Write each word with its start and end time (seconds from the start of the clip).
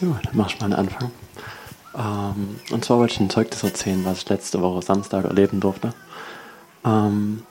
So, 0.00 0.06
dann 0.22 0.32
mach 0.34 0.50
ich 0.50 0.60
mal 0.60 0.66
einen 0.66 0.74
Anfang. 0.74 1.10
Ähm, 1.96 2.60
und 2.70 2.84
zwar 2.84 2.98
wollte 2.98 3.14
ich 3.14 3.20
ein 3.20 3.30
Zeugnis 3.30 3.64
erzählen, 3.64 4.04
was 4.04 4.18
ich 4.18 4.28
letzte 4.28 4.60
Woche 4.62 4.80
Samstag 4.82 5.24
erleben 5.24 5.58
durfte. 5.58 5.92
Ähm, 6.84 7.42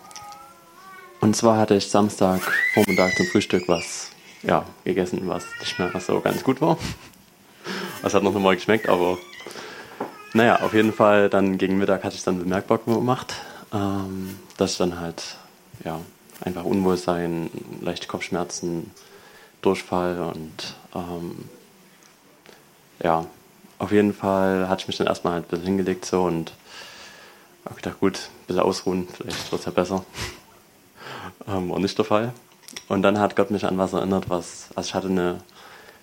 und 1.19 1.35
zwar 1.35 1.57
hatte 1.57 1.75
ich 1.75 1.89
Samstag 1.89 2.41
Vormittag 2.73 3.17
zum 3.17 3.25
Frühstück 3.27 3.67
was 3.67 4.11
ja, 4.43 4.63
gegessen, 4.85 5.23
was 5.25 5.43
nicht 5.59 5.77
mehr 5.77 5.91
so 5.99 6.21
ganz 6.21 6.43
gut 6.43 6.61
war. 6.61 6.77
Es 8.03 8.13
hat 8.13 8.23
noch 8.23 8.31
mal 8.33 8.55
geschmeckt, 8.55 8.87
aber 8.87 9.17
naja, 10.31 10.61
auf 10.61 10.73
jeden 10.73 10.93
Fall 10.93 11.29
dann 11.29 11.57
gegen 11.57 11.77
Mittag 11.79 12.03
hatte 12.05 12.15
ich 12.15 12.23
dann 12.23 12.39
bemerkbar 12.39 12.77
gemacht, 12.77 13.33
ähm, 13.73 14.39
dass 14.55 14.73
ich 14.73 14.77
dann 14.77 15.01
halt 15.01 15.35
ja, 15.83 15.99
einfach 16.39 16.63
Unwohlsein, 16.63 17.49
leichte 17.81 18.07
Kopfschmerzen, 18.07 18.91
Durchfall 19.61 20.21
und 20.21 20.75
ähm, 20.95 21.49
ja, 23.03 23.25
auf 23.79 23.91
jeden 23.91 24.13
Fall 24.13 24.67
hatte 24.67 24.81
ich 24.81 24.87
mich 24.87 24.97
dann 24.97 25.07
erstmal 25.07 25.33
halt 25.33 25.45
ein 25.45 25.49
bisschen 25.49 25.65
hingelegt 25.65 26.05
so 26.05 26.23
und 26.23 26.53
habe 27.65 27.75
gedacht, 27.75 27.99
gut, 27.99 28.17
ein 28.17 28.47
bisschen 28.47 28.63
ausruhen, 28.63 29.07
vielleicht 29.13 29.51
wird 29.51 29.59
es 29.59 29.65
ja 29.65 29.71
besser. 29.71 30.05
ähm, 31.47 31.69
war 31.69 31.79
nicht 31.79 31.97
der 31.97 32.05
Fall. 32.05 32.33
Und 32.87 33.01
dann 33.01 33.19
hat 33.19 33.35
Gott 33.35 33.51
mich 33.51 33.65
an 33.65 33.77
was 33.77 33.93
erinnert, 33.93 34.29
was, 34.29 34.69
also 34.75 34.87
ich 34.87 34.93
hatte 34.93 35.07
eine 35.07 35.41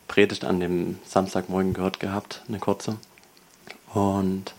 Predigt 0.09 0.45
an 0.45 0.61
dem 0.61 0.99
Samstagmorgen 1.05 1.75
gehört 1.75 2.01
gehabt, 2.01 2.43
eine 2.49 2.59
kurze. 2.59 2.97
Und 3.93 4.55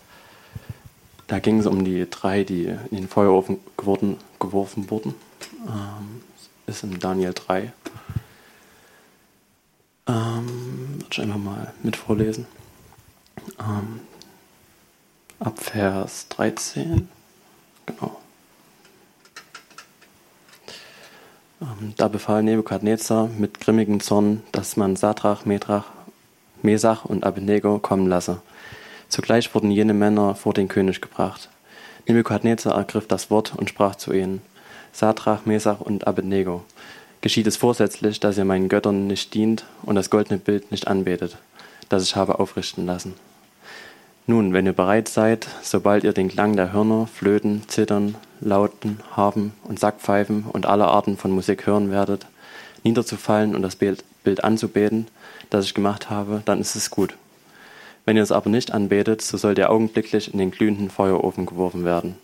da 1.27 1.39
ging 1.39 1.59
es 1.59 1.65
um 1.65 1.83
die 1.83 2.07
drei, 2.09 2.43
die 2.43 2.65
in 2.65 2.97
den 2.97 3.07
Feuerofen 3.07 3.59
geworden, 3.77 4.17
geworfen 4.39 4.89
wurden. 4.89 5.15
Ähm, 5.67 6.21
ist 6.67 6.83
in 6.83 6.99
Daniel 6.99 7.33
3. 7.33 7.71
Ähm, 10.07 10.99
ich 11.09 11.21
einfach 11.21 11.37
mal 11.37 11.73
mit 11.81 11.95
vorlesen. 11.95 12.45
Ähm, 13.59 14.01
ab 15.39 15.59
Vers 15.59 16.27
13. 16.29 17.09
Genau. 17.85 18.19
Ähm, 21.61 21.93
da 21.97 22.07
befahl 22.07 22.43
Nebukadnezar 22.43 23.27
mit 23.27 23.59
grimmigem 23.59 23.99
Zorn, 23.99 24.43
dass 24.51 24.77
man 24.77 24.95
Sadrach, 24.95 25.45
Medrach, 25.45 25.85
Mesach 26.61 27.05
und 27.05 27.23
Abednego 27.23 27.79
kommen 27.79 28.07
lasse. 28.07 28.41
Zugleich 29.09 29.53
wurden 29.55 29.71
jene 29.71 29.93
Männer 29.93 30.35
vor 30.35 30.53
den 30.53 30.67
König 30.67 31.01
gebracht. 31.01 31.49
Nebukadnezar 32.07 32.75
ergriff 32.75 33.07
das 33.07 33.31
Wort 33.31 33.55
und 33.55 33.69
sprach 33.69 33.95
zu 33.95 34.13
ihnen: 34.13 34.41
Sadrach, 34.91 35.45
Mesach 35.45 35.79
und 35.79 36.05
Abednego, 36.07 36.63
geschieht 37.25 37.47
es 37.47 37.57
vorsätzlich, 37.57 38.19
dass 38.19 38.37
ihr 38.37 38.45
meinen 38.45 38.69
Göttern 38.69 39.07
nicht 39.07 39.33
dient 39.33 39.65
und 39.81 39.95
das 39.95 40.11
goldene 40.11 40.37
Bild 40.37 40.69
nicht 40.69 40.87
anbetet, 40.87 41.39
das 41.89 42.03
ich 42.03 42.15
habe 42.15 42.37
aufrichten 42.37 42.85
lassen. 42.85 43.15
Nun, 44.27 44.53
wenn 44.53 44.67
ihr 44.67 44.73
bereit 44.73 45.07
seid, 45.07 45.47
sobald 45.63 46.03
ihr 46.03 46.13
den 46.13 46.27
Klang 46.27 46.55
der 46.55 46.71
Hörner, 46.71 47.07
Flöten, 47.07 47.63
Zittern, 47.67 48.13
Lauten, 48.41 48.99
Harfen 49.17 49.53
und 49.63 49.79
Sackpfeifen 49.79 50.45
und 50.53 50.67
aller 50.67 50.89
Arten 50.89 51.17
von 51.17 51.31
Musik 51.31 51.65
hören 51.65 51.89
werdet, 51.89 52.27
niederzufallen 52.83 53.55
und 53.55 53.63
das 53.63 53.75
Bild 53.75 54.03
anzubeten, 54.43 55.07
das 55.49 55.65
ich 55.65 55.73
gemacht 55.73 56.11
habe, 56.11 56.43
dann 56.45 56.61
ist 56.61 56.75
es 56.75 56.91
gut. 56.91 57.17
Wenn 58.05 58.17
ihr 58.17 58.23
es 58.23 58.31
aber 58.31 58.51
nicht 58.51 58.71
anbetet, 58.71 59.23
so 59.23 59.37
sollt 59.37 59.57
ihr 59.57 59.71
augenblicklich 59.71 60.31
in 60.31 60.37
den 60.37 60.51
glühenden 60.51 60.91
Feuerofen 60.91 61.47
geworfen 61.47 61.85
werden. 61.85 62.19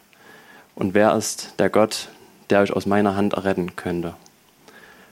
Und 0.76 0.94
wer 0.94 1.16
ist 1.16 1.56
der 1.58 1.72
Gott, 1.72 2.10
der 2.52 2.62
euch 2.62 2.72
aus 2.72 2.86
meiner 2.86 3.16
Hand 3.16 3.34
erretten 3.34 3.76
könnte? 3.76 4.14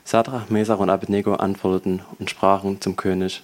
Sadrach, 0.04 0.50
Mesach 0.50 0.80
und 0.80 0.90
Abednego 0.90 1.34
antworteten 1.36 2.02
und 2.18 2.30
sprachen 2.30 2.82
zum 2.82 2.96
König, 2.96 3.44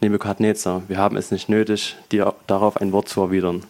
Nebukadnezar, 0.00 0.82
wir 0.88 0.96
haben 0.96 1.16
es 1.16 1.30
nicht 1.30 1.48
nötig, 1.48 1.96
dir 2.10 2.34
darauf 2.46 2.78
ein 2.78 2.92
Wort 2.92 3.08
zu 3.08 3.20
erwidern. 3.20 3.64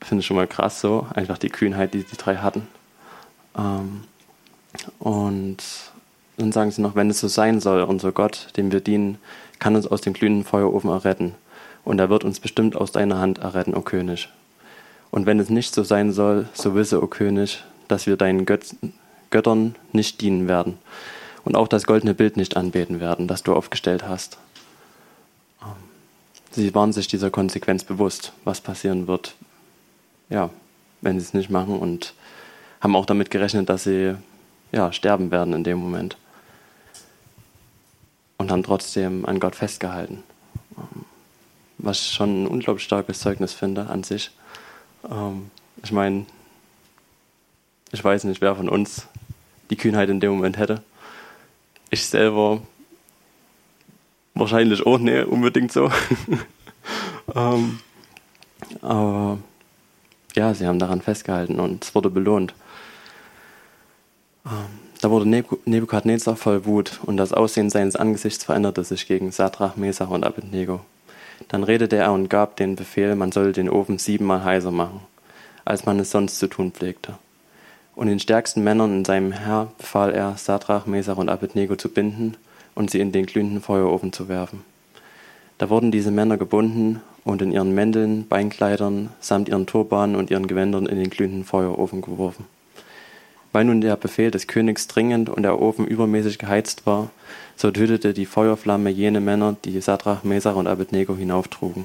Finde 0.00 0.20
ich 0.20 0.26
schon 0.26 0.36
mal 0.36 0.46
krass 0.46 0.80
so, 0.80 1.06
einfach 1.12 1.38
die 1.38 1.48
Kühnheit, 1.48 1.92
die 1.92 2.04
die 2.04 2.16
drei 2.16 2.36
hatten. 2.36 2.68
Ähm, 3.56 4.04
und 5.00 5.56
dann 6.36 6.52
sagen 6.52 6.70
sie 6.70 6.82
noch, 6.82 6.94
wenn 6.94 7.10
es 7.10 7.18
so 7.18 7.26
sein 7.26 7.60
soll, 7.60 7.82
unser 7.82 8.12
Gott, 8.12 8.48
dem 8.56 8.70
wir 8.70 8.80
dienen, 8.80 9.18
kann 9.58 9.74
uns 9.74 9.88
aus 9.88 10.00
dem 10.00 10.12
glühenden 10.12 10.44
Feuerofen 10.44 10.90
erretten. 10.90 11.34
Und 11.84 11.98
er 11.98 12.10
wird 12.10 12.22
uns 12.22 12.38
bestimmt 12.38 12.76
aus 12.76 12.92
deiner 12.92 13.18
Hand 13.18 13.38
erretten, 13.38 13.74
o 13.74 13.80
König. 13.80 14.28
Und 15.10 15.26
wenn 15.26 15.40
es 15.40 15.50
nicht 15.50 15.74
so 15.74 15.82
sein 15.82 16.12
soll, 16.12 16.48
so 16.52 16.74
wisse, 16.76 17.02
o 17.02 17.08
König, 17.08 17.64
dass 17.88 18.06
wir 18.06 18.16
deinen 18.16 18.46
Göt 18.46 18.76
Göttern 19.30 19.74
nicht 19.92 20.20
dienen 20.20 20.48
werden 20.48 20.78
und 21.44 21.56
auch 21.56 21.68
das 21.68 21.86
goldene 21.86 22.14
Bild 22.14 22.36
nicht 22.36 22.56
anbeten 22.56 23.00
werden, 23.00 23.28
das 23.28 23.42
du 23.42 23.54
aufgestellt 23.54 24.06
hast. 24.06 24.38
Sie 26.50 26.74
waren 26.74 26.92
sich 26.92 27.06
dieser 27.06 27.30
Konsequenz 27.30 27.84
bewusst, 27.84 28.32
was 28.44 28.60
passieren 28.60 29.06
wird, 29.06 29.34
ja, 30.30 30.50
wenn 31.00 31.18
sie 31.18 31.24
es 31.24 31.34
nicht 31.34 31.50
machen 31.50 31.78
und 31.78 32.14
haben 32.80 32.96
auch 32.96 33.06
damit 33.06 33.30
gerechnet, 33.30 33.68
dass 33.68 33.84
sie 33.84 34.16
ja, 34.72 34.92
sterben 34.92 35.30
werden 35.30 35.54
in 35.54 35.64
dem 35.64 35.78
Moment. 35.78 36.16
Und 38.38 38.52
haben 38.52 38.62
trotzdem 38.62 39.24
an 39.26 39.40
Gott 39.40 39.56
festgehalten. 39.56 40.22
Ähm, 40.76 41.04
was 41.78 42.00
ich 42.00 42.12
schon 42.12 42.44
ein 42.44 42.46
unglaublich 42.46 42.84
starkes 42.84 43.20
Zeugnis 43.20 43.52
finde 43.52 43.86
an 43.88 44.04
sich. 44.04 44.30
Ähm, 45.10 45.50
ich 45.82 45.92
meine, 45.92 46.26
ich 47.90 48.02
weiß 48.02 48.24
nicht, 48.24 48.40
wer 48.40 48.54
von 48.54 48.68
uns 48.68 49.08
die 49.70 49.76
Kühnheit 49.76 50.08
in 50.08 50.20
dem 50.20 50.32
Moment 50.32 50.58
hätte. 50.58 50.82
Ich 51.90 52.06
selber 52.06 52.62
wahrscheinlich 54.34 54.86
auch 54.86 54.98
nicht 54.98 55.26
unbedingt 55.26 55.72
so. 55.72 55.90
ähm, 57.34 57.80
aber 58.82 59.38
ja, 60.34 60.54
sie 60.54 60.66
haben 60.66 60.78
daran 60.78 61.00
festgehalten 61.00 61.60
und 61.60 61.84
es 61.84 61.94
wurde 61.94 62.10
belohnt. 62.10 62.54
Ähm, 64.46 64.88
da 65.00 65.10
wurde 65.10 65.26
Nebukadnezar 65.26 66.36
voll 66.36 66.64
Wut 66.64 67.00
und 67.04 67.16
das 67.18 67.32
Aussehen 67.32 67.70
seines 67.70 67.94
Angesichts 67.94 68.44
veränderte 68.44 68.82
sich 68.82 69.06
gegen 69.06 69.30
Sadrach, 69.30 69.76
Mesach 69.76 70.10
und 70.10 70.24
Abednego. 70.24 70.80
Dann 71.46 71.62
redete 71.62 71.96
er 71.96 72.12
und 72.12 72.28
gab 72.28 72.56
den 72.56 72.74
Befehl, 72.74 73.14
man 73.14 73.30
solle 73.30 73.52
den 73.52 73.70
Ofen 73.70 73.98
siebenmal 73.98 74.42
heiser 74.42 74.72
machen, 74.72 75.00
als 75.64 75.86
man 75.86 76.00
es 76.00 76.10
sonst 76.10 76.38
zu 76.40 76.48
tun 76.48 76.72
pflegte. 76.72 77.14
Und 77.98 78.06
den 78.06 78.20
stärksten 78.20 78.62
Männern 78.62 78.98
in 78.98 79.04
seinem 79.04 79.32
Herr 79.32 79.72
befahl 79.76 80.14
er, 80.14 80.36
Sadrach, 80.36 80.86
Mesach 80.86 81.16
und 81.16 81.28
Abednego 81.28 81.74
zu 81.74 81.88
binden 81.88 82.36
und 82.76 82.92
sie 82.92 83.00
in 83.00 83.10
den 83.10 83.26
glühenden 83.26 83.60
Feuerofen 83.60 84.12
zu 84.12 84.28
werfen. 84.28 84.60
Da 85.58 85.68
wurden 85.68 85.90
diese 85.90 86.12
Männer 86.12 86.36
gebunden 86.36 87.02
und 87.24 87.42
in 87.42 87.50
ihren 87.50 87.74
Mänteln, 87.74 88.28
Beinkleidern 88.28 89.08
samt 89.18 89.48
ihren 89.48 89.66
Turbanen 89.66 90.14
und 90.14 90.30
ihren 90.30 90.46
Gewändern 90.46 90.86
in 90.86 90.96
den 90.96 91.10
glühenden 91.10 91.44
Feuerofen 91.44 92.00
geworfen. 92.00 92.46
Weil 93.50 93.64
nun 93.64 93.80
der 93.80 93.96
Befehl 93.96 94.30
des 94.30 94.46
Königs 94.46 94.86
dringend 94.86 95.28
und 95.28 95.42
der 95.42 95.60
Ofen 95.60 95.84
übermäßig 95.84 96.38
geheizt 96.38 96.86
war, 96.86 97.10
so 97.56 97.72
tötete 97.72 98.14
die 98.14 98.26
Feuerflamme 98.26 98.90
jene 98.90 99.18
Männer, 99.20 99.56
die 99.64 99.80
Sadrach, 99.80 100.22
Mesach 100.22 100.54
und 100.54 100.68
Abednego 100.68 101.16
hinauftrugen. 101.16 101.84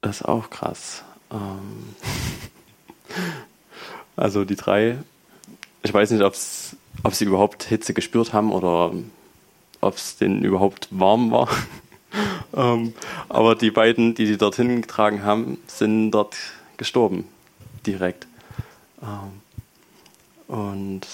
Das 0.00 0.16
ist 0.16 0.26
auch 0.26 0.50
krass. 0.50 1.04
Ähm 1.30 2.31
also 4.16 4.44
die 4.44 4.56
drei, 4.56 4.98
ich 5.82 5.92
weiß 5.92 6.10
nicht, 6.10 6.22
ob's, 6.22 6.76
ob 7.02 7.14
sie 7.14 7.24
überhaupt 7.24 7.64
Hitze 7.64 7.94
gespürt 7.94 8.32
haben 8.32 8.52
oder 8.52 8.92
ob 9.80 9.96
es 9.96 10.16
denen 10.16 10.44
überhaupt 10.44 10.88
warm 10.90 11.30
war. 11.30 11.48
ähm, 12.54 12.94
aber 13.28 13.54
die 13.54 13.70
beiden, 13.70 14.14
die 14.14 14.26
sie 14.26 14.36
dorthin 14.36 14.82
getragen 14.82 15.24
haben, 15.24 15.58
sind 15.66 16.10
dort 16.12 16.36
gestorben, 16.76 17.24
direkt. 17.86 18.26
Ähm, 19.02 19.40
und 20.48 21.06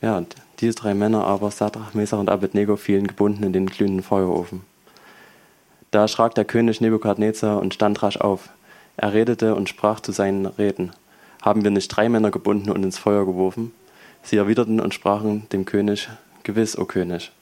ja, 0.00 0.22
diese 0.60 0.74
drei 0.74 0.94
Männer, 0.94 1.24
aber 1.24 1.50
Sadrach, 1.50 1.94
Mesach 1.94 2.18
und 2.18 2.30
Abednego, 2.30 2.76
fielen 2.76 3.06
gebunden 3.06 3.42
in 3.42 3.52
den 3.52 3.66
glühenden 3.66 4.02
Feuerofen. 4.02 4.62
Da 5.90 6.00
erschrak 6.02 6.34
der 6.34 6.44
König 6.44 6.80
Nebukadnezar 6.80 7.60
und 7.60 7.74
stand 7.74 8.02
rasch 8.02 8.16
auf. 8.16 8.48
Er 8.96 9.12
redete 9.12 9.54
und 9.54 9.68
sprach 9.68 10.00
zu 10.00 10.12
seinen 10.12 10.46
Reden. 10.46 10.92
Haben 11.44 11.62
wir 11.62 11.70
nicht 11.70 11.88
drei 11.88 12.08
Männer 12.08 12.30
gebunden 12.30 12.70
und 12.70 12.82
ins 12.82 12.96
Feuer 12.96 13.26
geworfen? 13.26 13.74
Sie 14.22 14.38
erwiderten 14.38 14.80
und 14.80 14.94
sprachen 14.94 15.46
dem 15.50 15.66
König, 15.66 16.08
Gewiss, 16.42 16.78
o 16.78 16.86
König. 16.86 17.32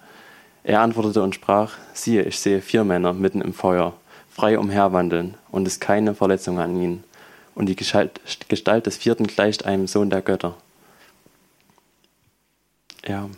Er 0.65 0.81
antwortete 0.81 1.23
und 1.23 1.37
sprach, 1.37 1.75
siehe, 1.95 2.25
ich 2.25 2.41
sehe 2.41 2.61
vier 2.63 2.83
Männer 2.83 3.13
mitten 3.13 3.41
im 3.41 3.55
Feuer, 3.55 3.95
frei 4.29 4.59
umherwandeln, 4.59 5.37
und 5.53 5.69
ist 5.69 5.81
keine 5.81 6.17
Verletzung 6.17 6.59
an 6.59 6.77
ihnen. 6.83 7.05
Und 7.55 7.67
die 7.67 7.77
Gestalt, 7.77 8.19
des 8.87 8.97
vierten 8.97 9.29
gleicht 9.29 9.67
einem 9.67 9.87
Sohn 9.87 10.11
der 10.11 10.23
Götter. 10.23 10.57
Ja. 13.07 13.31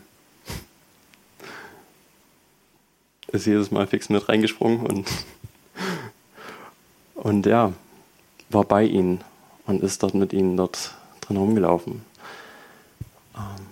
Ist 3.32 3.44
jedes 3.44 3.70
Mal 3.70 3.86
fix 3.86 4.08
mit 4.08 4.26
reingesprungen 4.30 4.86
und, 4.86 5.06
und 7.16 7.44
ja, 7.44 7.74
war 8.48 8.64
bei 8.64 8.84
ihnen 8.84 9.22
und 9.66 9.82
ist 9.82 10.02
dort 10.02 10.14
mit 10.14 10.32
ihnen 10.32 10.56
dort 10.56 10.94
drin 11.20 11.36
rumgelaufen. 11.36 12.04
Ähm, 13.36 13.66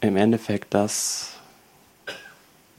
Im 0.00 0.16
Endeffekt 0.16 0.74
das, 0.74 1.34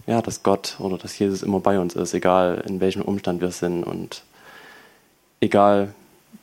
ja, 0.08 0.22
dass 0.22 0.44
Gott 0.44 0.76
oder 0.80 0.98
dass 0.98 1.18
Jesus 1.18 1.44
immer 1.44 1.60
bei 1.60 1.80
uns 1.80 1.96
ist, 1.96 2.14
egal 2.14 2.64
in 2.68 2.80
welchem 2.80 3.02
Umstand 3.02 3.42
wir 3.42 3.52
sind 3.52 3.84
und 3.84 4.24
egal 5.40 5.94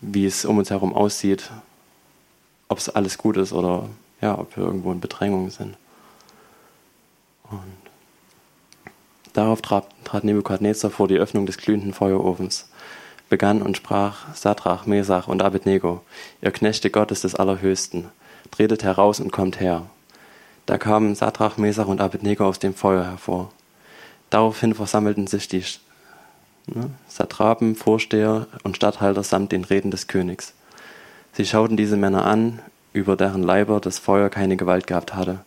wie 0.01 0.27
es 0.27 0.45
um 0.45 0.59
uns 0.59 0.71
herum 0.71 0.95
aussieht, 0.95 1.51
ob 2.69 2.79
es 2.79 2.89
alles 2.89 3.19
gut 3.19 3.37
ist 3.37 3.53
oder 3.53 3.89
ja, 4.21 4.39
ob 4.39 4.57
wir 4.57 4.65
irgendwo 4.65 4.93
in 4.93 5.01
Bedrängung 5.01 5.51
sind. 5.51 5.77
Und 7.51 7.63
darauf 9.33 9.63
trat, 9.63 9.87
trat 10.05 10.25
Nebukadnezar 10.25 10.91
vor 10.91 11.09
die 11.09 11.17
Öffnung 11.17 11.47
des 11.47 11.57
glühenden 11.57 11.95
Feuerofens, 11.95 12.69
begann 13.29 13.63
und 13.63 13.77
sprach, 13.77 14.35
Sadrach, 14.35 14.87
Mesach 14.87 15.29
und 15.29 15.43
Abednego, 15.43 16.03
ihr 16.41 16.51
Knechte 16.51 16.91
Gottes 16.91 17.23
des 17.23 17.35
Allerhöchsten, 17.35 18.09
tretet 18.51 18.83
heraus 18.83 19.21
und 19.21 19.33
kommt 19.33 19.61
her. 19.61 19.87
Da 20.67 20.79
kamen 20.79 21.15
Sadrach, 21.15 21.57
Mesach 21.57 21.87
und 21.87 22.01
Abednego 22.01 22.47
aus 22.47 22.59
dem 22.59 22.75
Feuer 22.75 23.05
hervor. 23.05 23.51
Daraufhin 24.31 24.75
versammelten 24.75 25.27
sich 25.27 25.49
die 25.49 25.65
ne, 26.67 26.91
Satrapen, 27.09 27.75
Vorsteher 27.75 28.47
und 28.65 28.77
Statthalter 28.77 29.23
samt 29.23 29.53
den 29.53 29.65
Reden 29.65 29.91
des 29.91 30.07
Königs. 30.07 30.55
Sie 31.33 31.47
schauten 31.47 31.77
diese 31.77 31.97
Männer 31.97 32.27
an, 32.27 32.61
über 32.93 33.17
deren 33.17 33.43
Leiber 33.43 33.81
das 33.81 33.99
Feuer 33.99 34.29
keine 34.29 34.57
Gewalt 34.57 34.87
gehabt 34.87 35.15
hatte. 35.15 35.41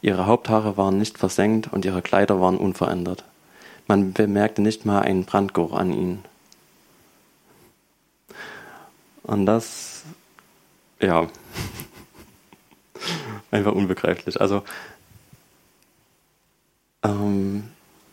Ihre 0.00 0.26
Haupthaare 0.26 0.76
waren 0.76 0.98
nicht 0.98 1.18
versenkt 1.18 1.72
und 1.72 1.84
ihre 1.84 2.02
Kleider 2.02 2.40
waren 2.40 2.58
unverändert. 2.58 3.24
Man 3.86 4.12
bemerkte 4.12 4.62
nicht 4.62 4.84
mal 4.84 5.00
einen 5.00 5.24
Brandgeruch 5.24 5.74
an 5.74 5.92
ihnen. 5.92 6.24
Und 9.22 9.46
das, 9.46 10.02
ja, 11.00 11.28
einfach 13.50 13.72
unbegreiflich. 13.72 14.40
Also, 14.40 14.62
ähm, 17.02 17.64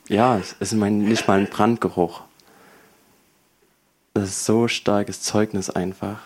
ja, 0.08 0.38
es 0.38 0.54
ist 0.60 0.74
mein, 0.74 1.00
nicht 1.00 1.28
mal 1.28 1.40
ein 1.40 1.48
Brandgeruch. 1.48 2.22
Das 4.14 4.30
ist 4.30 4.46
so 4.46 4.68
starkes 4.68 5.22
Zeugnis 5.22 5.70
einfach, 5.70 6.20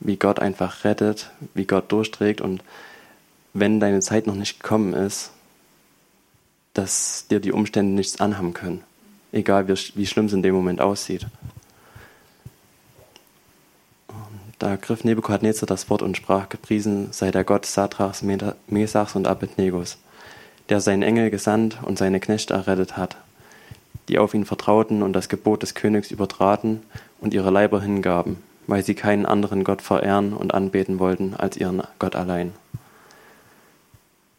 wie 0.00 0.16
Gott 0.16 0.38
einfach 0.38 0.84
rettet, 0.84 1.30
wie 1.54 1.64
Gott 1.64 1.90
durchträgt 1.90 2.40
und 2.40 2.62
wenn 3.54 3.80
deine 3.80 4.00
Zeit 4.00 4.26
noch 4.26 4.34
nicht 4.34 4.60
gekommen 4.60 4.92
ist, 4.92 5.30
dass 6.74 7.26
dir 7.28 7.40
die 7.40 7.52
Umstände 7.52 7.94
nichts 7.94 8.20
anhaben 8.20 8.52
können, 8.52 8.84
egal 9.32 9.66
wie, 9.66 9.74
wie 9.94 10.06
schlimm 10.06 10.26
es 10.26 10.34
in 10.34 10.42
dem 10.42 10.54
Moment 10.54 10.80
aussieht. 10.80 11.26
Da 14.58 14.76
griff 14.76 15.04
Nebukadnezar 15.04 15.66
das 15.66 15.90
Wort 15.90 16.00
und 16.00 16.16
sprach, 16.16 16.48
gepriesen 16.48 17.08
sei 17.12 17.30
der 17.30 17.44
Gott 17.44 17.66
Sadrachs, 17.66 18.24
Mesachs 18.68 19.14
und 19.14 19.26
Abednegos, 19.26 19.98
der 20.70 20.80
seinen 20.80 21.02
Engel 21.02 21.30
gesandt 21.30 21.78
und 21.82 21.98
seine 21.98 22.20
Knechte 22.20 22.54
errettet 22.54 22.96
hat, 22.96 23.16
die 24.08 24.18
auf 24.18 24.32
ihn 24.32 24.46
vertrauten 24.46 25.02
und 25.02 25.12
das 25.12 25.28
Gebot 25.28 25.62
des 25.62 25.74
Königs 25.74 26.10
übertraten 26.10 26.82
und 27.20 27.34
ihre 27.34 27.50
Leiber 27.50 27.82
hingaben, 27.82 28.38
weil 28.66 28.82
sie 28.82 28.94
keinen 28.94 29.26
anderen 29.26 29.62
Gott 29.62 29.82
verehren 29.82 30.32
und 30.32 30.54
anbeten 30.54 30.98
wollten 30.98 31.34
als 31.34 31.58
ihren 31.58 31.82
Gott 31.98 32.16
allein. 32.16 32.52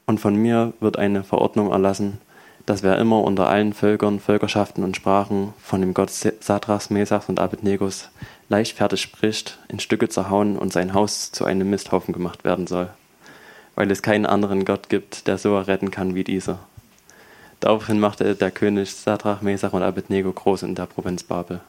Und 0.08 0.20
von 0.20 0.36
mir 0.36 0.74
wird 0.80 0.98
eine 0.98 1.24
Verordnung 1.24 1.72
erlassen, 1.72 2.20
dass 2.66 2.82
wer 2.82 2.98
immer 2.98 3.22
unter 3.22 3.48
allen 3.48 3.74
Völkern, 3.74 4.20
Völkerschaften 4.20 4.84
und 4.84 4.96
Sprachen 4.96 5.54
von 5.62 5.80
dem 5.82 5.94
Gott 5.94 6.10
Sadrachs, 6.10 6.90
Mesachs 6.90 7.30
und 7.30 7.40
Abednegos 7.40 8.10
leichtfertig 8.50 9.02
spricht, 9.02 9.60
in 9.68 9.80
Stücke 9.80 10.10
zerhauen 10.10 10.58
und 10.58 10.72
sein 10.72 10.94
Haus 10.94 11.32
zu 11.32 11.46
einem 11.46 11.70
Misthaufen 11.70 12.14
gemacht 12.14 12.44
werden 12.44 12.68
soll, 12.68 12.90
weil 13.76 13.92
es 13.92 14.02
keinen 14.02 14.26
anderen 14.26 14.66
Gott 14.66 14.90
gibt, 14.90 15.28
der 15.28 15.38
so 15.38 15.56
erretten 15.56 15.92
kann 15.92 16.16
wie 16.16 16.24
dieser. 16.24 16.60
Daraufhin 17.60 18.00
machte 18.00 18.36
der 18.36 18.52
König 18.52 18.94
Sadrach, 18.94 19.42
Mesach 19.42 19.74
und 19.74 19.84
Abednego 19.84 20.32
groß 20.32 20.64
in 20.64 20.76
der 20.76 20.86
Provinz 20.86 21.24
Babel. 21.24 21.62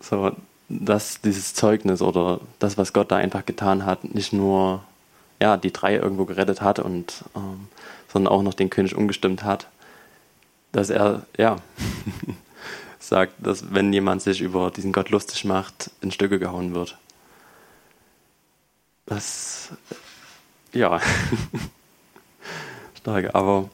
So, 0.00 0.32
dass 0.68 1.20
dieses 1.20 1.54
Zeugnis 1.54 2.02
oder 2.02 2.40
das, 2.58 2.78
was 2.78 2.92
Gott 2.92 3.10
da 3.10 3.16
einfach 3.16 3.44
getan 3.44 3.86
hat, 3.86 4.04
nicht 4.04 4.32
nur 4.32 4.84
ja, 5.40 5.56
die 5.56 5.72
drei 5.72 5.96
irgendwo 5.96 6.26
gerettet 6.26 6.60
hat 6.60 6.78
und 6.78 7.24
ähm, 7.34 7.68
sondern 8.12 8.32
auch 8.32 8.42
noch 8.42 8.54
den 8.54 8.70
König 8.70 8.94
umgestimmt 8.94 9.44
hat, 9.44 9.68
dass 10.72 10.90
er, 10.90 11.22
ja, 11.36 11.56
sagt, 13.10 13.34
dass 13.38 13.74
wenn 13.74 13.92
jemand 13.92 14.22
sich 14.22 14.40
über 14.40 14.70
diesen 14.70 14.92
Gott 14.92 15.10
lustig 15.10 15.44
macht, 15.44 15.90
in 16.00 16.12
Stücke 16.12 16.38
gehauen 16.38 16.74
wird. 16.74 16.96
Das, 19.04 19.70
ja, 20.72 21.00
stark, 23.00 23.34
aber 23.34 23.68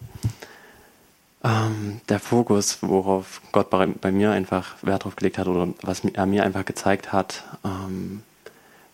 ähm, 1.44 2.00
der 2.09 2.19
Fokus, 2.19 2.79
worauf 2.81 3.43
Gott 3.53 3.69
bei, 3.69 3.85
bei, 3.85 4.11
mir 4.11 4.31
einfach 4.31 4.77
Wert 4.81 5.05
drauf 5.05 5.17
gelegt 5.17 5.37
hat 5.37 5.49
oder 5.49 5.69
was 5.82 6.03
er 6.03 6.25
mir 6.25 6.43
einfach 6.43 6.65
gezeigt 6.65 7.12
hat, 7.12 7.44
ähm, 7.62 8.23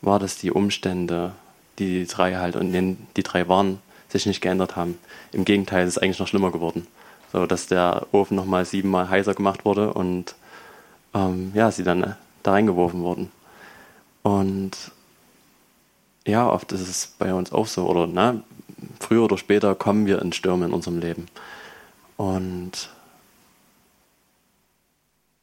war, 0.00 0.19
dass 0.19 0.38
die 0.38 0.50
Umstände, 0.50 1.35
die 1.79 2.05
drei 2.05 2.35
halt 2.35 2.56
und 2.56 2.73
die 3.17 3.23
drei 3.23 3.47
waren, 3.47 3.79
sich 4.09 4.27
nicht 4.27 4.41
geändert 4.41 4.75
haben. 4.75 4.99
Im 5.31 5.45
Gegenteil, 5.45 5.87
es 5.87 5.97
ist 5.97 6.03
eigentlich 6.03 6.19
noch 6.19 6.27
schlimmer 6.27 6.50
geworden. 6.50 6.88
So, 7.32 7.46
dass 7.46 7.67
der 7.67 8.06
Ofen 8.12 8.37
nochmal 8.37 8.67
siebenmal 8.67 9.08
heißer 9.08 9.34
gemacht 9.34 9.64
wurde 9.64 9.94
und 9.94 10.34
ähm, 11.14 11.52
ja, 11.55 11.70
sie 11.70 11.82
dann 11.82 12.02
äh, 12.02 12.14
da 12.43 12.52
reingeworfen 12.52 13.02
wurden. 13.02 13.32
Und 14.23 14.73
ja, 16.26 16.49
oft 16.49 16.70
ist 16.73 16.82
es 16.82 17.14
bei 17.19 17.32
uns 17.32 17.52
auch 17.52 17.67
so, 17.67 17.88
oder 17.88 18.06
na, 18.06 18.43
früher 19.00 19.25
oder 19.25 19.38
später 19.38 19.75
kommen 19.75 20.06
wir 20.06 20.20
in 20.20 20.32
Stürme 20.32 20.67
in 20.67 20.75
unserem 20.75 20.99
Leben. 20.99 21.26
Und 22.19 22.90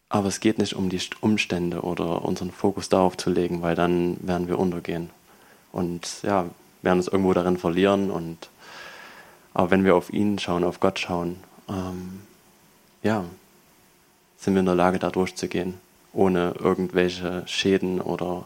aber 0.09 0.27
es 0.27 0.39
geht 0.39 0.57
nicht 0.57 0.75
um 0.75 0.89
die 0.89 1.01
Umstände 1.21 1.81
oder 1.81 2.23
unseren 2.23 2.51
Fokus 2.51 2.89
darauf 2.89 3.17
zu 3.17 3.29
legen, 3.29 3.61
weil 3.61 3.75
dann 3.75 4.17
werden 4.21 4.47
wir 4.47 4.57
untergehen. 4.57 5.09
Und 5.71 6.21
ja, 6.23 6.45
werden 6.81 6.99
uns 6.99 7.07
irgendwo 7.07 7.33
darin 7.33 7.57
verlieren 7.57 8.11
und 8.11 8.49
aber 9.53 9.71
wenn 9.71 9.83
wir 9.83 9.95
auf 9.95 10.13
ihn 10.13 10.39
schauen, 10.39 10.63
auf 10.63 10.79
Gott 10.79 10.99
schauen, 10.99 11.37
ähm, 11.69 12.21
ja, 13.03 13.23
sind 14.37 14.53
wir 14.53 14.59
in 14.59 14.65
der 14.65 14.75
Lage, 14.75 14.99
da 14.99 15.09
durchzugehen, 15.09 15.75
ohne 16.13 16.53
irgendwelche 16.59 17.43
Schäden 17.47 18.01
oder 18.01 18.45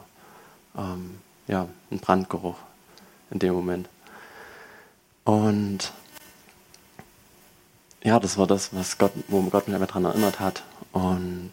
ähm, 0.78 1.20
ja, 1.48 1.68
einen 1.90 2.00
Brandgeruch 2.00 2.58
in 3.32 3.40
dem 3.40 3.54
Moment. 3.54 3.90
Und 5.24 5.94
ja, 8.04 8.20
das 8.20 8.38
war 8.38 8.48
das, 8.48 8.76
was 8.76 8.98
Gott, 8.98 9.14
wo 9.28 9.42
Gott 9.44 9.68
mich 9.68 9.80
daran 9.80 10.06
erinnert 10.06 10.40
hat. 10.40 10.64
Und 10.92 11.52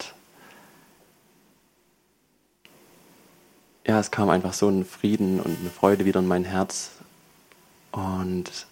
ja, 3.87 4.01
es 4.01 4.11
kam 4.11 4.29
einfach 4.29 4.53
so 4.53 4.69
ein 4.69 4.85
Frieden 4.85 5.41
und 5.41 5.59
eine 5.61 5.71
Freude 5.71 6.05
wieder 6.05 6.21
in 6.21 6.27
mein 6.27 6.45
Herz. 6.45 6.91
Und 7.93 8.67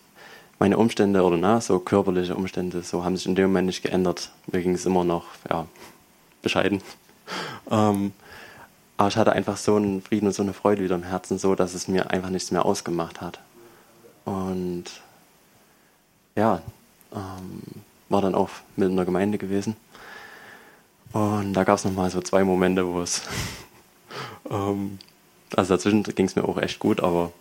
meine 0.59 0.79
Umstände 0.79 1.23
oder 1.23 1.37
na, 1.37 1.61
so 1.61 1.79
körperliche 1.79 2.35
Umstände, 2.35 2.83
so 2.83 3.05
haben 3.05 3.17
sich 3.17 3.27
in 3.27 3.35
dem 3.35 3.47
Moment 3.51 3.67
nicht 3.67 3.83
geändert. 3.83 4.31
Mir 4.51 4.63
ging 4.63 4.75
es 4.75 4.87
immer 4.87 5.05
noch, 5.05 5.27
ja, 5.49 5.67
bescheiden. 6.43 6.83
Ähm, 7.71 8.15
aber 8.97 9.09
ich 9.09 9.19
hatte 9.19 9.33
einfach 9.33 9.59
so 9.59 9.77
einen 9.77 10.01
Frieden 10.01 10.29
und 10.29 10.33
so 10.33 10.43
eine 10.43 10.55
Freude 10.55 10.83
wieder 10.83 10.95
im 10.95 11.03
Herzen, 11.03 11.39
so 11.39 11.55
dass 11.55 11.75
es 11.75 11.87
mir 11.87 12.11
einfach 12.11 12.31
nichts 12.31 12.51
mehr 12.51 12.65
ausgemacht 12.65 13.21
hat. 13.21 13.41
Und 14.25 14.85
ja, 16.35 16.63
ähm, 17.13 17.63
war 18.09 18.23
dann 18.23 18.35
auch 18.35 18.49
mit 18.77 18.89
in 18.89 18.97
der 18.97 19.05
Gemeinde 19.05 19.37
gewesen. 19.37 19.77
Und 21.13 21.53
da 21.53 21.65
gab 21.65 21.77
es 21.77 21.85
nochmal 21.85 22.11
so 22.11 22.21
zwei 22.21 22.45
Momente, 22.45 22.87
wo 22.87 23.03
es, 23.03 23.23
ähm, 24.51 24.99
also 25.55 25.75
dazwischen 25.75 26.03
ging 26.03 26.27
es 26.27 26.37
mir 26.37 26.45
auch 26.45 26.59
echt 26.59 26.79
gut, 26.79 27.01
aber 27.01 27.33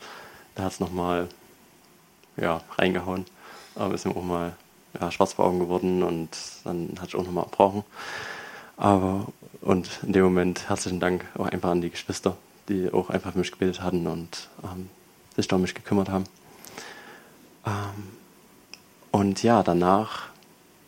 da 0.56 0.64
hat 0.64 0.74
es 0.74 0.80
nochmal 0.80 1.28
ja, 2.38 2.62
reingehauen. 2.78 3.26
Aber 3.76 3.94
ist 3.94 4.06
mir 4.06 4.16
auch 4.16 4.24
mal 4.24 4.54
ja, 5.00 5.12
schwarz 5.12 5.34
vor 5.34 5.46
Augen 5.46 5.60
geworden 5.60 6.04
und 6.04 6.30
dann 6.64 6.94
hatte 6.98 7.10
ich 7.10 7.16
auch 7.16 7.24
nochmal 7.24 7.46
abgebrochen. 7.46 7.84
Aber, 8.78 9.28
und 9.62 9.90
in 10.04 10.14
dem 10.14 10.24
Moment 10.24 10.70
herzlichen 10.70 11.00
Dank 11.00 11.26
auch 11.38 11.48
einfach 11.48 11.72
an 11.72 11.82
die 11.82 11.90
Geschwister, 11.90 12.38
die 12.70 12.92
auch 12.94 13.10
einfach 13.10 13.34
für 13.34 13.40
mich 13.40 13.52
gebetet 13.52 13.82
hatten 13.82 14.08
und 14.08 14.50
ähm, 14.64 14.90
sich 15.36 15.52
um 15.52 15.62
mich 15.62 15.74
gekümmert 15.74 16.10
haben. 16.10 16.26
Ähm, 17.66 18.10
und 19.12 19.44
ja, 19.44 19.64
danach 19.64 20.28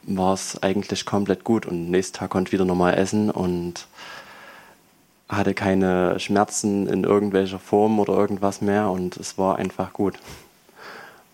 war 0.03 0.33
es 0.33 0.61
eigentlich 0.61 1.05
komplett 1.05 1.43
gut 1.43 1.65
und 1.65 1.89
nächsten 1.89 2.17
Tag 2.17 2.29
konnte 2.29 2.49
ich 2.49 2.53
wieder 2.53 2.65
normal 2.65 2.95
essen 2.95 3.29
und 3.29 3.87
hatte 5.27 5.53
keine 5.53 6.19
Schmerzen 6.19 6.87
in 6.87 7.03
irgendwelcher 7.03 7.59
Form 7.59 7.99
oder 7.99 8.13
irgendwas 8.13 8.61
mehr 8.61 8.89
und 8.89 9.17
es 9.17 9.37
war 9.37 9.57
einfach 9.57 9.93
gut. 9.93 10.17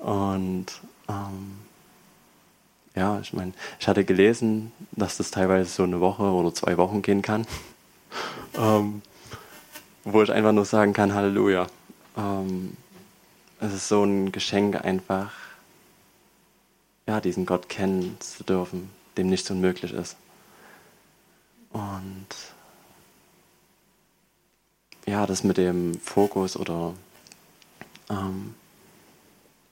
Und 0.06 0.68
ähm, 1.10 1.58
ja, 2.94 3.20
ich 3.22 3.34
meine, 3.34 3.54
ich 3.80 3.88
hatte 3.88 4.06
gelesen, 4.06 4.72
dass 4.92 5.18
das 5.18 5.32
teilweise 5.32 5.68
so 5.68 5.82
eine 5.82 6.00
Woche 6.00 6.22
oder 6.22 6.54
zwei 6.54 6.78
Wochen 6.78 7.02
gehen 7.02 7.24
kann, 7.24 7.48
ähm, 8.56 9.02
wo 10.04 10.22
ich 10.22 10.32
einfach 10.32 10.52
nur 10.52 10.66
sagen 10.66 10.94
kann, 10.94 11.16
Halleluja. 11.16 11.66
Ähm, 12.16 12.78
es 13.60 13.74
ist 13.74 13.88
so 13.88 14.04
ein 14.04 14.32
Geschenk 14.32 14.86
einfach, 14.86 15.32
ja, 17.08 17.20
diesen 17.20 17.48
Gott 17.48 17.68
kennen 17.68 18.16
zu 18.20 18.44
dürfen, 18.44 18.92
dem 19.18 19.28
nichts 19.28 19.50
unmöglich 19.50 19.92
ist. 19.92 20.18
Und 21.72 22.28
ja, 25.08 25.26
das 25.26 25.44
mit 25.44 25.58
dem 25.58 26.00
Fokus 26.00 26.56
oder 26.58 26.94
ähm, 28.12 28.54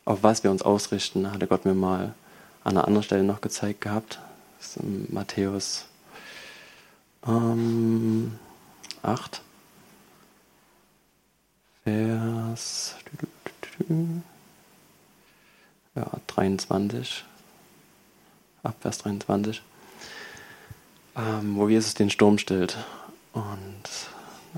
auf 0.05 0.23
was 0.23 0.43
wir 0.43 0.51
uns 0.51 0.61
ausrichten, 0.61 1.31
hatte 1.31 1.47
Gott 1.47 1.65
mir 1.65 1.73
mal 1.73 2.13
an 2.63 2.77
einer 2.77 2.87
anderen 2.87 3.03
Stelle 3.03 3.23
noch 3.23 3.41
gezeigt 3.41 3.81
gehabt. 3.81 4.19
Das 4.57 4.69
ist 4.69 4.77
in 4.77 5.07
Matthäus 5.11 5.85
ähm, 7.25 8.37
8, 9.01 9.41
Vers 11.83 12.95
ja, 15.95 16.09
23, 16.27 17.25
ab 18.63 18.75
Vers 18.79 18.99
23, 18.99 19.61
ähm, 21.15 21.55
wo 21.55 21.67
Jesus 21.67 21.93
den 21.93 22.09
Sturm 22.09 22.37
stillt. 22.37 22.77
Und 23.33 23.83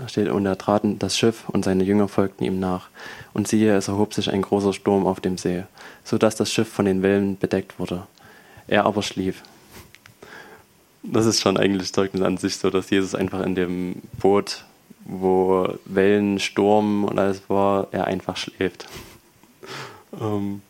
steht, 0.07 0.29
und 0.29 0.45
er 0.45 0.57
trat 0.57 0.83
in 0.83 0.99
das 0.99 1.17
Schiff 1.17 1.47
und 1.49 1.65
seine 1.65 1.83
Jünger 1.83 2.07
folgten 2.07 2.43
ihm 2.43 2.59
nach. 2.59 2.89
Und 3.33 3.47
siehe, 3.47 3.75
es 3.75 3.87
erhob 3.87 4.13
sich 4.13 4.31
ein 4.31 4.41
großer 4.41 4.73
Sturm 4.73 5.05
auf 5.05 5.19
dem 5.19 5.37
See, 5.37 5.63
so 6.03 6.17
dass 6.17 6.35
das 6.35 6.51
Schiff 6.51 6.67
von 6.67 6.85
den 6.85 7.01
Wellen 7.01 7.37
bedeckt 7.37 7.79
wurde. 7.79 8.07
Er 8.67 8.85
aber 8.85 9.03
schlief. 9.03 9.43
Das 11.03 11.25
ist 11.25 11.41
schon 11.41 11.57
eigentlich 11.57 11.93
Zeugnis 11.93 12.23
an 12.23 12.37
sich 12.37 12.57
so, 12.57 12.69
dass 12.69 12.89
Jesus 12.89 13.13
einfach 13.13 13.41
in 13.43 13.55
dem 13.55 14.01
Boot, 14.19 14.65
wo 15.05 15.67
Wellen, 15.85 16.39
Sturm 16.39 17.03
und 17.03 17.19
alles 17.19 17.43
war, 17.47 17.87
er 17.91 18.05
einfach 18.07 18.37
schläft. 18.37 18.87
ähm, 20.19 20.61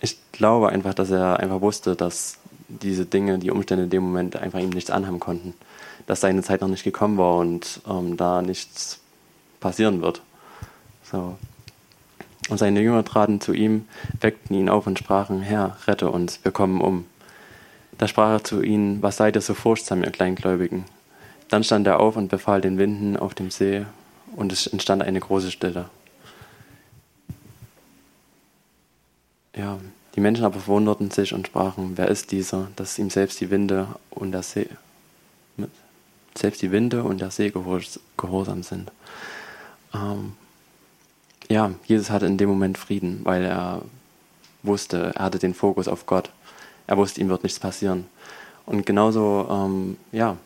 ich 0.00 0.16
glaube 0.32 0.70
einfach, 0.70 0.94
dass 0.94 1.10
er 1.10 1.40
einfach 1.40 1.60
wusste, 1.60 1.96
dass 1.96 2.38
diese 2.68 3.04
Dinge, 3.04 3.38
die 3.38 3.50
Umstände 3.50 3.84
in 3.84 3.90
dem 3.90 4.04
Moment 4.04 4.36
einfach 4.36 4.60
ihm 4.60 4.70
nichts 4.70 4.90
anhaben 4.90 5.20
konnten. 5.20 5.54
Dass 6.10 6.22
seine 6.22 6.42
Zeit 6.42 6.60
noch 6.60 6.66
nicht 6.66 6.82
gekommen 6.82 7.18
war 7.18 7.36
und 7.36 7.82
ähm, 7.88 8.16
da 8.16 8.42
nichts 8.42 8.98
passieren 9.60 10.02
wird. 10.02 10.22
So. 11.04 11.38
Und 12.48 12.58
seine 12.58 12.80
Jünger 12.80 13.04
traten 13.04 13.40
zu 13.40 13.52
ihm, 13.52 13.86
weckten 14.20 14.56
ihn 14.56 14.68
auf 14.68 14.88
und 14.88 14.98
sprachen, 14.98 15.40
Herr, 15.40 15.76
rette 15.86 16.10
uns, 16.10 16.40
wir 16.42 16.50
kommen 16.50 16.80
um. 16.80 17.04
Da 17.96 18.08
sprach 18.08 18.30
er 18.32 18.42
zu 18.42 18.60
ihnen, 18.60 19.00
was 19.04 19.18
seid 19.18 19.36
ihr 19.36 19.40
so 19.40 19.54
furchtsam, 19.54 20.02
ihr 20.02 20.10
Kleingläubigen? 20.10 20.84
Dann 21.48 21.62
stand 21.62 21.86
er 21.86 22.00
auf 22.00 22.16
und 22.16 22.26
befahl 22.26 22.60
den 22.60 22.76
Winden 22.76 23.16
auf 23.16 23.36
dem 23.36 23.52
See, 23.52 23.86
und 24.34 24.50
es 24.50 24.66
entstand 24.66 25.04
eine 25.04 25.20
große 25.20 25.52
Stille. 25.52 25.90
Ja, 29.54 29.78
die 30.16 30.20
Menschen 30.20 30.44
aber 30.44 30.58
verwunderten 30.58 31.12
sich 31.12 31.32
und 31.32 31.46
sprachen, 31.46 31.92
wer 31.94 32.08
ist 32.08 32.32
dieser, 32.32 32.66
dass 32.74 32.98
ihm 32.98 33.10
selbst 33.10 33.40
die 33.40 33.50
Winde 33.50 33.86
und 34.10 34.32
der 34.32 34.42
See, 34.42 34.66
selbst 36.36 36.62
die 36.62 36.70
Winde 36.70 37.02
und 37.02 37.20
der 37.20 37.30
See 37.30 37.52
gehorsam 38.16 38.62
sind. 38.62 38.90
Ähm, 39.94 40.34
ja, 41.48 41.72
Jesus 41.84 42.10
hatte 42.10 42.26
in 42.26 42.38
dem 42.38 42.48
Moment 42.48 42.78
Frieden, 42.78 43.20
weil 43.24 43.44
er 43.44 43.82
wusste, 44.62 45.12
er 45.14 45.24
hatte 45.24 45.38
den 45.38 45.54
Fokus 45.54 45.88
auf 45.88 46.06
Gott. 46.06 46.30
Er 46.86 46.96
wusste, 46.96 47.20
ihm 47.20 47.28
wird 47.28 47.42
nichts 47.42 47.58
passieren. 47.58 48.06
Und 48.66 48.86
genauso, 48.86 49.48
ähm, 49.50 49.96
ja, 50.12 50.36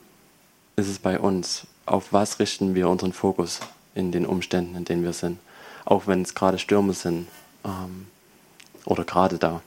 ist 0.77 0.89
es 0.89 0.99
bei 0.99 1.19
uns. 1.19 1.67
Auf 1.87 2.13
was 2.13 2.39
richten 2.39 2.75
wir 2.75 2.89
unseren 2.89 3.13
Fokus 3.13 3.61
in 3.95 4.13
den 4.13 4.25
Umständen, 4.25 4.77
in 4.77 4.85
denen 4.85 5.05
wir 5.05 5.13
sind? 5.13 5.39
Auch 5.85 6.07
wenn 6.07 6.23
es 6.23 6.35
gerade 6.35 6.59
Stürme 6.59 6.95
sind. 6.95 7.29
Ähm, 7.65 8.07
oder 8.87 9.05
gerade 9.05 9.39
da. 9.39 9.61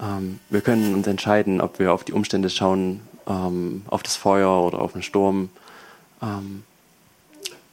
Ähm, 0.00 0.40
wir 0.50 0.60
können 0.60 0.94
uns 0.94 1.06
entscheiden, 1.06 1.60
ob 1.60 1.78
wir 1.78 1.92
auf 1.92 2.04
die 2.04 2.12
Umstände 2.12 2.50
schauen, 2.50 3.00
ähm, 3.26 3.82
auf 3.88 4.02
das 4.02 4.16
Feuer 4.16 4.62
oder 4.62 4.80
auf 4.80 4.92
den 4.92 5.02
Sturm 5.02 5.50
ähm, 6.22 6.64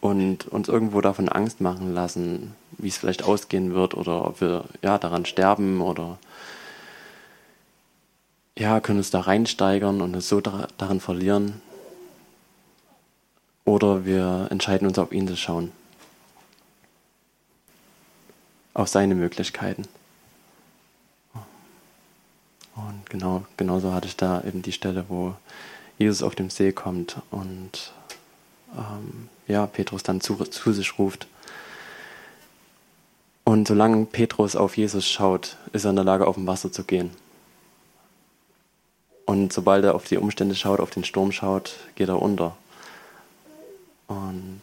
und 0.01 0.47
uns 0.47 0.67
irgendwo 0.67 1.01
davon 1.01 1.29
Angst 1.29 1.61
machen 1.61 1.93
lassen, 1.93 2.55
wie 2.77 2.87
es 2.87 2.97
vielleicht 2.97 3.23
ausgehen 3.23 3.73
wird 3.73 3.95
oder 3.95 4.27
ob 4.27 4.41
wir 4.41 4.65
ja 4.81 4.97
daran 4.97 5.25
sterben 5.25 5.81
oder 5.81 6.17
ja, 8.57 8.79
können 8.79 8.99
uns 8.99 9.09
da 9.09 9.21
reinsteigern 9.21 10.01
und 10.01 10.13
uns 10.13 10.29
so 10.29 10.41
da, 10.41 10.67
darin 10.77 10.99
verlieren. 10.99 11.61
Oder 13.65 14.05
wir 14.05 14.47
entscheiden 14.51 14.87
uns 14.87 14.99
auf 14.99 15.11
ihn 15.11 15.27
zu 15.27 15.35
schauen. 15.35 15.71
Auf 18.73 18.89
seine 18.89 19.15
Möglichkeiten. 19.15 19.87
Und 22.75 23.09
genau, 23.09 23.45
genauso 23.57 23.93
hatte 23.93 24.07
ich 24.07 24.17
da 24.17 24.41
eben 24.41 24.61
die 24.61 24.71
Stelle, 24.71 25.05
wo 25.07 25.35
Jesus 25.97 26.23
auf 26.23 26.35
dem 26.35 26.49
See 26.49 26.71
kommt 26.71 27.17
und 27.29 27.93
ähm, 28.75 29.29
ja, 29.47 29.67
Petrus 29.67 30.03
dann 30.03 30.21
zu, 30.21 30.35
zu 30.35 30.73
sich 30.73 30.97
ruft. 30.97 31.27
Und 33.43 33.67
solange 33.67 34.05
Petrus 34.05 34.55
auf 34.55 34.77
Jesus 34.77 35.07
schaut, 35.07 35.57
ist 35.73 35.83
er 35.83 35.91
in 35.91 35.97
der 35.97 36.05
Lage, 36.05 36.27
auf 36.27 36.35
dem 36.35 36.47
Wasser 36.47 36.71
zu 36.71 36.83
gehen. 36.83 37.11
Und 39.25 39.53
sobald 39.53 39.83
er 39.85 39.95
auf 39.95 40.05
die 40.05 40.17
Umstände 40.17 40.55
schaut, 40.55 40.79
auf 40.79 40.91
den 40.91 41.03
Sturm 41.03 41.31
schaut, 41.31 41.75
geht 41.95 42.09
er 42.09 42.21
unter. 42.21 42.57
Und 44.07 44.61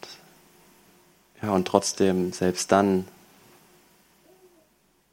ja, 1.41 1.51
und 1.51 1.67
trotzdem, 1.67 2.31
selbst 2.33 2.71
dann, 2.71 3.07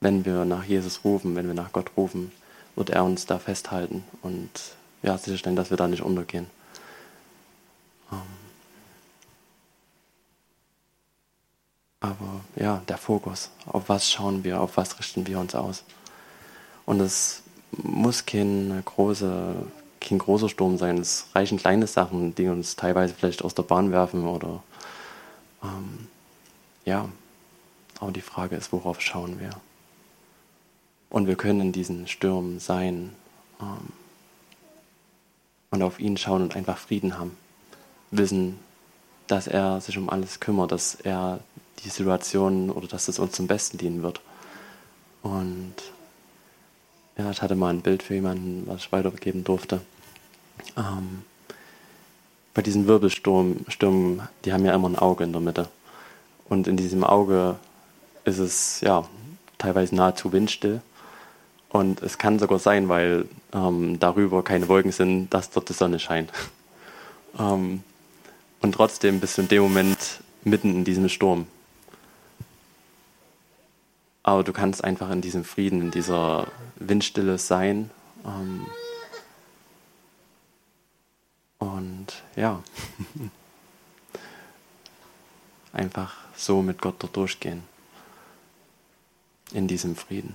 wenn 0.00 0.24
wir 0.24 0.44
nach 0.44 0.64
Jesus 0.64 1.04
rufen, 1.04 1.34
wenn 1.34 1.46
wir 1.46 1.54
nach 1.54 1.72
Gott 1.72 1.92
rufen, 1.96 2.30
wird 2.78 2.90
er 2.90 3.04
uns 3.04 3.26
da 3.26 3.40
festhalten 3.40 4.04
und 4.22 4.50
ja, 5.02 5.18
sicherstellen, 5.18 5.56
dass 5.56 5.70
wir 5.70 5.76
da 5.76 5.88
nicht 5.88 6.02
untergehen. 6.02 6.46
Ähm 8.12 8.18
aber 11.98 12.40
ja, 12.54 12.80
der 12.88 12.96
Fokus, 12.96 13.50
auf 13.66 13.88
was 13.88 14.08
schauen 14.08 14.44
wir, 14.44 14.60
auf 14.60 14.76
was 14.76 14.96
richten 15.00 15.26
wir 15.26 15.40
uns 15.40 15.56
aus. 15.56 15.82
Und 16.86 17.00
es 17.00 17.42
muss 17.72 18.24
kein, 18.24 18.80
große, 18.84 19.56
kein 20.00 20.18
großer 20.18 20.48
Sturm 20.48 20.78
sein, 20.78 20.98
es 20.98 21.26
reichen 21.34 21.58
kleine 21.58 21.88
Sachen, 21.88 22.36
die 22.36 22.46
uns 22.46 22.76
teilweise 22.76 23.12
vielleicht 23.12 23.42
aus 23.42 23.54
der 23.54 23.64
Bahn 23.64 23.90
werfen 23.90 24.24
oder 24.24 24.62
ähm, 25.64 26.06
ja, 26.84 27.08
aber 27.98 28.12
die 28.12 28.20
Frage 28.20 28.54
ist, 28.54 28.70
worauf 28.70 29.00
schauen 29.00 29.40
wir? 29.40 29.50
Und 31.10 31.26
wir 31.26 31.36
können 31.36 31.60
in 31.60 31.72
diesen 31.72 32.06
Stürmen 32.06 32.60
sein 32.60 33.14
ähm, 33.60 33.92
und 35.70 35.82
auf 35.82 36.00
ihn 36.00 36.16
schauen 36.16 36.42
und 36.42 36.56
einfach 36.56 36.78
Frieden 36.78 37.18
haben. 37.18 37.36
Wissen, 38.10 38.58
dass 39.26 39.46
er 39.46 39.80
sich 39.80 39.98
um 39.98 40.08
alles 40.08 40.40
kümmert, 40.40 40.72
dass 40.72 40.94
er 40.94 41.40
die 41.84 41.88
Situation 41.88 42.70
oder 42.70 42.88
dass 42.88 43.08
es 43.08 43.18
uns 43.18 43.32
zum 43.32 43.46
Besten 43.46 43.78
dienen 43.78 44.02
wird. 44.02 44.20
Und 45.22 45.74
ja, 47.16 47.30
ich 47.30 47.42
hatte 47.42 47.54
mal 47.54 47.70
ein 47.70 47.82
Bild 47.82 48.02
für 48.02 48.14
jemanden, 48.14 48.66
was 48.66 48.82
ich 48.82 48.92
weitergeben 48.92 49.44
durfte. 49.44 49.80
Ähm, 50.76 51.22
bei 52.54 52.62
diesen 52.62 52.86
Wirbelstürmen, 52.86 54.22
die 54.44 54.52
haben 54.52 54.64
ja 54.64 54.74
immer 54.74 54.88
ein 54.88 54.98
Auge 54.98 55.24
in 55.24 55.32
der 55.32 55.40
Mitte. 55.40 55.68
Und 56.48 56.66
in 56.66 56.76
diesem 56.76 57.04
Auge 57.04 57.56
ist 58.24 58.38
es 58.38 58.80
ja 58.80 59.06
teilweise 59.58 59.94
nahezu 59.94 60.32
windstill. 60.32 60.80
Und 61.70 62.02
es 62.02 62.16
kann 62.16 62.38
sogar 62.38 62.58
sein, 62.58 62.88
weil 62.88 63.26
ähm, 63.52 63.98
darüber 63.98 64.42
keine 64.42 64.68
Wolken 64.68 64.92
sind, 64.92 65.30
dass 65.30 65.50
dort 65.50 65.68
die 65.68 65.74
Sonne 65.74 65.98
scheint. 65.98 66.32
ähm, 67.38 67.82
und 68.60 68.72
trotzdem 68.72 69.20
bist 69.20 69.36
du 69.36 69.42
in 69.42 69.48
dem 69.48 69.62
Moment 69.62 70.20
mitten 70.44 70.74
in 70.74 70.84
diesem 70.84 71.08
Sturm. 71.08 71.46
Aber 74.22 74.44
du 74.44 74.52
kannst 74.52 74.82
einfach 74.82 75.10
in 75.10 75.20
diesem 75.20 75.44
Frieden, 75.44 75.80
in 75.80 75.90
dieser 75.90 76.48
Windstille 76.76 77.38
sein. 77.38 77.90
Ähm, 78.24 78.66
und 81.58 82.06
ja, 82.36 82.62
einfach 85.72 86.16
so 86.36 86.62
mit 86.62 86.80
Gott 86.80 86.96
dort 86.98 87.16
durchgehen. 87.16 87.62
In 89.52 89.66
diesem 89.66 89.96
Frieden. 89.96 90.34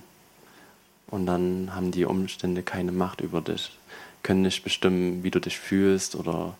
Und 1.07 1.25
dann 1.25 1.75
haben 1.75 1.91
die 1.91 2.05
Umstände 2.05 2.63
keine 2.63 2.91
Macht 2.91 3.21
über 3.21 3.41
dich, 3.41 3.77
können 4.23 4.41
nicht 4.41 4.63
bestimmen, 4.63 5.23
wie 5.23 5.31
du 5.31 5.39
dich 5.39 5.59
fühlst 5.59 6.15
oder 6.15 6.57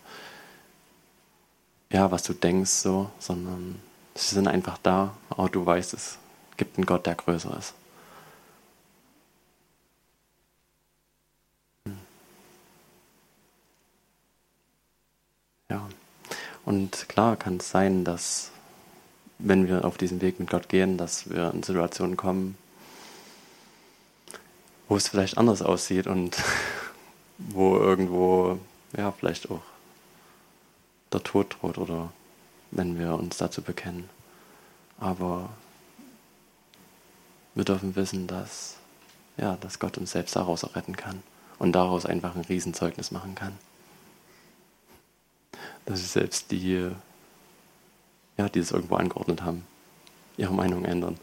ja, 1.90 2.10
was 2.10 2.22
du 2.24 2.32
denkst, 2.32 2.70
so, 2.70 3.10
sondern 3.18 3.80
sie 4.14 4.34
sind 4.34 4.48
einfach 4.48 4.78
da, 4.78 5.16
aber 5.30 5.48
du 5.48 5.64
weißt, 5.64 5.94
es 5.94 6.18
gibt 6.56 6.76
einen 6.76 6.86
Gott, 6.86 7.06
der 7.06 7.14
größer 7.14 7.56
ist. 7.56 7.74
Ja, 15.70 15.88
und 16.64 17.08
klar 17.08 17.36
kann 17.36 17.56
es 17.58 17.70
sein, 17.70 18.04
dass 18.04 18.50
wenn 19.38 19.68
wir 19.68 19.84
auf 19.84 19.98
diesen 19.98 20.20
Weg 20.20 20.38
mit 20.40 20.50
Gott 20.50 20.68
gehen, 20.68 20.96
dass 20.98 21.30
wir 21.30 21.52
in 21.52 21.62
Situationen 21.62 22.16
kommen, 22.16 22.56
wo 24.88 24.96
es 24.96 25.08
vielleicht 25.08 25.38
anders 25.38 25.62
aussieht 25.62 26.06
und 26.06 26.36
wo 27.38 27.76
irgendwo, 27.76 28.58
ja, 28.96 29.12
vielleicht 29.12 29.50
auch 29.50 29.62
der 31.12 31.22
Tod 31.22 31.56
droht 31.60 31.78
oder 31.78 32.12
wenn 32.70 32.98
wir 32.98 33.14
uns 33.14 33.36
dazu 33.36 33.62
bekennen. 33.62 34.08
Aber 34.98 35.50
wir 37.54 37.64
dürfen 37.64 37.94
wissen, 37.96 38.26
dass, 38.26 38.76
ja, 39.36 39.56
dass 39.56 39.78
Gott 39.78 39.96
uns 39.98 40.12
selbst 40.12 40.36
daraus 40.36 40.64
retten 40.74 40.96
kann 40.96 41.22
und 41.58 41.72
daraus 41.72 42.06
einfach 42.06 42.34
ein 42.34 42.42
Riesenzeugnis 42.42 43.10
machen 43.10 43.34
kann. 43.34 43.56
Dass 45.86 46.00
sich 46.00 46.08
selbst 46.08 46.50
die, 46.50 46.90
ja, 48.36 48.48
die 48.48 48.58
es 48.58 48.72
irgendwo 48.72 48.96
angeordnet 48.96 49.42
haben, 49.42 49.66
ihre 50.36 50.52
Meinung 50.52 50.84
ändern. 50.84 51.18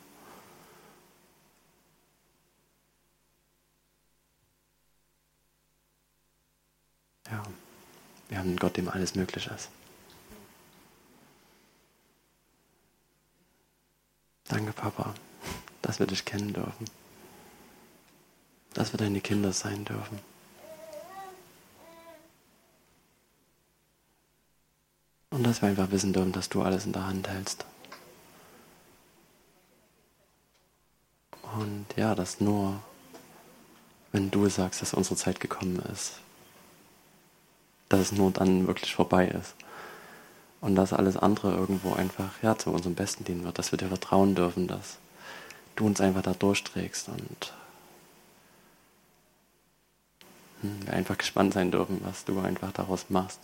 Ja, 7.29 7.44
wir 8.31 8.38
haben 8.38 8.47
einen 8.47 8.57
Gott, 8.59 8.77
dem 8.77 8.88
alles 8.88 9.13
möglich 9.13 9.45
ist. 9.53 9.69
Danke, 14.47 14.71
Papa, 14.71 15.13
dass 15.81 16.00
wir 16.00 16.07
dich 16.07 16.23
kennen 16.23 16.53
dürfen. 16.53 16.85
Dass 18.73 18.93
wir 18.93 18.97
deine 18.97 19.19
Kinder 19.19 19.51
sein 19.51 19.83
dürfen. 19.83 20.17
Und 25.31 25.43
dass 25.43 25.61
wir 25.61 25.67
einfach 25.67 25.91
wissen 25.91 26.13
dürfen, 26.13 26.31
dass 26.31 26.47
du 26.47 26.61
alles 26.61 26.85
in 26.85 26.93
der 26.93 27.05
Hand 27.05 27.27
hältst. 27.27 27.65
Und 31.57 31.85
ja, 31.97 32.15
dass 32.15 32.39
nur, 32.39 32.81
wenn 34.13 34.31
du 34.31 34.47
sagst, 34.47 34.81
dass 34.81 34.93
unsere 34.93 35.17
Zeit 35.17 35.41
gekommen 35.41 35.79
ist, 35.91 36.21
dass 37.91 38.00
es 38.00 38.12
nur 38.12 38.31
dann 38.31 38.67
wirklich 38.67 38.95
vorbei 38.95 39.27
ist 39.27 39.55
und 40.62 40.75
dass 40.75 40.93
alles 40.93 41.17
andere 41.17 41.53
irgendwo 41.53 41.93
einfach 41.93 42.31
ja, 42.41 42.57
zu 42.57 42.71
unserem 42.71 42.95
Besten 42.95 43.25
dienen 43.25 43.43
wird, 43.43 43.57
dass 43.57 43.71
wir 43.71 43.77
dir 43.77 43.88
vertrauen 43.88 44.36
dürfen, 44.36 44.67
dass 44.67 45.00
du 45.75 45.86
uns 45.86 46.00
einfach 46.00 46.21
da 46.21 46.33
durchträgst 46.33 47.10
und 47.10 47.53
hm, 50.62 50.86
wir 50.86 50.93
einfach 50.93 51.17
gespannt 51.17 51.53
sein 51.53 51.71
dürfen, 51.71 52.01
was 52.03 52.24
du 52.24 52.39
einfach 52.39 52.71
daraus 52.71 53.10
machst. 53.10 53.39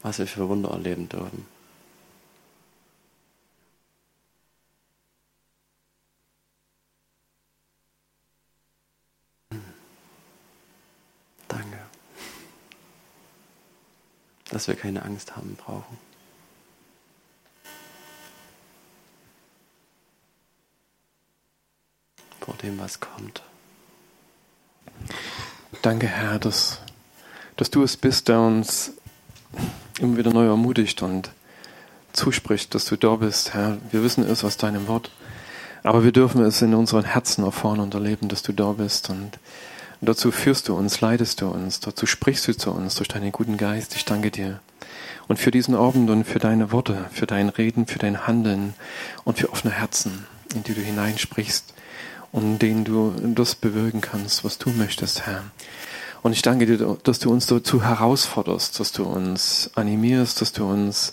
Was 0.00 0.18
wir 0.18 0.26
für 0.26 0.48
Wunder 0.48 0.70
erleben 0.70 1.08
dürfen. 1.08 1.46
Dass 14.56 14.68
wir 14.68 14.74
keine 14.74 15.04
Angst 15.04 15.36
haben 15.36 15.54
brauchen. 15.54 15.98
Vor 22.40 22.54
dem, 22.62 22.78
was 22.78 22.98
kommt. 22.98 23.42
Danke, 25.82 26.06
Herr, 26.06 26.38
dass, 26.38 26.78
dass 27.58 27.68
du 27.68 27.82
es 27.82 27.98
bist, 27.98 28.28
der 28.28 28.40
uns 28.40 28.92
immer 30.00 30.16
wieder 30.16 30.32
neu 30.32 30.46
ermutigt 30.46 31.02
und 31.02 31.30
zuspricht, 32.14 32.74
dass 32.74 32.86
du 32.86 32.96
da 32.96 33.16
bist, 33.16 33.52
Herr. 33.52 33.76
Wir 33.90 34.02
wissen 34.02 34.24
es 34.24 34.42
aus 34.42 34.56
deinem 34.56 34.88
Wort, 34.88 35.10
aber 35.82 36.02
wir 36.02 36.12
dürfen 36.12 36.42
es 36.42 36.62
in 36.62 36.72
unseren 36.72 37.04
Herzen 37.04 37.44
erfahren 37.44 37.80
und 37.80 37.92
erleben, 37.92 38.28
dass 38.28 38.40
du 38.40 38.54
da 38.54 38.72
bist 38.72 39.10
und 39.10 39.38
und 40.00 40.08
dazu 40.08 40.30
führst 40.30 40.68
du 40.68 40.76
uns, 40.76 41.00
leidest 41.00 41.40
du 41.40 41.48
uns, 41.48 41.80
dazu 41.80 42.06
sprichst 42.06 42.46
du 42.48 42.56
zu 42.56 42.70
uns 42.70 42.96
durch 42.96 43.08
deinen 43.08 43.32
guten 43.32 43.56
Geist. 43.56 43.96
Ich 43.96 44.04
danke 44.04 44.30
dir. 44.30 44.60
Und 45.28 45.38
für 45.38 45.50
diesen 45.50 45.74
Abend 45.74 46.10
und 46.10 46.24
für 46.24 46.38
deine 46.38 46.70
Worte, 46.70 47.06
für 47.12 47.26
dein 47.26 47.48
Reden, 47.48 47.86
für 47.86 47.98
dein 47.98 48.26
Handeln 48.26 48.74
und 49.24 49.38
für 49.38 49.50
offene 49.50 49.72
Herzen, 49.72 50.26
in 50.54 50.62
die 50.62 50.74
du 50.74 50.80
hineinsprichst 50.80 51.74
und 52.30 52.42
in 52.42 52.58
denen 52.58 52.84
du 52.84 53.14
das 53.34 53.54
bewirken 53.54 54.00
kannst, 54.00 54.44
was 54.44 54.58
du 54.58 54.70
möchtest, 54.70 55.26
Herr. 55.26 55.42
Und 56.22 56.32
ich 56.32 56.42
danke 56.42 56.66
dir, 56.66 56.98
dass 57.02 57.18
du 57.18 57.30
uns 57.30 57.46
dazu 57.46 57.82
herausforderst, 57.82 58.78
dass 58.78 58.92
du 58.92 59.04
uns 59.04 59.70
animierst, 59.74 60.40
dass 60.40 60.52
du 60.52 60.68
uns, 60.68 61.12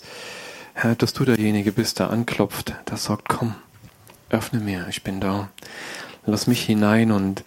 Herr, 0.74 0.94
dass 0.94 1.12
du 1.12 1.24
derjenige 1.24 1.72
bist, 1.72 1.98
der 1.98 2.10
anklopft, 2.10 2.74
der 2.88 2.96
sagt, 2.96 3.28
komm, 3.28 3.54
öffne 4.28 4.60
mir, 4.60 4.86
ich 4.88 5.02
bin 5.02 5.20
da. 5.20 5.48
Lass 6.26 6.46
mich 6.46 6.62
hinein 6.64 7.12
und 7.12 7.44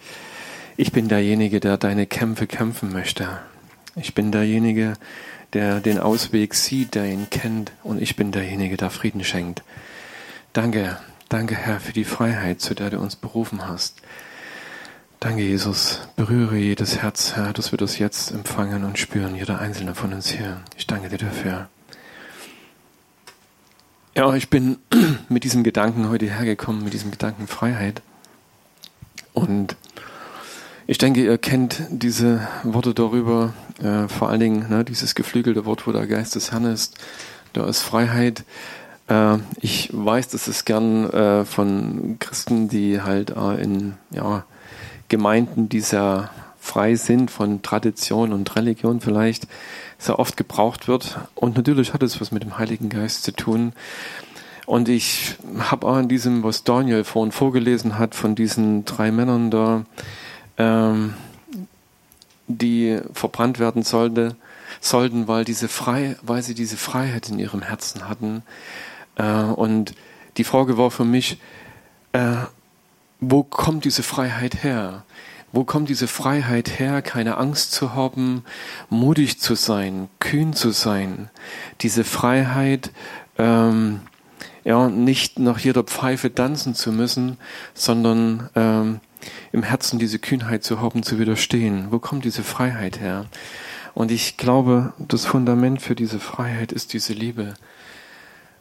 ich 0.78 0.92
bin 0.92 1.08
derjenige, 1.08 1.58
der 1.58 1.76
deine 1.76 2.06
Kämpfe 2.06 2.46
kämpfen 2.46 2.92
möchte. 2.92 3.40
Ich 3.96 4.14
bin 4.14 4.30
derjenige, 4.30 4.94
der 5.52 5.80
den 5.80 5.98
Ausweg 5.98 6.54
sieht, 6.54 6.94
der 6.94 7.06
ihn 7.06 7.28
kennt. 7.30 7.72
Und 7.82 8.00
ich 8.00 8.14
bin 8.14 8.30
derjenige, 8.30 8.76
der 8.76 8.90
Frieden 8.90 9.24
schenkt. 9.24 9.64
Danke, 10.52 10.96
danke 11.28 11.56
Herr 11.56 11.80
für 11.80 11.92
die 11.92 12.04
Freiheit, 12.04 12.60
zu 12.60 12.74
der 12.74 12.90
du 12.90 13.00
uns 13.00 13.16
berufen 13.16 13.66
hast. 13.66 14.00
Danke, 15.18 15.42
Jesus. 15.42 16.08
Berühre 16.14 16.56
jedes 16.56 16.98
Herz, 16.98 17.32
Herr, 17.34 17.52
dass 17.52 17.72
wir 17.72 17.76
das 17.76 17.98
jetzt 17.98 18.30
empfangen 18.30 18.84
und 18.84 19.00
spüren, 19.00 19.34
jeder 19.34 19.58
einzelne 19.58 19.96
von 19.96 20.12
uns 20.12 20.30
hier. 20.30 20.62
Ich 20.76 20.86
danke 20.86 21.08
dir 21.08 21.18
dafür. 21.18 21.68
Ja, 24.14 24.32
ich 24.34 24.48
bin 24.48 24.78
mit 25.28 25.42
diesem 25.42 25.64
Gedanken 25.64 26.08
heute 26.08 26.26
hergekommen, 26.26 26.84
mit 26.84 26.92
diesem 26.92 27.10
Gedanken 27.10 27.48
Freiheit. 27.48 28.00
Und 29.32 29.76
ich 30.90 30.96
denke, 30.96 31.22
ihr 31.22 31.36
kennt 31.36 31.82
diese 31.90 32.48
Worte 32.64 32.94
darüber, 32.94 33.52
äh, 33.82 34.08
vor 34.08 34.30
allen 34.30 34.40
Dingen 34.40 34.70
ne, 34.70 34.86
dieses 34.86 35.14
geflügelte 35.14 35.66
Wort, 35.66 35.86
wo 35.86 35.92
der 35.92 36.06
Geist 36.06 36.34
des 36.34 36.50
Herrn 36.50 36.64
ist. 36.64 36.96
Da 37.52 37.68
ist 37.68 37.82
Freiheit. 37.82 38.42
Äh, 39.06 39.36
ich 39.60 39.90
weiß, 39.92 40.28
dass 40.28 40.48
es 40.48 40.64
gern 40.64 41.10
äh, 41.10 41.44
von 41.44 42.16
Christen, 42.18 42.70
die 42.70 43.02
halt 43.02 43.36
äh, 43.36 43.62
in 43.62 43.96
ja, 44.10 44.44
Gemeinden, 45.08 45.68
die 45.68 45.80
sehr 45.80 46.30
frei 46.58 46.94
sind 46.94 47.30
von 47.30 47.60
Tradition 47.60 48.32
und 48.32 48.56
Religion 48.56 49.02
vielleicht, 49.02 49.46
sehr 49.98 50.18
oft 50.18 50.38
gebraucht 50.38 50.88
wird. 50.88 51.18
Und 51.34 51.54
natürlich 51.54 51.92
hat 51.92 52.02
es 52.02 52.18
was 52.18 52.32
mit 52.32 52.42
dem 52.42 52.56
Heiligen 52.56 52.88
Geist 52.88 53.24
zu 53.24 53.32
tun. 53.32 53.74
Und 54.64 54.88
ich 54.88 55.36
habe 55.58 55.86
auch 55.86 55.98
in 55.98 56.08
diesem, 56.08 56.42
was 56.44 56.64
Daniel 56.64 57.04
vorhin 57.04 57.32
vorgelesen 57.32 57.98
hat, 57.98 58.14
von 58.14 58.34
diesen 58.34 58.86
drei 58.86 59.10
Männern 59.12 59.50
da, 59.50 59.84
ähm, 60.58 61.14
die 62.48 63.00
verbrannt 63.12 63.58
werden 63.58 63.82
sollte, 63.82 64.36
sollten, 64.80 65.28
weil, 65.28 65.44
diese 65.44 65.68
frei, 65.68 66.16
weil 66.22 66.42
sie 66.42 66.54
diese 66.54 66.76
Freiheit 66.76 67.28
in 67.28 67.38
ihrem 67.38 67.62
Herzen 67.62 68.08
hatten. 68.08 68.42
Äh, 69.16 69.42
und 69.42 69.94
die 70.36 70.44
Frage 70.44 70.78
war 70.78 70.90
für 70.90 71.04
mich, 71.04 71.38
äh, 72.12 72.36
wo 73.20 73.42
kommt 73.42 73.84
diese 73.84 74.02
Freiheit 74.02 74.62
her? 74.62 75.04
Wo 75.50 75.64
kommt 75.64 75.88
diese 75.88 76.08
Freiheit 76.08 76.78
her, 76.78 77.00
keine 77.00 77.38
Angst 77.38 77.72
zu 77.72 77.94
haben, 77.94 78.44
mutig 78.90 79.40
zu 79.40 79.54
sein, 79.54 80.08
kühn 80.20 80.52
zu 80.52 80.70
sein? 80.72 81.30
Diese 81.80 82.04
Freiheit, 82.04 82.92
ähm, 83.38 84.00
ja, 84.64 84.88
nicht 84.88 85.38
nach 85.38 85.58
jeder 85.58 85.84
Pfeife 85.84 86.34
tanzen 86.34 86.74
zu 86.74 86.92
müssen, 86.92 87.38
sondern 87.72 88.50
ähm, 88.54 89.00
im 89.52 89.62
Herzen 89.62 89.98
diese 89.98 90.18
Kühnheit 90.18 90.64
zu 90.64 90.80
haben, 90.80 91.02
zu 91.02 91.18
widerstehen. 91.18 91.88
Wo 91.90 91.98
kommt 91.98 92.24
diese 92.24 92.42
Freiheit 92.42 93.00
her? 93.00 93.26
Und 93.94 94.10
ich 94.10 94.36
glaube, 94.36 94.92
das 94.98 95.26
Fundament 95.26 95.82
für 95.82 95.94
diese 95.94 96.20
Freiheit 96.20 96.72
ist 96.72 96.92
diese 96.92 97.12
Liebe, 97.12 97.54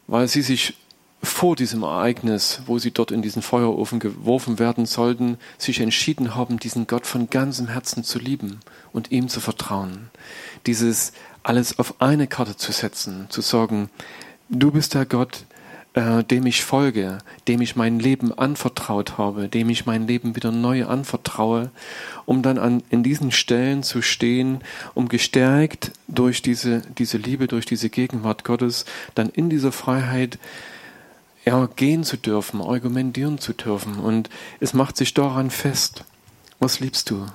weil 0.07 0.27
sie 0.27 0.41
sich 0.41 0.75
vor 1.21 1.55
diesem 1.55 1.83
Ereignis, 1.83 2.61
wo 2.65 2.77
sie 2.77 2.91
dort 2.91 3.11
in 3.11 3.21
diesen 3.21 3.41
Feuerofen 3.41 3.99
geworfen 3.99 4.59
werden 4.59 4.85
sollten, 4.85 5.37
sich 5.57 5.79
entschieden 5.79 6.35
haben, 6.35 6.59
diesen 6.59 6.87
Gott 6.87 7.07
von 7.07 7.29
ganzem 7.29 7.67
Herzen 7.67 8.03
zu 8.03 8.19
lieben 8.19 8.59
und 8.93 9.11
ihm 9.11 9.27
zu 9.27 9.39
vertrauen. 9.39 10.09
Dieses 10.67 11.13
alles 11.43 11.79
auf 11.79 12.01
eine 12.01 12.27
Karte 12.27 12.55
zu 12.55 12.71
setzen, 12.71 13.27
zu 13.29 13.41
sagen, 13.41 13.89
du 14.49 14.71
bist 14.71 14.93
der 14.93 15.05
Gott, 15.05 15.45
äh, 15.97 16.23
dem 16.23 16.45
ich 16.45 16.63
folge, 16.63 17.17
dem 17.47 17.59
ich 17.59 17.75
mein 17.75 17.97
Leben 17.97 18.31
anvertraut 18.31 19.17
habe, 19.17 19.47
dem 19.47 19.67
ich 19.69 19.87
mein 19.87 20.05
Leben 20.05 20.35
wieder 20.35 20.51
neu 20.51 20.85
anvertraue, 20.85 21.71
um 22.27 22.43
dann 22.43 22.59
an, 22.59 22.83
in 22.91 23.01
diesen 23.01 23.31
Stellen 23.31 23.81
zu 23.81 24.03
stehen, 24.03 24.61
um 24.93 25.09
gestärkt 25.09 25.91
durch 26.07 26.43
diese, 26.43 26.83
diese 26.99 27.17
Liebe, 27.17 27.47
durch 27.47 27.65
diese 27.65 27.89
Gegenwart 27.89 28.43
Gottes, 28.43 28.85
dann 29.15 29.29
in 29.29 29.49
dieser 29.49 29.71
Freiheit 29.71 30.37
ja, 31.45 31.67
gehen 31.75 32.03
zu 32.03 32.17
dürfen, 32.17 32.61
argumentieren 32.61 33.39
zu 33.39 33.53
dürfen. 33.53 33.95
Und 33.95 34.29
es 34.59 34.75
macht 34.75 34.97
sich 34.97 35.15
daran 35.15 35.49
fest, 35.49 36.03
was 36.59 36.79
liebst 36.79 37.09
du? 37.09 37.25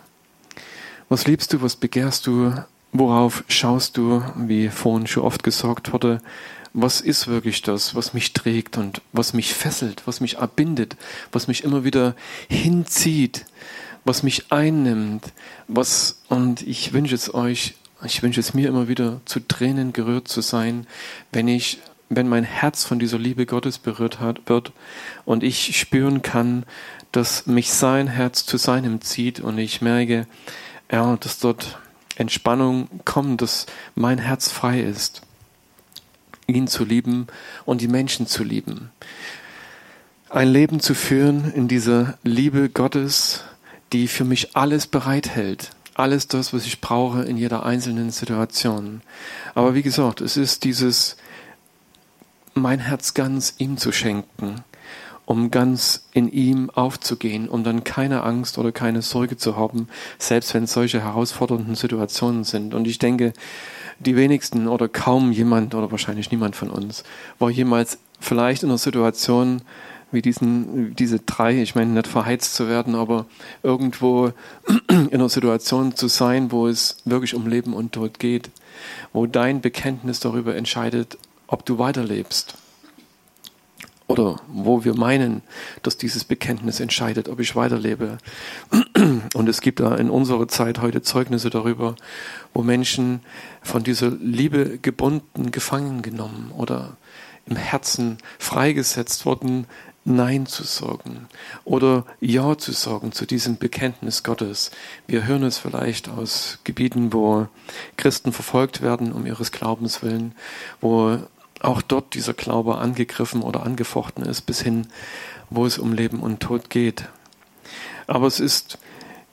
Was 1.09 1.27
liebst 1.27 1.53
du, 1.53 1.62
was 1.62 1.75
begehrst 1.75 2.29
du, 2.29 2.55
worauf 2.92 3.42
schaust 3.48 3.96
du, 3.96 4.22
wie 4.37 4.68
vorhin 4.68 5.09
schon 5.09 5.25
oft 5.25 5.42
gesagt 5.42 5.92
wurde, 5.92 6.20
was 6.75 7.01
ist 7.01 7.29
wirklich 7.29 7.63
das, 7.63 7.95
was 7.95 8.15
mich 8.15 8.33
trägt 8.33 8.79
und 8.79 9.03
was 9.13 9.35
mich 9.35 9.53
fesselt, 9.53 10.03
was 10.07 10.21
mich 10.21 10.39
erbindet, 10.39 10.97
was 11.31 11.49
mich 11.49 11.65
immer 11.65 11.85
wieder 11.85 12.15
hinzieht, 12.49 13.45
was 14.05 14.23
mich 14.23 14.51
einnimmt, 14.51 15.33
was, 15.69 16.23
und 16.29 16.63
ich 16.63 16.93
wünsche 16.93 17.15
es 17.15 17.33
euch, 17.35 17.75
ich 18.05 18.23
wünsche 18.23 18.41
es 18.41 18.55
mir 18.55 18.69
immer 18.69 18.89
wieder, 18.89 19.21
zu 19.27 19.41
Tränen 19.41 19.93
gerührt 19.93 20.29
zu 20.29 20.41
sein, 20.41 20.87
wenn 21.31 21.47
ich, 21.47 21.79
wenn 22.09 22.29
mein 22.29 22.45
Herz 22.45 22.85
von 22.85 22.99
dieser 22.99 23.19
Liebe 23.19 23.47
Gottes 23.47 23.79
berührt 23.79 24.19
hat, 24.19 24.49
wird 24.49 24.73
und 25.25 25.43
ich 25.43 25.79
spüren 25.79 26.23
kann, 26.23 26.65
dass 27.13 27.47
mich 27.47 27.71
sein 27.71 28.09
Herz 28.09 28.47
zu 28.47 28.57
seinem 28.57 29.03
zieht 29.03 29.41
und 29.41 29.59
ich 29.59 29.83
merke, 29.83 30.27
ja, 30.91 31.17
dass 31.17 31.39
dort 31.39 31.79
Entspannung 32.17 32.89
kommt, 33.05 33.43
dass 33.43 33.67
mein 33.95 34.19
Herz 34.19 34.51
frei 34.51 34.81
ist, 34.81 35.23
ihn 36.55 36.67
zu 36.67 36.85
lieben 36.85 37.27
und 37.65 37.81
die 37.81 37.88
Menschen 37.88 38.27
zu 38.27 38.45
lieben. 38.45 38.91
Ein 40.31 40.49
Leben 40.49 40.81
zu 40.81 40.95
führen 40.95 41.53
in 41.53 41.69
dieser 41.69 42.19
Liebe 42.23 42.71
Gottes, 42.71 43.45
die 43.93 44.09
für 44.09 44.25
mich 44.25 44.57
alles 44.57 44.87
bereithält. 44.87 45.71
Alles 45.95 46.27
das, 46.27 46.55
was 46.55 46.65
ich 46.65 46.81
brauche 46.81 47.23
in 47.23 47.37
jeder 47.37 47.67
einzelnen 47.67 48.11
Situation. 48.11 49.03
Aber 49.55 49.75
wie 49.75 49.83
gesagt, 49.83 50.23
es 50.23 50.38
ist 50.38 50.65
dieses, 50.65 51.17
mein 52.55 52.81
Herz 52.81 53.12
ganz 53.12 53.55
ihm 53.59 53.77
zu 53.77 53.93
schenken, 53.93 54.65
um 55.27 55.51
ganz 55.51 56.07
in 56.12 56.33
ihm 56.33 56.71
aufzugehen, 56.71 57.49
um 57.49 57.62
dann 57.62 57.85
keine 57.85 58.23
Angst 58.23 58.57
oder 58.59 58.73
keine 58.73 59.03
Sorge 59.03 59.37
zu 59.37 59.57
haben, 59.57 59.88
selbst 60.19 60.55
wenn 60.55 60.67
solche 60.67 61.03
herausfordernden 61.03 61.75
Situationen 61.75 62.45
sind. 62.45 62.73
Und 62.73 62.87
ich 62.87 62.99
denke, 62.99 63.33
die 63.98 64.16
wenigsten 64.16 64.68
oder 64.68 64.88
kaum 64.88 65.33
jemand 65.33 65.74
oder 65.74 65.90
wahrscheinlich 65.90 66.31
niemand 66.31 66.57
von 66.57 66.70
uns 66.70 67.05
war 67.38 67.50
jemals 67.50 67.98
vielleicht 68.20 68.62
in 68.62 68.68
einer 68.68 68.78
Situation, 68.78 69.62
wie 70.11 70.22
diesen, 70.22 70.94
diese 70.94 71.20
drei, 71.20 71.62
ich 71.62 71.74
meine 71.74 71.92
nicht 71.92 72.07
verheizt 72.07 72.55
zu 72.55 72.68
werden, 72.68 72.94
aber 72.94 73.26
irgendwo 73.62 74.33
in 74.88 75.14
einer 75.14 75.28
Situation 75.28 75.96
zu 75.96 76.09
sein, 76.09 76.52
wo 76.52 76.68
es 76.68 76.98
wirklich 77.05 77.35
um 77.35 77.46
Leben 77.46 77.74
und 77.74 77.92
Tod 77.92 78.18
geht, 78.18 78.50
wo 79.12 79.26
dein 79.26 79.61
Bekenntnis 79.61 80.20
darüber 80.20 80.55
entscheidet, 80.55 81.18
ob 81.46 81.64
du 81.64 81.78
weiterlebst. 81.78 82.55
Oder 84.12 84.37
wo 84.46 84.85
wir 84.85 84.94
meinen, 84.94 85.40
dass 85.83 85.96
dieses 85.96 86.25
Bekenntnis 86.25 86.81
entscheidet, 86.81 87.31
ob 87.31 87.40
ich 87.40 87.57
weiterlebe. 87.57 88.18
Und 89.35 89.48
es 89.48 89.62
gibt 89.62 89.81
da 89.81 89.96
in 89.96 90.11
unserer 90.11 90.48
Zeit 90.48 90.83
heute 90.83 91.01
Zeugnisse 91.01 91.48
darüber, 91.48 91.96
wo 92.53 92.62
Menschen 92.62 93.20
von 93.62 93.83
dieser 93.83 94.11
Liebe 94.11 94.77
gebunden, 94.77 95.51
gefangen 95.51 96.03
genommen 96.03 96.53
oder 96.55 96.98
im 97.46 97.57
Herzen 97.57 98.18
freigesetzt 98.38 99.25
wurden, 99.25 99.66
Nein 100.05 100.44
zu 100.44 100.64
sagen 100.64 101.29
oder 101.64 102.05
Ja 102.20 102.59
zu 102.59 102.72
sagen 102.72 103.12
zu 103.12 103.25
diesem 103.25 103.57
Bekenntnis 103.57 104.25
Gottes. 104.25 104.72
Wir 105.07 105.27
hören 105.27 105.44
es 105.44 105.57
vielleicht 105.57 106.11
aus 106.11 106.59
Gebieten, 106.64 107.14
wo 107.14 107.46
Christen 107.96 108.33
verfolgt 108.33 108.83
werden 108.83 109.12
um 109.12 109.25
ihres 109.25 109.53
Glaubens 109.53 110.03
willen, 110.03 110.35
wo 110.83 111.18
auch 111.64 111.83
dort 111.83 112.14
dieser 112.14 112.35
Glaube 112.35 112.79
angegriffen 112.79 113.42
oder 113.42 113.62
angefochten 113.64 114.25
ist, 114.25 114.42
bis 114.42 114.61
hin, 114.61 114.88
wo 115.51 115.66
es 115.66 115.79
um 115.79 115.92
Leben 115.92 116.20
und 116.20 116.40
Tod 116.40 116.70
geht. 116.70 117.09
Aber 118.07 118.27
es 118.27 118.40
ist 118.40 118.79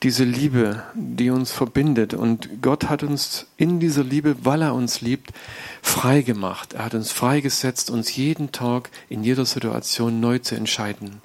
diese 0.03 0.23
Liebe, 0.23 0.83
die 0.93 1.29
uns 1.29 1.51
verbindet. 1.51 2.13
Und 2.13 2.61
Gott 2.61 2.89
hat 2.89 3.03
uns 3.03 3.47
in 3.57 3.79
dieser 3.79 4.03
Liebe, 4.03 4.45
weil 4.45 4.61
er 4.61 4.73
uns 4.73 5.01
liebt, 5.01 5.31
frei 5.81 6.21
gemacht. 6.21 6.73
Er 6.73 6.85
hat 6.85 6.93
uns 6.93 7.11
freigesetzt, 7.11 7.89
uns 7.89 8.15
jeden 8.15 8.51
Tag 8.51 8.89
in 9.09 9.23
jeder 9.23 9.45
Situation 9.45 10.19
neu 10.19 10.39
zu 10.39 10.55
entscheiden. 10.55 11.21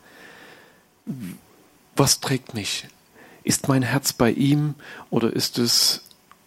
Was 1.96 2.20
trägt 2.20 2.54
mich? 2.54 2.88
Ist 3.44 3.68
mein 3.68 3.82
Herz 3.82 4.12
bei 4.12 4.30
ihm 4.30 4.74
oder 5.10 5.32
ist 5.32 5.58
es 5.58 6.03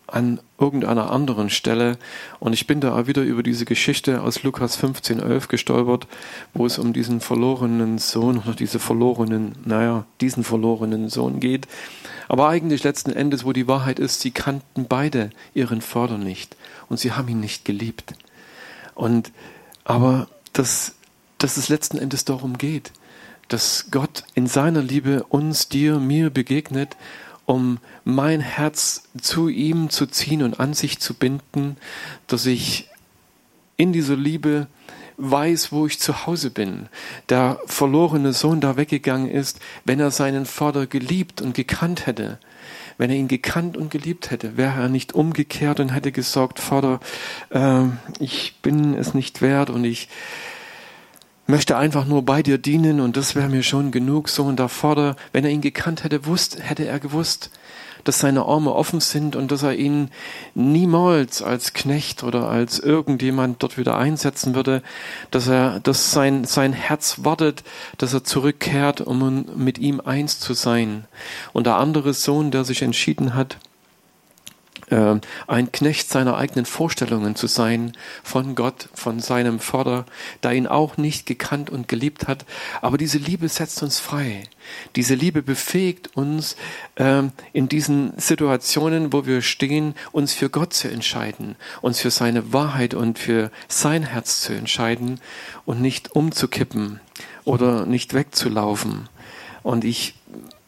an 0.07 0.39
irgendeiner 0.57 1.11
anderen 1.11 1.49
Stelle. 1.49 1.97
Und 2.39 2.53
ich 2.53 2.65
bin 2.65 2.79
da 2.79 2.97
auch 2.97 3.07
wieder 3.07 3.21
über 3.21 3.43
diese 3.43 3.65
Geschichte 3.65 4.21
aus 4.21 4.43
Lukas 4.43 4.81
15,11 4.81 5.47
gestolpert, 5.47 6.07
wo 6.53 6.65
es 6.65 6.79
um 6.79 6.93
diesen 6.93 7.19
verlorenen 7.19 7.97
Sohn 7.97 8.39
oder 8.39 8.53
diese 8.53 8.79
verlorenen, 8.79 9.55
naja, 9.65 10.05
diesen 10.21 10.43
verlorenen 10.43 11.09
Sohn 11.09 11.39
geht. 11.39 11.67
Aber 12.29 12.49
eigentlich 12.49 12.83
letzten 12.83 13.11
Endes, 13.11 13.45
wo 13.45 13.53
die 13.53 13.67
Wahrheit 13.67 13.99
ist, 13.99 14.21
sie 14.21 14.31
kannten 14.31 14.85
beide 14.87 15.29
ihren 15.53 15.81
Vater 15.81 16.17
nicht 16.17 16.55
und 16.89 16.99
sie 16.99 17.11
haben 17.11 17.27
ihn 17.27 17.39
nicht 17.39 17.65
geliebt. 17.65 18.13
Und, 18.95 19.31
aber 19.83 20.27
dass, 20.53 20.95
dass 21.37 21.57
es 21.57 21.69
letzten 21.69 21.97
Endes 21.97 22.25
darum 22.25 22.57
geht, 22.57 22.91
dass 23.47 23.87
Gott 23.91 24.23
in 24.35 24.47
seiner 24.47 24.81
Liebe 24.81 25.23
uns, 25.29 25.69
dir, 25.69 25.99
mir 25.99 26.29
begegnet 26.29 26.97
um 27.47 27.79
mein 28.03 28.41
Herz 28.41 29.03
zu 29.19 29.47
ihm 29.47 29.89
zu 29.89 30.05
ziehen 30.05 30.43
und 30.43 30.59
an 30.59 30.73
sich 30.73 30.99
zu 30.99 31.13
binden, 31.13 31.77
dass 32.27 32.45
ich 32.45 32.89
in 33.77 33.93
dieser 33.93 34.17
Liebe 34.17 34.67
weiß, 35.15 35.71
wo 35.71 35.87
ich 35.87 35.97
zu 35.97 36.27
Hause 36.27 36.51
bin. 36.51 36.89
Der 37.29 37.59
verlorene 37.65 38.33
Sohn 38.33 38.59
da 38.59 38.75
weggegangen 38.75 39.31
ist, 39.31 39.59
wenn 39.85 39.99
er 39.99 40.11
seinen 40.11 40.45
Vater 40.45 40.87
geliebt 40.87 41.41
und 41.41 41.55
gekannt 41.55 42.05
hätte. 42.05 42.37
Wenn 42.97 43.09
er 43.09 43.15
ihn 43.15 43.29
gekannt 43.29 43.77
und 43.77 43.91
geliebt 43.91 44.29
hätte, 44.29 44.57
wäre 44.57 44.81
er 44.81 44.89
nicht 44.89 45.13
umgekehrt 45.13 45.79
und 45.79 45.93
hätte 45.93 46.11
gesagt, 46.11 46.59
Vater, 46.59 46.99
äh, 47.49 47.85
ich 48.19 48.57
bin 48.61 48.93
es 48.93 49.13
nicht 49.13 49.41
wert 49.41 49.69
und 49.69 49.85
ich 49.85 50.09
möchte 51.47 51.77
einfach 51.77 52.05
nur 52.05 52.23
bei 52.23 52.43
dir 52.43 52.57
dienen 52.57 52.99
und 52.99 53.17
das 53.17 53.35
wäre 53.35 53.49
mir 53.49 53.63
schon 53.63 53.91
genug. 53.91 54.29
So 54.29 54.43
und 54.43 54.57
da 54.57 54.67
Vater, 54.67 55.15
wenn 55.31 55.45
er 55.45 55.51
ihn 55.51 55.61
gekannt 55.61 56.03
hätte, 56.03 56.25
wusst, 56.25 56.59
hätte 56.61 56.85
er 56.85 56.99
gewusst, 56.99 57.49
dass 58.03 58.19
seine 58.19 58.45
Arme 58.45 58.73
offen 58.73 59.01
sind 59.01 59.35
und 59.35 59.51
dass 59.51 59.63
er 59.63 59.75
ihn 59.75 60.09
niemals 60.55 61.41
als 61.41 61.73
Knecht 61.73 62.23
oder 62.23 62.49
als 62.49 62.79
irgendjemand 62.79 63.63
dort 63.63 63.77
wieder 63.77 63.97
einsetzen 63.97 64.55
würde, 64.55 64.81
dass 65.31 65.47
er, 65.47 65.79
dass 65.81 66.11
sein, 66.11 66.45
sein 66.45 66.73
Herz 66.73 67.23
wartet, 67.23 67.63
dass 67.97 68.13
er 68.13 68.23
zurückkehrt, 68.23 69.01
um 69.01 69.45
mit 69.55 69.77
ihm 69.77 69.99
eins 69.99 70.39
zu 70.39 70.53
sein. 70.53 71.05
Und 71.53 71.65
der 71.65 71.75
andere 71.75 72.13
Sohn, 72.13 72.51
der 72.51 72.63
sich 72.63 72.81
entschieden 72.81 73.35
hat, 73.35 73.57
ein 74.89 75.71
Knecht 75.73 76.09
seiner 76.09 76.37
eigenen 76.37 76.65
Vorstellungen 76.65 77.35
zu 77.35 77.47
sein 77.47 77.91
von 78.23 78.55
Gott, 78.55 78.87
von 78.93 79.19
seinem 79.19 79.59
Vater, 79.59 80.05
der 80.43 80.53
ihn 80.53 80.65
auch 80.65 80.95
nicht 80.95 81.25
gekannt 81.25 81.69
und 81.69 81.89
geliebt 81.89 82.27
hat. 82.27 82.45
Aber 82.81 82.97
diese 82.97 83.17
Liebe 83.17 83.49
setzt 83.49 83.83
uns 83.83 83.99
frei. 83.99 84.43
Diese 84.95 85.13
Liebe 85.13 85.41
befähigt 85.41 86.15
uns 86.15 86.55
ähm, 86.95 87.33
in 87.51 87.67
diesen 87.67 88.17
Situationen, 88.17 89.11
wo 89.11 89.25
wir 89.25 89.41
stehen, 89.41 89.93
uns 90.13 90.33
für 90.33 90.49
Gott 90.49 90.73
zu 90.73 90.89
entscheiden, 90.89 91.57
uns 91.81 91.99
für 91.99 92.11
seine 92.11 92.53
Wahrheit 92.53 92.93
und 92.93 93.19
für 93.19 93.51
sein 93.67 94.03
Herz 94.03 94.39
zu 94.39 94.53
entscheiden 94.53 95.19
und 95.65 95.81
nicht 95.81 96.15
umzukippen 96.15 97.01
oder 97.43 97.85
nicht 97.85 98.13
wegzulaufen. 98.13 99.09
Und 99.63 99.83
ich 99.83 100.16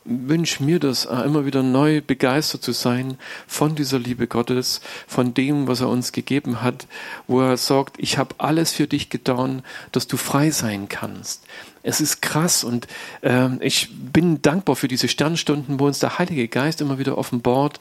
wünsche 0.09 0.63
mir 0.63 0.79
das, 0.79 1.05
äh, 1.05 1.15
immer 1.21 1.45
wieder 1.45 1.63
neu 1.63 2.01
begeistert 2.01 2.63
zu 2.63 2.71
sein 2.71 3.17
von 3.47 3.75
dieser 3.75 3.99
Liebe 3.99 4.27
Gottes, 4.27 4.81
von 5.07 5.33
dem, 5.33 5.67
was 5.67 5.81
er 5.81 5.89
uns 5.89 6.11
gegeben 6.11 6.61
hat, 6.61 6.87
wo 7.27 7.41
er 7.41 7.57
sagt, 7.57 7.95
ich 7.99 8.17
habe 8.17 8.35
alles 8.39 8.73
für 8.73 8.87
dich 8.87 9.09
getan, 9.09 9.63
dass 9.91 10.07
du 10.07 10.17
frei 10.17 10.51
sein 10.51 10.89
kannst. 10.89 11.43
Es 11.83 12.01
ist 12.01 12.21
krass 12.21 12.63
und 12.63 12.87
äh, 13.21 13.49
ich 13.59 13.89
bin 13.91 14.41
dankbar 14.41 14.75
für 14.75 14.87
diese 14.87 15.07
Sternstunden, 15.07 15.79
wo 15.79 15.85
uns 15.85 15.99
der 15.99 16.17
Heilige 16.17 16.47
Geist 16.47 16.81
immer 16.81 16.99
wieder 16.99 17.17
offenbart, 17.17 17.79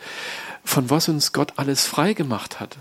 von 0.65 0.91
was 0.91 1.09
uns 1.09 1.33
Gott 1.33 1.55
alles 1.57 1.87
frei 1.87 2.13
gemacht 2.13 2.61
hat. 2.61 2.77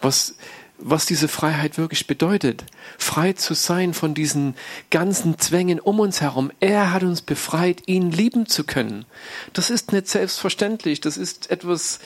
Was 0.00 0.36
was 0.78 1.06
diese 1.06 1.28
Freiheit 1.28 1.78
wirklich 1.78 2.06
bedeutet. 2.06 2.64
Frei 2.98 3.32
zu 3.32 3.54
sein 3.54 3.94
von 3.94 4.14
diesen 4.14 4.54
ganzen 4.90 5.38
Zwängen 5.38 5.80
um 5.80 6.00
uns 6.00 6.20
herum. 6.20 6.50
Er 6.60 6.92
hat 6.92 7.02
uns 7.02 7.22
befreit, 7.22 7.82
ihn 7.86 8.10
lieben 8.10 8.46
zu 8.46 8.64
können. 8.64 9.04
Das 9.52 9.70
ist 9.70 9.92
nicht 9.92 10.08
selbstverständlich. 10.08 11.00
Das 11.00 11.16
ist 11.16 11.50
etwas 11.50 12.00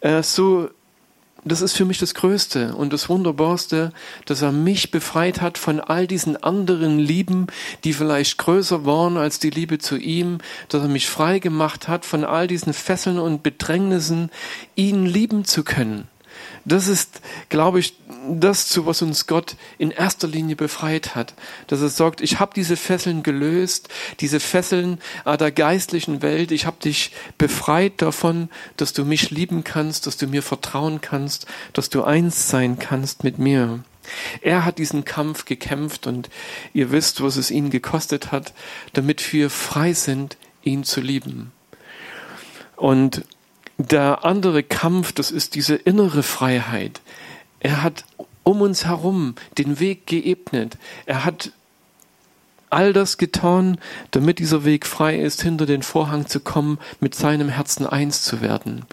äh, 0.00 0.22
so, 0.22 0.68
das 1.44 1.60
ist 1.60 1.72
für 1.76 1.84
mich 1.84 1.98
das 1.98 2.14
Größte 2.14 2.74
und 2.76 2.92
das 2.92 3.08
Wunderbarste, 3.08 3.92
dass 4.26 4.42
er 4.42 4.52
mich 4.52 4.92
befreit 4.92 5.40
hat 5.40 5.58
von 5.58 5.80
all 5.80 6.06
diesen 6.06 6.40
anderen 6.40 7.00
Lieben, 7.00 7.48
die 7.82 7.92
vielleicht 7.92 8.38
größer 8.38 8.86
waren 8.86 9.16
als 9.16 9.40
die 9.40 9.50
Liebe 9.50 9.78
zu 9.78 9.96
ihm, 9.96 10.38
dass 10.68 10.82
er 10.82 10.88
mich 10.88 11.08
frei 11.08 11.40
gemacht 11.40 11.88
hat 11.88 12.04
von 12.04 12.24
all 12.24 12.46
diesen 12.46 12.72
Fesseln 12.72 13.18
und 13.18 13.42
Bedrängnissen, 13.42 14.30
ihn 14.76 15.04
lieben 15.04 15.44
zu 15.44 15.64
können. 15.64 16.06
Das 16.64 16.86
ist, 16.86 17.20
glaube 17.48 17.80
ich, 17.80 17.94
das, 18.28 18.68
zu 18.68 18.86
was 18.86 19.02
uns 19.02 19.26
Gott 19.26 19.56
in 19.78 19.90
erster 19.90 20.28
Linie 20.28 20.54
befreit 20.54 21.14
hat. 21.14 21.34
Dass 21.66 21.80
er 21.80 21.88
sagt, 21.88 22.20
ich 22.20 22.38
habe 22.38 22.52
diese 22.54 22.76
Fesseln 22.76 23.22
gelöst, 23.22 23.88
diese 24.20 24.38
Fesseln 24.38 25.00
der 25.26 25.50
geistlichen 25.50 26.22
Welt. 26.22 26.52
Ich 26.52 26.66
habe 26.66 26.76
dich 26.82 27.10
befreit 27.36 28.00
davon, 28.00 28.48
dass 28.76 28.92
du 28.92 29.04
mich 29.04 29.30
lieben 29.30 29.64
kannst, 29.64 30.06
dass 30.06 30.16
du 30.16 30.26
mir 30.26 30.42
vertrauen 30.42 31.00
kannst, 31.00 31.46
dass 31.72 31.90
du 31.90 32.04
eins 32.04 32.48
sein 32.48 32.78
kannst 32.78 33.24
mit 33.24 33.38
mir. 33.38 33.80
Er 34.40 34.64
hat 34.64 34.78
diesen 34.78 35.04
Kampf 35.04 35.44
gekämpft 35.44 36.06
und 36.06 36.28
ihr 36.72 36.90
wisst, 36.90 37.22
was 37.22 37.36
es 37.36 37.50
ihn 37.50 37.70
gekostet 37.70 38.32
hat, 38.32 38.52
damit 38.92 39.32
wir 39.32 39.50
frei 39.50 39.92
sind, 39.92 40.36
ihn 40.62 40.84
zu 40.84 41.00
lieben. 41.00 41.52
Und 42.76 43.24
der 43.88 44.24
andere 44.24 44.62
Kampf, 44.62 45.12
das 45.12 45.30
ist 45.30 45.54
diese 45.54 45.74
innere 45.74 46.22
Freiheit. 46.22 47.00
Er 47.60 47.82
hat 47.82 48.04
um 48.42 48.60
uns 48.60 48.86
herum 48.86 49.34
den 49.58 49.78
Weg 49.80 50.06
geebnet. 50.06 50.76
Er 51.06 51.24
hat 51.24 51.52
all 52.70 52.92
das 52.92 53.18
getan, 53.18 53.78
damit 54.10 54.38
dieser 54.38 54.64
Weg 54.64 54.86
frei 54.86 55.18
ist, 55.18 55.42
hinter 55.42 55.66
den 55.66 55.82
Vorhang 55.82 56.26
zu 56.26 56.40
kommen, 56.40 56.78
mit 57.00 57.14
seinem 57.14 57.48
Herzen 57.48 57.86
eins 57.86 58.22
zu 58.22 58.40
werden. 58.40 58.86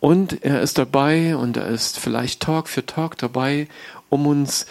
Und 0.00 0.44
er 0.44 0.60
ist 0.62 0.78
dabei 0.78 1.36
und 1.36 1.56
er 1.56 1.66
ist 1.66 1.98
vielleicht 1.98 2.40
Tag 2.40 2.68
für 2.68 2.84
Tag 2.86 3.18
dabei, 3.18 3.68
um 4.08 4.26
uns 4.26 4.66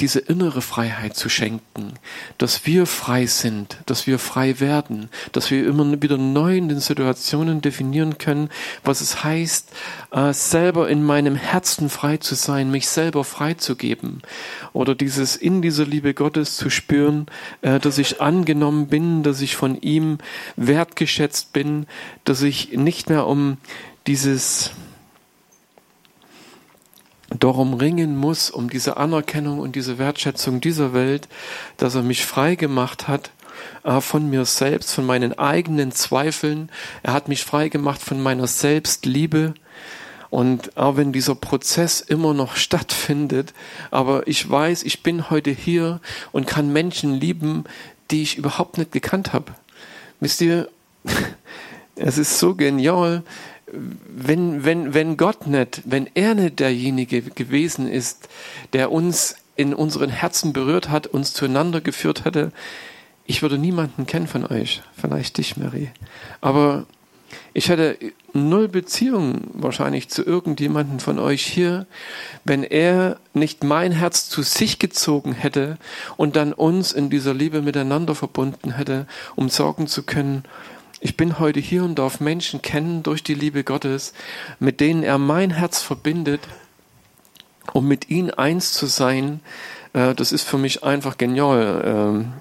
diese 0.00 0.18
innere 0.18 0.62
Freiheit 0.62 1.16
zu 1.16 1.28
schenken, 1.28 1.94
dass 2.38 2.66
wir 2.66 2.86
frei 2.86 3.26
sind, 3.26 3.78
dass 3.86 4.06
wir 4.06 4.18
frei 4.18 4.60
werden, 4.60 5.08
dass 5.32 5.50
wir 5.50 5.66
immer 5.66 6.02
wieder 6.02 6.18
neu 6.18 6.56
in 6.56 6.68
den 6.68 6.80
Situationen 6.80 7.60
definieren 7.60 8.18
können, 8.18 8.50
was 8.84 9.00
es 9.00 9.24
heißt, 9.24 9.72
äh, 10.12 10.32
selber 10.32 10.88
in 10.88 11.02
meinem 11.02 11.34
Herzen 11.34 11.88
frei 11.88 12.18
zu 12.18 12.34
sein, 12.34 12.70
mich 12.70 12.88
selber 12.88 13.24
frei 13.24 13.54
zu 13.54 13.76
geben 13.76 14.22
oder 14.72 14.94
dieses 14.94 15.36
in 15.36 15.62
dieser 15.62 15.86
Liebe 15.86 16.14
Gottes 16.14 16.56
zu 16.56 16.70
spüren, 16.70 17.26
äh, 17.62 17.80
dass 17.80 17.98
ich 17.98 18.20
angenommen 18.20 18.88
bin, 18.88 19.22
dass 19.22 19.40
ich 19.40 19.56
von 19.56 19.80
ihm 19.80 20.18
wertgeschätzt 20.56 21.52
bin, 21.52 21.86
dass 22.24 22.42
ich 22.42 22.72
nicht 22.72 23.08
mehr 23.08 23.26
um 23.26 23.58
dieses 24.06 24.70
darum 27.42 27.74
ringen 27.74 28.16
muss, 28.16 28.50
um 28.50 28.70
diese 28.70 28.96
Anerkennung 28.96 29.58
und 29.58 29.76
diese 29.76 29.98
Wertschätzung 29.98 30.60
dieser 30.60 30.92
Welt, 30.92 31.28
dass 31.76 31.94
er 31.94 32.02
mich 32.02 32.24
frei 32.24 32.54
gemacht 32.54 33.08
hat 33.08 33.30
äh, 33.84 34.00
von 34.00 34.28
mir 34.28 34.44
selbst, 34.44 34.92
von 34.92 35.06
meinen 35.06 35.38
eigenen 35.38 35.92
Zweifeln. 35.92 36.70
Er 37.02 37.12
hat 37.12 37.28
mich 37.28 37.44
frei 37.44 37.68
gemacht 37.68 38.00
von 38.00 38.22
meiner 38.22 38.46
Selbstliebe. 38.46 39.54
Und 40.28 40.76
auch 40.76 40.96
wenn 40.96 41.12
dieser 41.12 41.36
Prozess 41.36 42.00
immer 42.00 42.34
noch 42.34 42.56
stattfindet, 42.56 43.54
aber 43.90 44.26
ich 44.26 44.48
weiß, 44.50 44.82
ich 44.82 45.02
bin 45.02 45.30
heute 45.30 45.50
hier 45.50 46.00
und 46.32 46.46
kann 46.46 46.72
Menschen 46.72 47.14
lieben, 47.14 47.64
die 48.10 48.22
ich 48.22 48.36
überhaupt 48.36 48.76
nicht 48.76 48.92
gekannt 48.92 49.32
habe. 49.32 49.54
Wisst 50.20 50.40
ihr, 50.40 50.68
es 51.96 52.18
ist 52.18 52.38
so 52.38 52.54
genial, 52.54 53.22
wenn, 53.72 54.64
wenn, 54.64 54.94
wenn 54.94 55.16
Gott 55.16 55.46
nicht, 55.46 55.82
wenn 55.84 56.08
er 56.14 56.34
nicht 56.34 56.60
derjenige 56.60 57.22
gewesen 57.22 57.88
ist, 57.88 58.28
der 58.72 58.92
uns 58.92 59.36
in 59.56 59.74
unseren 59.74 60.10
Herzen 60.10 60.52
berührt 60.52 60.88
hat, 60.88 61.06
uns 61.06 61.32
zueinander 61.32 61.80
geführt 61.80 62.24
hätte, 62.24 62.52
ich 63.24 63.42
würde 63.42 63.58
niemanden 63.58 64.06
kennen 64.06 64.28
von 64.28 64.46
euch, 64.46 64.82
vielleicht 64.96 65.38
dich, 65.38 65.56
Mary. 65.56 65.90
Aber 66.40 66.86
ich 67.54 67.68
hätte 67.70 67.98
null 68.32 68.68
Beziehung 68.68 69.48
wahrscheinlich 69.54 70.08
zu 70.08 70.24
irgendjemanden 70.24 71.00
von 71.00 71.18
euch 71.18 71.44
hier, 71.44 71.86
wenn 72.44 72.62
er 72.62 73.18
nicht 73.34 73.64
mein 73.64 73.92
Herz 73.92 74.28
zu 74.28 74.42
sich 74.42 74.78
gezogen 74.78 75.32
hätte 75.32 75.78
und 76.16 76.36
dann 76.36 76.52
uns 76.52 76.92
in 76.92 77.10
dieser 77.10 77.34
Liebe 77.34 77.62
miteinander 77.62 78.14
verbunden 78.14 78.72
hätte, 78.72 79.06
um 79.34 79.48
sorgen 79.48 79.86
zu 79.88 80.04
können, 80.04 80.44
ich 81.00 81.16
bin 81.16 81.38
heute 81.38 81.60
hier 81.60 81.84
und 81.84 81.96
darf 81.98 82.20
Menschen 82.20 82.62
kennen 82.62 83.02
durch 83.02 83.22
die 83.22 83.34
Liebe 83.34 83.64
Gottes, 83.64 84.12
mit 84.58 84.80
denen 84.80 85.02
er 85.02 85.18
mein 85.18 85.50
Herz 85.50 85.82
verbindet, 85.82 86.40
um 87.72 87.86
mit 87.86 88.08
ihnen 88.08 88.30
eins 88.30 88.72
zu 88.72 88.86
sein. 88.86 89.40
Äh, 89.92 90.14
das 90.14 90.32
ist 90.32 90.44
für 90.44 90.58
mich 90.58 90.84
einfach 90.84 91.18
genial. 91.18 91.82
Ähm, 91.84 92.32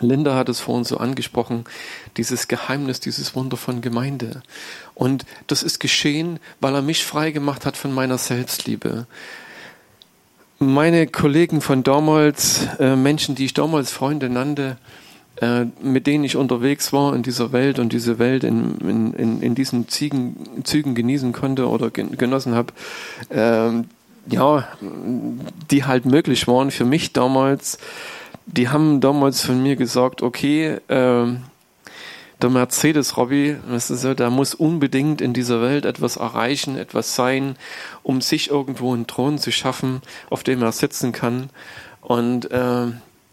Linda 0.00 0.34
hat 0.34 0.48
es 0.48 0.60
vorhin 0.60 0.84
so 0.84 0.96
angesprochen, 0.98 1.64
dieses 2.16 2.48
Geheimnis, 2.48 3.00
dieses 3.00 3.34
Wunder 3.34 3.56
von 3.56 3.80
Gemeinde. 3.80 4.42
Und 4.94 5.24
das 5.46 5.62
ist 5.62 5.80
geschehen, 5.80 6.40
weil 6.60 6.74
er 6.74 6.82
mich 6.82 7.04
frei 7.04 7.30
gemacht 7.30 7.66
hat 7.66 7.76
von 7.76 7.92
meiner 7.92 8.18
Selbstliebe. 8.18 9.06
Meine 10.58 11.06
Kollegen 11.08 11.60
von 11.60 11.82
damals, 11.82 12.66
äh, 12.78 12.94
Menschen, 12.94 13.34
die 13.34 13.46
ich 13.46 13.54
damals 13.54 13.90
Freunde 13.90 14.28
nannte, 14.28 14.78
äh, 15.42 15.66
mit 15.82 16.06
denen 16.06 16.22
ich 16.22 16.36
unterwegs 16.36 16.92
war 16.92 17.16
in 17.16 17.24
dieser 17.24 17.50
Welt 17.50 17.80
und 17.80 17.92
diese 17.92 18.20
Welt 18.20 18.44
in, 18.44 18.78
in, 18.78 19.12
in, 19.12 19.42
in 19.42 19.54
diesen 19.56 19.88
Ziegen, 19.88 20.36
Zügen 20.62 20.94
genießen 20.94 21.32
konnte 21.32 21.68
oder 21.68 21.90
genossen 21.90 22.54
habe, 22.54 22.72
äh, 23.28 23.82
ja, 24.32 24.68
die 25.72 25.84
halt 25.84 26.06
möglich 26.06 26.46
waren 26.46 26.70
für 26.70 26.84
mich 26.84 27.12
damals, 27.12 27.78
die 28.46 28.68
haben 28.68 29.00
damals 29.00 29.44
von 29.44 29.60
mir 29.60 29.74
gesagt, 29.74 30.22
okay, 30.22 30.78
äh, 30.86 31.26
der 32.40 32.50
Mercedes 32.50 33.16
Robby, 33.16 33.56
das 33.68 33.90
ist 33.90 34.02
so, 34.02 34.14
der 34.14 34.30
muss 34.30 34.54
unbedingt 34.54 35.20
in 35.20 35.32
dieser 35.32 35.60
Welt 35.60 35.86
etwas 35.86 36.18
erreichen, 36.18 36.76
etwas 36.76 37.16
sein, 37.16 37.56
um 38.04 38.20
sich 38.20 38.48
irgendwo 38.48 38.94
einen 38.94 39.08
Thron 39.08 39.38
zu 39.38 39.50
schaffen, 39.50 40.02
auf 40.30 40.44
dem 40.44 40.62
er 40.62 40.70
sitzen 40.70 41.10
kann. 41.10 41.50
Und 42.00 42.48
äh, 42.52 42.86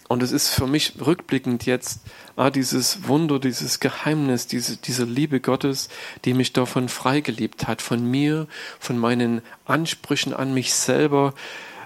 und 0.09 0.23
es 0.23 0.31
ist 0.31 0.49
für 0.49 0.65
mich 0.65 0.93
rückblickend 1.05 1.67
jetzt 1.67 2.01
ah, 2.35 2.49
dieses 2.49 3.07
Wunder, 3.07 3.37
dieses 3.37 3.79
Geheimnis, 3.79 4.47
diese, 4.47 4.75
diese 4.75 5.05
Liebe 5.05 5.39
Gottes, 5.39 5.87
die 6.25 6.33
mich 6.33 6.51
davon 6.51 6.89
freigeliebt 6.89 7.67
hat, 7.67 7.83
von 7.83 8.03
mir, 8.03 8.47
von 8.79 8.97
meinen 8.97 9.43
Ansprüchen 9.65 10.33
an 10.33 10.51
mich 10.51 10.73
selber 10.73 11.35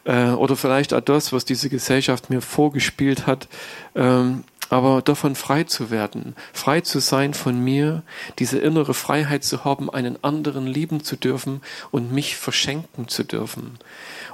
äh, 0.05 0.29
oder 0.29 0.55
vielleicht 0.55 0.93
auch 0.93 1.01
das, 1.01 1.33
was 1.33 1.43
diese 1.43 1.69
Gesellschaft 1.69 2.29
mir 2.29 2.39
vorgespielt 2.39 3.27
hat. 3.27 3.49
Ähm, 3.93 4.45
aber 4.69 5.01
davon 5.01 5.35
frei 5.35 5.65
zu 5.65 5.91
werden, 5.91 6.33
frei 6.53 6.79
zu 6.79 6.99
sein 6.99 7.33
von 7.33 7.59
mir, 7.59 8.03
diese 8.39 8.57
innere 8.57 8.93
Freiheit 8.93 9.43
zu 9.43 9.65
haben, 9.65 9.89
einen 9.89 10.23
anderen 10.23 10.65
lieben 10.65 11.03
zu 11.03 11.17
dürfen 11.17 11.61
und 11.91 12.13
mich 12.13 12.37
verschenken 12.37 13.09
zu 13.09 13.23
dürfen 13.23 13.77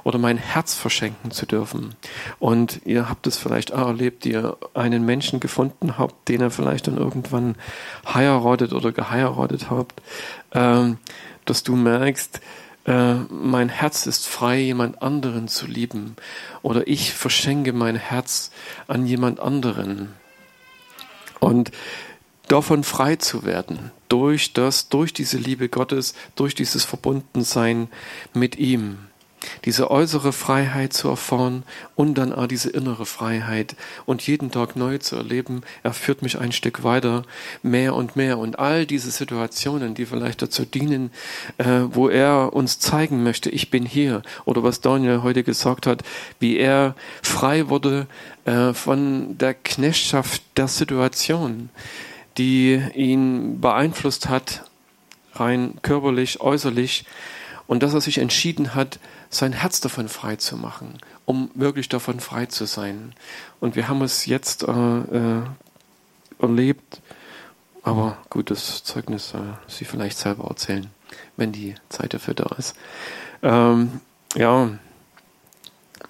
oder 0.04 0.18
mein 0.18 0.36
Herz 0.36 0.74
verschenken 0.74 1.30
zu 1.30 1.46
dürfen. 1.46 1.94
Und 2.38 2.80
ihr 2.84 3.08
habt 3.08 3.26
es 3.26 3.36
vielleicht 3.36 3.72
auch 3.72 3.88
erlebt, 3.88 4.26
ihr 4.26 4.56
einen 4.74 5.04
Menschen 5.04 5.40
gefunden 5.40 5.98
habt, 5.98 6.28
den 6.28 6.40
ihr 6.40 6.50
vielleicht 6.50 6.86
dann 6.86 6.96
irgendwann 6.96 7.56
heiratet 8.06 8.72
oder 8.72 8.92
geheiratet 8.92 9.70
habt, 9.70 10.00
ähm, 10.52 10.98
dass 11.44 11.62
du 11.62 11.76
merkst, 11.76 12.40
äh, 12.86 13.14
mein 13.28 13.68
Herz 13.68 14.06
ist 14.06 14.26
frei, 14.26 14.58
jemand 14.58 15.02
anderen 15.02 15.48
zu 15.48 15.66
lieben. 15.66 16.16
Oder 16.62 16.86
ich 16.86 17.12
verschenke 17.12 17.72
mein 17.72 17.96
Herz 17.96 18.50
an 18.88 19.06
jemand 19.06 19.40
anderen. 19.40 20.14
Und 21.40 21.70
davon 22.48 22.84
frei 22.84 23.16
zu 23.16 23.44
werden, 23.44 23.92
durch 24.08 24.52
das, 24.52 24.88
durch 24.88 25.12
diese 25.12 25.38
Liebe 25.38 25.68
Gottes, 25.68 26.14
durch 26.34 26.54
dieses 26.54 26.84
Verbundensein 26.84 27.88
mit 28.34 28.56
ihm 28.56 28.98
diese 29.64 29.90
äußere 29.90 30.32
Freiheit 30.32 30.92
zu 30.92 31.08
erfahren 31.08 31.64
und 31.94 32.14
dann 32.14 32.32
auch 32.32 32.46
diese 32.46 32.70
innere 32.70 33.06
Freiheit 33.06 33.76
und 34.06 34.26
jeden 34.26 34.50
Tag 34.50 34.76
neu 34.76 34.98
zu 34.98 35.16
erleben. 35.16 35.62
Er 35.82 35.92
führt 35.92 36.22
mich 36.22 36.38
ein 36.38 36.52
Stück 36.52 36.82
weiter, 36.82 37.24
mehr 37.62 37.94
und 37.94 38.16
mehr. 38.16 38.38
Und 38.38 38.58
all 38.58 38.86
diese 38.86 39.10
Situationen, 39.10 39.94
die 39.94 40.06
vielleicht 40.06 40.42
dazu 40.42 40.64
dienen, 40.64 41.10
äh, 41.58 41.82
wo 41.90 42.08
er 42.08 42.52
uns 42.52 42.78
zeigen 42.78 43.22
möchte, 43.22 43.50
ich 43.50 43.70
bin 43.70 43.84
hier. 43.84 44.22
Oder 44.44 44.62
was 44.62 44.80
Daniel 44.80 45.22
heute 45.22 45.42
gesagt 45.42 45.86
hat, 45.86 46.02
wie 46.38 46.56
er 46.56 46.94
frei 47.22 47.68
wurde 47.68 48.06
äh, 48.44 48.72
von 48.72 49.36
der 49.38 49.54
Knechtschaft 49.54 50.42
der 50.56 50.68
Situation, 50.68 51.70
die 52.38 52.80
ihn 52.94 53.60
beeinflusst 53.60 54.28
hat, 54.28 54.64
rein 55.34 55.74
körperlich, 55.82 56.40
äußerlich. 56.40 57.04
Und 57.66 57.82
dass 57.82 57.94
er 57.94 58.00
sich 58.00 58.18
entschieden 58.18 58.74
hat, 58.74 58.98
sein 59.30 59.52
Herz 59.52 59.80
davon 59.80 60.08
frei 60.08 60.36
zu 60.36 60.56
machen, 60.56 60.98
um 61.24 61.50
wirklich 61.54 61.88
davon 61.88 62.20
frei 62.20 62.46
zu 62.46 62.66
sein. 62.66 63.14
Und 63.60 63.76
wir 63.76 63.88
haben 63.88 64.02
es 64.02 64.26
jetzt 64.26 64.64
äh, 64.64 64.70
äh, 64.72 65.42
erlebt, 66.40 67.00
aber 67.82 68.18
gut, 68.28 68.50
das 68.50 68.84
Zeugnis 68.84 69.30
soll 69.30 69.56
Sie 69.66 69.84
vielleicht 69.84 70.18
selber 70.18 70.48
erzählen, 70.48 70.88
wenn 71.36 71.52
die 71.52 71.76
Zeit 71.88 72.12
dafür 72.12 72.34
da 72.34 72.54
ist. 72.56 72.74
Ähm, 73.42 74.00
ja, 74.34 74.70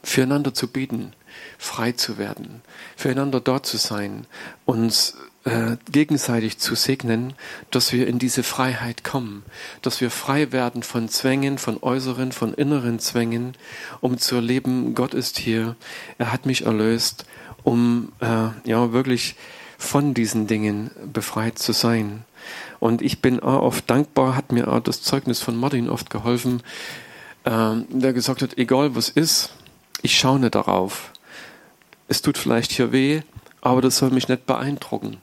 füreinander 0.03 0.55
zu 0.55 0.69
beten, 0.69 1.13
frei 1.59 1.93
zu 1.93 2.19
werden, 2.19 2.63
füreinander 2.97 3.41
dort 3.41 3.67
zu 3.67 3.77
sein, 3.77 4.27
uns 4.65 5.17
äh, 5.45 5.77
gegenseitig 5.91 6.59
zu 6.59 6.75
segnen, 6.75 7.33
dass 7.71 7.93
wir 7.93 8.07
in 8.07 8.19
diese 8.19 8.43
Freiheit 8.43 9.05
kommen, 9.05 9.43
dass 9.81 10.01
wir 10.01 10.11
frei 10.11 10.53
werden 10.53 10.83
von 10.83 11.09
Zwängen, 11.09 11.57
von 11.57 11.83
äußeren, 11.83 12.33
von 12.33 12.53
inneren 12.53 12.99
Zwängen, 12.99 13.55
um 14.01 14.19
zu 14.19 14.35
erleben, 14.35 14.95
Gott 14.95 15.15
ist 15.15 15.39
hier, 15.39 15.77
er 16.19 16.33
hat 16.33 16.45
mich 16.45 16.67
erlöst, 16.67 17.25
um 17.63 18.13
äh, 18.21 18.49
ja 18.65 18.93
wirklich 18.93 19.35
von 19.79 20.13
diesen 20.13 20.47
Dingen 20.47 20.91
befreit 21.11 21.59
zu 21.59 21.73
sein. 21.73 22.25
Und 22.79 23.01
ich 23.01 23.23
bin 23.23 23.41
auch 23.41 23.63
oft 23.63 23.89
dankbar, 23.89 24.37
hat 24.37 24.53
mir 24.53 24.69
auch 24.69 24.81
das 24.81 25.03
Zeugnis 25.03 25.41
von 25.41 25.57
Martin 25.57 25.89
oft 25.89 26.11
geholfen, 26.11 26.63
äh, 27.45 27.77
der 27.89 28.13
gesagt 28.13 28.43
hat, 28.43 28.59
egal 28.59 28.95
was 28.95 29.09
ist, 29.09 29.55
ich 30.03 30.19
schaue 30.19 30.41
nicht 30.41 30.55
darauf. 30.55 31.13
Es 32.09 32.23
tut 32.23 32.37
vielleicht 32.37 32.73
hier 32.73 32.93
weh, 32.93 33.23
aber 33.61 33.83
das 33.83 33.97
soll 33.99 34.11
mich 34.11 34.29
nicht 34.29 34.47
beeindrucken 34.47 35.19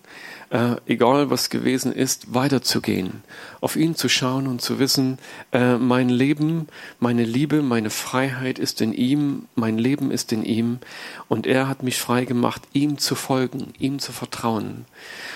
äh, 0.50 0.76
egal 0.86 1.30
was 1.30 1.50
gewesen 1.50 1.92
ist, 1.92 2.34
weiterzugehen, 2.34 3.24
auf 3.60 3.76
ihn 3.76 3.96
zu 3.96 4.08
schauen 4.08 4.48
und 4.48 4.62
zu 4.62 4.80
wissen, 4.80 5.18
äh, 5.52 5.78
mein 5.78 6.10
Leben, 6.10 6.68
meine 7.00 7.26
Liebe, 7.26 7.62
meine 7.62 7.90
Freiheit 7.90 8.60
ist 8.60 8.82
in 8.82 8.94
ihm, 8.94 9.46
mein 9.56 9.78
Leben 9.78 10.12
ist 10.12 10.32
in 10.32 10.44
ihm. 10.44 10.80
Und 11.28 11.48
er 11.48 11.68
hat 11.68 11.84
mich 11.84 11.98
frei 11.98 12.26
gemacht, 12.26 12.62
ihm 12.74 12.98
zu 12.98 13.16
folgen, 13.16 13.74
ihm 13.78 14.00
zu 14.00 14.12
vertrauen. 14.12 14.86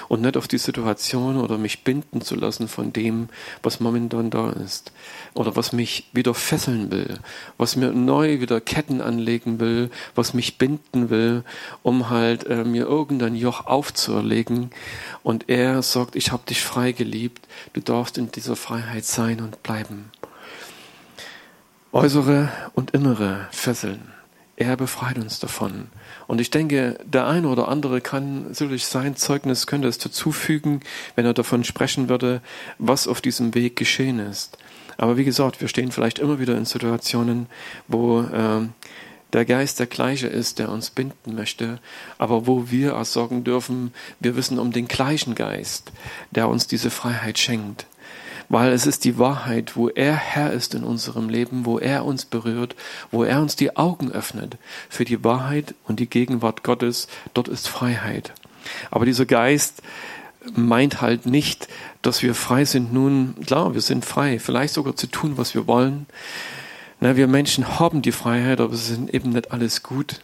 Und 0.08 0.22
nicht 0.22 0.38
auf 0.38 0.48
die 0.48 0.58
Situation 0.58 1.38
oder 1.38 1.58
mich 1.58 1.84
binden 1.84 2.22
zu 2.22 2.36
lassen 2.36 2.68
von 2.68 2.94
dem, 2.94 3.30
was 3.64 3.80
momentan 3.80 4.30
da 4.30 4.52
ist. 4.52 4.92
Oder 5.34 5.56
was 5.56 5.74
mich 5.74 6.10
wieder 6.14 6.34
fesseln 6.34 6.92
will, 6.92 7.20
was 7.58 7.76
mir 7.76 7.92
neu 7.92 8.40
wieder 8.40 8.62
Ketten 8.62 9.02
anlegen 9.02 9.60
will, 9.60 9.90
was 10.16 10.34
mich 10.34 10.58
binden 10.58 11.10
will, 11.10 11.44
um 11.84 12.10
halt 12.10 12.46
äh, 12.46 12.64
mir 12.64 12.86
irgendein 12.86 13.36
Joch 13.36 13.66
aufzuerlegen, 13.66 14.72
und 15.24 15.50
er 15.50 15.82
sagt, 15.82 16.16
ich 16.16 16.32
habe 16.32 16.44
dich 16.48 16.62
frei 16.62 16.92
geliebt, 16.92 17.48
du 17.74 17.82
darfst 17.82 18.18
in 18.18 18.32
dieser 18.32 18.56
Freiheit 18.56 19.06
sein 19.06 19.42
und 19.42 19.64
bleiben. 19.64 20.12
Äußere 21.92 22.50
und 22.74 22.92
innere 22.92 23.48
Fesseln. 23.52 24.14
Er 24.56 24.78
befreit 24.78 25.18
uns 25.18 25.40
davon. 25.40 25.88
Und 26.28 26.40
ich 26.40 26.52
denke, 26.52 27.00
der 27.04 27.26
eine 27.28 27.48
oder 27.48 27.68
andere 27.68 28.00
kann 28.00 28.54
sicherlich 28.54 28.86
sein 28.86 29.16
Zeugnis, 29.16 29.66
könnte 29.66 29.88
es 29.88 29.98
dazufügen, 29.98 30.82
wenn 31.16 31.26
er 31.26 31.34
davon 31.34 31.64
sprechen 31.64 32.10
würde, 32.10 32.42
was 32.78 33.08
auf 33.08 33.22
diesem 33.22 33.56
Weg 33.56 33.76
geschehen 33.76 34.20
ist. 34.20 34.58
Aber 34.98 35.18
wie 35.18 35.24
gesagt, 35.24 35.62
wir 35.62 35.68
stehen 35.68 35.92
vielleicht 35.92 36.20
immer 36.20 36.40
wieder 36.40 36.56
in 36.56 36.66
Situationen, 36.66 37.48
wo 37.88 38.22
äh, 38.22 38.68
der 39.34 39.46
Geist 39.46 39.80
der 39.80 39.88
gleiche 39.88 40.28
ist, 40.28 40.60
der 40.60 40.70
uns 40.70 40.90
binden 40.90 41.36
möchte, 41.36 41.80
aber 42.18 42.48
wo 42.48 42.70
wir 42.70 42.98
auch 42.98 43.06
sagen 43.06 43.44
dürfen, 43.44 43.94
wir 44.20 44.36
wissen 44.36 44.60
um 44.60 44.72
den 44.72 44.88
gleichen 44.88 45.36
Geist, 45.36 45.92
der 46.32 46.50
uns 46.50 46.68
diese 46.68 46.90
Freiheit 46.90 47.40
schenkt. 47.40 47.86
Weil 48.50 48.74
es 48.74 48.86
ist 48.86 49.06
die 49.06 49.18
Wahrheit, 49.18 49.78
wo 49.78 49.88
er 49.88 50.14
Herr 50.14 50.52
ist 50.52 50.76
in 50.76 50.84
unserem 50.84 51.30
Leben, 51.30 51.66
wo 51.66 51.80
er 51.80 52.04
uns 52.04 52.26
berührt, 52.26 52.76
wo 53.10 53.24
er 53.24 53.40
uns 53.42 53.56
die 53.56 53.78
Augen 53.78 54.12
öffnet 54.12 54.58
für 54.90 55.06
die 55.06 55.24
Wahrheit 55.24 55.74
und 55.86 56.02
die 56.02 56.10
Gegenwart 56.10 56.62
Gottes, 56.62 57.08
dort 57.34 57.48
ist 57.48 57.70
Freiheit. 57.70 58.34
Aber 58.90 59.06
dieser 59.06 59.26
Geist 59.26 59.82
meint 60.54 61.02
halt 61.02 61.26
nicht, 61.26 61.68
dass 62.02 62.24
wir 62.24 62.36
frei 62.36 62.66
sind 62.66 62.94
nun, 62.94 63.36
klar, 63.46 63.74
wir 63.74 63.82
sind 63.82 64.06
frei, 64.06 64.40
vielleicht 64.40 64.74
sogar 64.74 64.96
zu 64.96 65.08
tun, 65.08 65.38
was 65.38 65.54
wir 65.54 65.68
wollen, 65.68 66.08
na, 67.02 67.18
wir 67.18 67.28
Menschen 67.28 67.80
haben 67.80 68.02
die 68.02 68.14
Freiheit, 68.14 68.62
aber 68.62 68.74
es 68.74 68.88
sind 68.88 69.14
eben 69.14 69.32
nicht 69.32 69.52
alles 69.52 69.84
gut 69.84 70.22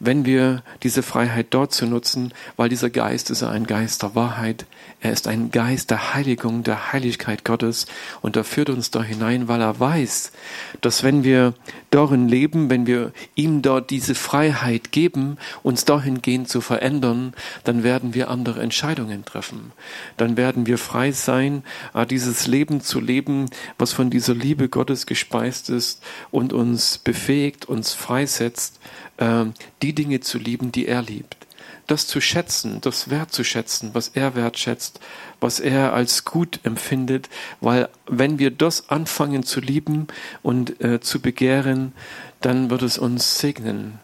wenn 0.00 0.24
wir 0.24 0.62
diese 0.82 1.02
Freiheit 1.02 1.48
dort 1.50 1.72
zu 1.72 1.86
nutzen, 1.86 2.32
weil 2.56 2.68
dieser 2.68 2.90
Geist 2.90 3.30
ist 3.30 3.42
ein 3.42 3.66
Geist 3.66 4.02
der 4.02 4.14
Wahrheit, 4.14 4.66
er 5.00 5.12
ist 5.12 5.26
ein 5.26 5.50
Geist 5.50 5.90
der 5.90 6.14
Heiligung, 6.14 6.62
der 6.62 6.92
Heiligkeit 6.92 7.44
Gottes 7.44 7.86
und 8.20 8.36
er 8.36 8.44
führt 8.44 8.70
uns 8.70 8.90
da 8.90 9.02
hinein, 9.02 9.48
weil 9.48 9.60
er 9.60 9.78
weiß, 9.78 10.32
dass 10.80 11.02
wenn 11.02 11.24
wir 11.24 11.54
darin 11.90 12.28
leben, 12.28 12.70
wenn 12.70 12.86
wir 12.86 13.12
ihm 13.34 13.62
dort 13.62 13.90
diese 13.90 14.14
Freiheit 14.14 14.92
geben, 14.92 15.38
uns 15.62 15.84
dahingehend 15.84 16.48
zu 16.48 16.60
verändern, 16.60 17.32
dann 17.64 17.82
werden 17.82 18.14
wir 18.14 18.30
andere 18.30 18.60
Entscheidungen 18.60 19.24
treffen. 19.24 19.72
Dann 20.16 20.36
werden 20.36 20.66
wir 20.66 20.78
frei 20.78 21.12
sein, 21.12 21.62
äh, 21.94 22.06
dieses 22.06 22.46
Leben 22.46 22.80
zu 22.80 23.00
leben, 23.00 23.46
was 23.78 23.92
von 23.92 24.10
dieser 24.10 24.34
Liebe 24.34 24.68
Gottes 24.68 25.06
gespeist 25.06 25.70
ist 25.70 26.02
und 26.30 26.52
uns 26.52 26.98
befähigt, 26.98 27.64
uns 27.66 27.94
freisetzt, 27.94 28.78
ähm, 29.18 29.54
die 29.82 29.94
Dinge 29.94 30.20
zu 30.20 30.38
lieben, 30.38 30.72
die 30.72 30.86
er 30.86 31.02
liebt. 31.02 31.47
Das 31.88 32.06
zu 32.06 32.20
schätzen, 32.20 32.80
das 32.80 33.10
wertzuschätzen, 33.10 33.90
was 33.94 34.08
er 34.08 34.36
wertschätzt, 34.36 35.00
was 35.40 35.58
er 35.58 35.94
als 35.94 36.24
gut 36.24 36.60
empfindet, 36.62 37.28
weil 37.60 37.88
wenn 38.06 38.38
wir 38.38 38.50
das 38.50 38.90
anfangen 38.90 39.42
zu 39.42 39.60
lieben 39.60 40.06
und 40.42 40.80
äh, 40.84 41.00
zu 41.00 41.20
begehren, 41.20 41.92
dann 42.40 42.70
wird 42.70 42.82
es 42.82 42.98
uns 42.98 43.38
segnen. 43.40 43.98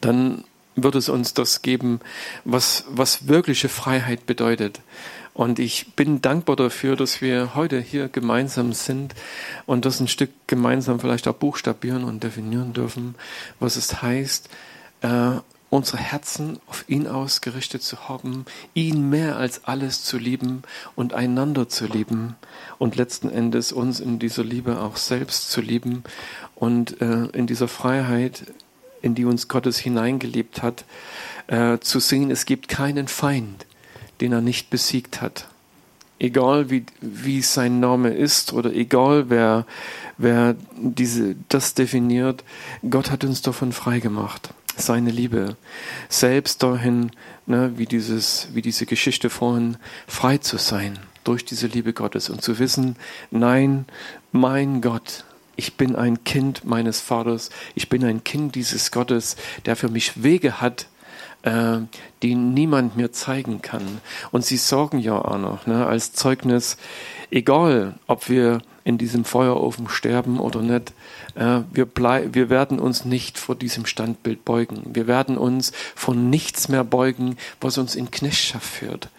Dann 0.00 0.44
wird 0.74 0.94
es 0.94 1.08
uns 1.08 1.34
das 1.34 1.62
geben, 1.62 2.00
was, 2.44 2.84
was 2.88 3.28
wirkliche 3.28 3.68
Freiheit 3.68 4.26
bedeutet. 4.26 4.80
Und 5.34 5.60
ich 5.60 5.94
bin 5.94 6.20
dankbar 6.20 6.56
dafür, 6.56 6.96
dass 6.96 7.20
wir 7.20 7.54
heute 7.54 7.78
hier 7.80 8.08
gemeinsam 8.08 8.72
sind 8.72 9.14
und 9.66 9.84
das 9.84 10.00
ein 10.00 10.08
Stück 10.08 10.30
gemeinsam 10.48 10.98
vielleicht 10.98 11.28
auch 11.28 11.34
buchstabieren 11.34 12.02
und 12.04 12.24
definieren 12.24 12.72
dürfen, 12.72 13.14
was 13.60 13.76
es 13.76 14.02
heißt, 14.02 14.48
äh, 15.02 15.36
unsere 15.70 15.98
Herzen 15.98 16.58
auf 16.66 16.84
ihn 16.88 17.06
ausgerichtet 17.06 17.82
zu 17.82 18.08
haben, 18.08 18.46
ihn 18.74 19.10
mehr 19.10 19.36
als 19.36 19.64
alles 19.64 20.02
zu 20.02 20.18
lieben 20.18 20.62
und 20.96 21.12
einander 21.12 21.68
zu 21.68 21.86
lieben 21.86 22.36
und 22.78 22.96
letzten 22.96 23.28
Endes 23.28 23.72
uns 23.72 24.00
in 24.00 24.18
dieser 24.18 24.44
Liebe 24.44 24.80
auch 24.80 24.96
selbst 24.96 25.50
zu 25.50 25.60
lieben 25.60 26.04
und 26.54 27.00
äh, 27.00 27.26
in 27.32 27.46
dieser 27.46 27.68
Freiheit, 27.68 28.44
in 29.02 29.14
die 29.14 29.24
uns 29.24 29.48
Gottes 29.48 29.78
hineingeliebt 29.78 30.62
hat, 30.62 30.84
äh, 31.48 31.78
zu 31.78 32.00
sehen, 32.00 32.30
es 32.30 32.46
gibt 32.46 32.68
keinen 32.68 33.08
Feind 33.08 33.66
den 34.20 34.32
er 34.32 34.40
nicht 34.40 34.70
besiegt 34.70 35.20
hat. 35.20 35.48
Egal 36.18 36.68
wie, 36.68 36.84
wie 37.00 37.42
sein 37.42 37.78
Name 37.78 38.10
ist 38.10 38.52
oder 38.52 38.72
egal 38.72 39.30
wer, 39.30 39.66
wer 40.16 40.56
diese, 40.76 41.36
das 41.48 41.74
definiert, 41.74 42.42
Gott 42.88 43.10
hat 43.10 43.22
uns 43.22 43.40
davon 43.40 43.72
frei 43.72 44.00
gemacht. 44.00 44.50
Seine 44.78 45.10
Liebe. 45.10 45.56
Selbst 46.08 46.62
dahin, 46.62 47.10
ne, 47.46 47.72
wie, 47.76 47.86
dieses, 47.86 48.48
wie 48.52 48.62
diese 48.62 48.86
Geschichte 48.86 49.28
vorhin, 49.28 49.76
frei 50.06 50.38
zu 50.38 50.56
sein 50.56 50.98
durch 51.24 51.44
diese 51.44 51.66
Liebe 51.66 51.92
Gottes 51.92 52.30
und 52.30 52.42
zu 52.42 52.58
wissen, 52.58 52.96
nein, 53.30 53.84
mein 54.32 54.80
Gott, 54.80 55.24
ich 55.56 55.76
bin 55.76 55.96
ein 55.96 56.22
Kind 56.24 56.64
meines 56.64 57.00
Vaters, 57.00 57.50
ich 57.74 57.88
bin 57.88 58.04
ein 58.04 58.22
Kind 58.24 58.54
dieses 58.54 58.92
Gottes, 58.92 59.36
der 59.66 59.74
für 59.74 59.88
mich 59.88 60.22
Wege 60.22 60.60
hat, 60.60 60.86
äh, 61.42 61.78
die 62.22 62.34
niemand 62.34 62.96
mir 62.96 63.12
zeigen 63.12 63.60
kann. 63.60 64.00
Und 64.30 64.44
sie 64.44 64.56
sorgen 64.56 65.00
ja 65.00 65.18
auch 65.18 65.38
noch 65.38 65.66
ne, 65.66 65.86
als 65.86 66.12
Zeugnis, 66.12 66.76
egal 67.30 67.94
ob 68.06 68.28
wir 68.28 68.62
in 68.88 68.96
diesem 68.96 69.26
Feuerofen 69.26 69.86
sterben 69.90 70.40
oder 70.40 70.62
nicht, 70.62 70.94
äh, 71.34 71.60
wir, 71.70 71.84
blei 71.84 72.32
wir 72.32 72.48
werden 72.48 72.80
uns 72.80 73.04
nicht 73.04 73.36
vor 73.36 73.54
diesem 73.54 73.84
Standbild 73.84 74.46
beugen. 74.46 74.82
Wir 74.94 75.06
werden 75.06 75.36
uns 75.36 75.72
von 75.94 76.30
nichts 76.30 76.70
mehr 76.70 76.84
beugen, 76.84 77.36
was 77.60 77.76
uns 77.76 77.94
in 77.94 78.10
Knechtschaft 78.10 78.66
führt, 78.66 79.10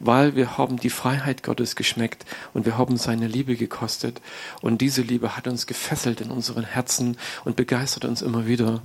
weil 0.00 0.34
wir 0.34 0.58
haben 0.58 0.76
die 0.76 0.90
Freiheit 0.90 1.44
Gottes 1.44 1.76
geschmeckt 1.76 2.26
und 2.52 2.66
wir 2.66 2.76
haben 2.76 2.96
seine 2.96 3.28
Liebe 3.28 3.54
gekostet. 3.54 4.20
Und 4.60 4.80
diese 4.80 5.02
Liebe 5.02 5.36
hat 5.36 5.46
uns 5.46 5.68
gefesselt 5.68 6.20
in 6.20 6.32
unseren 6.32 6.64
Herzen 6.64 7.16
und 7.44 7.54
begeistert 7.54 8.04
uns 8.04 8.22
immer 8.22 8.48
wieder 8.48 8.82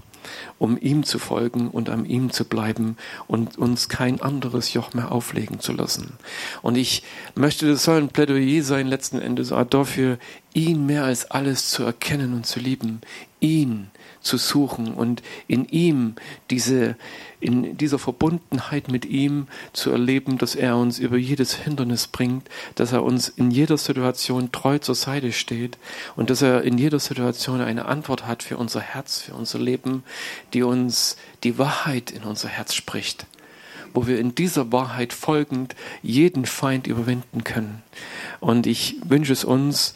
um 0.59 0.77
ihm 0.79 1.03
zu 1.03 1.19
folgen 1.19 1.69
und 1.69 1.89
an 1.89 2.05
ihm 2.05 2.31
zu 2.31 2.45
bleiben 2.45 2.97
und 3.27 3.57
uns 3.57 3.89
kein 3.89 4.21
anderes 4.21 4.73
Joch 4.73 4.93
mehr 4.93 5.11
auflegen 5.11 5.59
zu 5.59 5.73
lassen. 5.73 6.13
Und 6.61 6.77
ich 6.77 7.03
möchte, 7.35 7.67
das 7.67 7.83
soll 7.83 8.01
ein 8.01 8.09
Plädoyer 8.09 8.63
sein, 8.63 8.87
letzten 8.87 9.19
Endes 9.19 9.53
dafür, 9.69 10.17
ihn 10.53 10.85
mehr 10.85 11.03
als 11.03 11.29
alles 11.29 11.69
zu 11.69 11.83
erkennen 11.83 12.33
und 12.33 12.45
zu 12.45 12.59
lieben, 12.59 13.01
ihn 13.39 13.89
zu 14.21 14.37
suchen 14.37 14.93
und 14.93 15.23
in 15.47 15.65
ihm 15.65 16.15
diese, 16.49 16.95
in 17.39 17.77
dieser 17.77 17.99
Verbundenheit 17.99 18.89
mit 18.89 19.05
ihm 19.05 19.47
zu 19.73 19.91
erleben, 19.91 20.37
dass 20.37 20.55
er 20.55 20.75
uns 20.75 20.99
über 20.99 21.17
jedes 21.17 21.53
Hindernis 21.53 22.07
bringt, 22.07 22.49
dass 22.75 22.91
er 22.91 23.03
uns 23.03 23.29
in 23.29 23.51
jeder 23.51 23.77
Situation 23.77 24.51
treu 24.51 24.79
zur 24.79 24.95
Seite 24.95 25.31
steht 25.31 25.77
und 26.15 26.29
dass 26.29 26.41
er 26.41 26.63
in 26.63 26.77
jeder 26.77 26.99
Situation 26.99 27.61
eine 27.61 27.85
Antwort 27.85 28.27
hat 28.27 28.43
für 28.43 28.57
unser 28.57 28.81
Herz, 28.81 29.21
für 29.21 29.33
unser 29.33 29.59
Leben, 29.59 30.03
die 30.53 30.63
uns 30.63 31.15
die 31.43 31.57
Wahrheit 31.57 32.11
in 32.11 32.23
unser 32.23 32.49
Herz 32.49 32.73
spricht 32.73 33.25
wo 33.93 34.05
wir 34.05 34.19
in 34.19 34.35
dieser 34.35 34.71
Wahrheit 34.71 35.11
folgend 35.11 35.75
jeden 36.03 36.45
Feind 36.45 36.85
überwinden 36.85 37.43
können. 37.43 37.81
Und 38.39 38.67
ich 38.67 38.97
wünsche 39.03 39.33
es 39.33 39.43
uns 39.43 39.95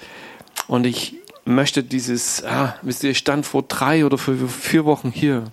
und 0.72 0.86
ich 0.86 1.16
möchte 1.44 1.84
dieses, 1.84 2.46
ah, 2.46 2.78
wisst 2.82 3.04
ihr, 3.04 3.10
ich 3.10 3.18
stand 3.18 3.46
vor 3.46 3.62
drei 3.64 4.06
oder 4.06 4.18
vier 4.18 4.86
Wochen 4.86 5.12
hier 5.12 5.50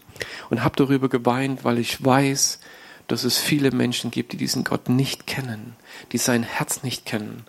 und 0.48 0.62
habe 0.62 0.76
darüber 0.76 1.08
geweint, 1.08 1.64
weil 1.64 1.78
ich 1.78 2.04
weiß, 2.04 2.60
dass 3.08 3.24
es 3.24 3.36
viele 3.36 3.72
Menschen 3.72 4.12
gibt, 4.12 4.32
die 4.32 4.36
diesen 4.36 4.62
Gott 4.62 4.88
nicht 4.88 5.26
kennen, 5.26 5.74
die 6.12 6.18
sein 6.18 6.44
Herz 6.44 6.84
nicht 6.84 7.04
kennen. 7.04 7.46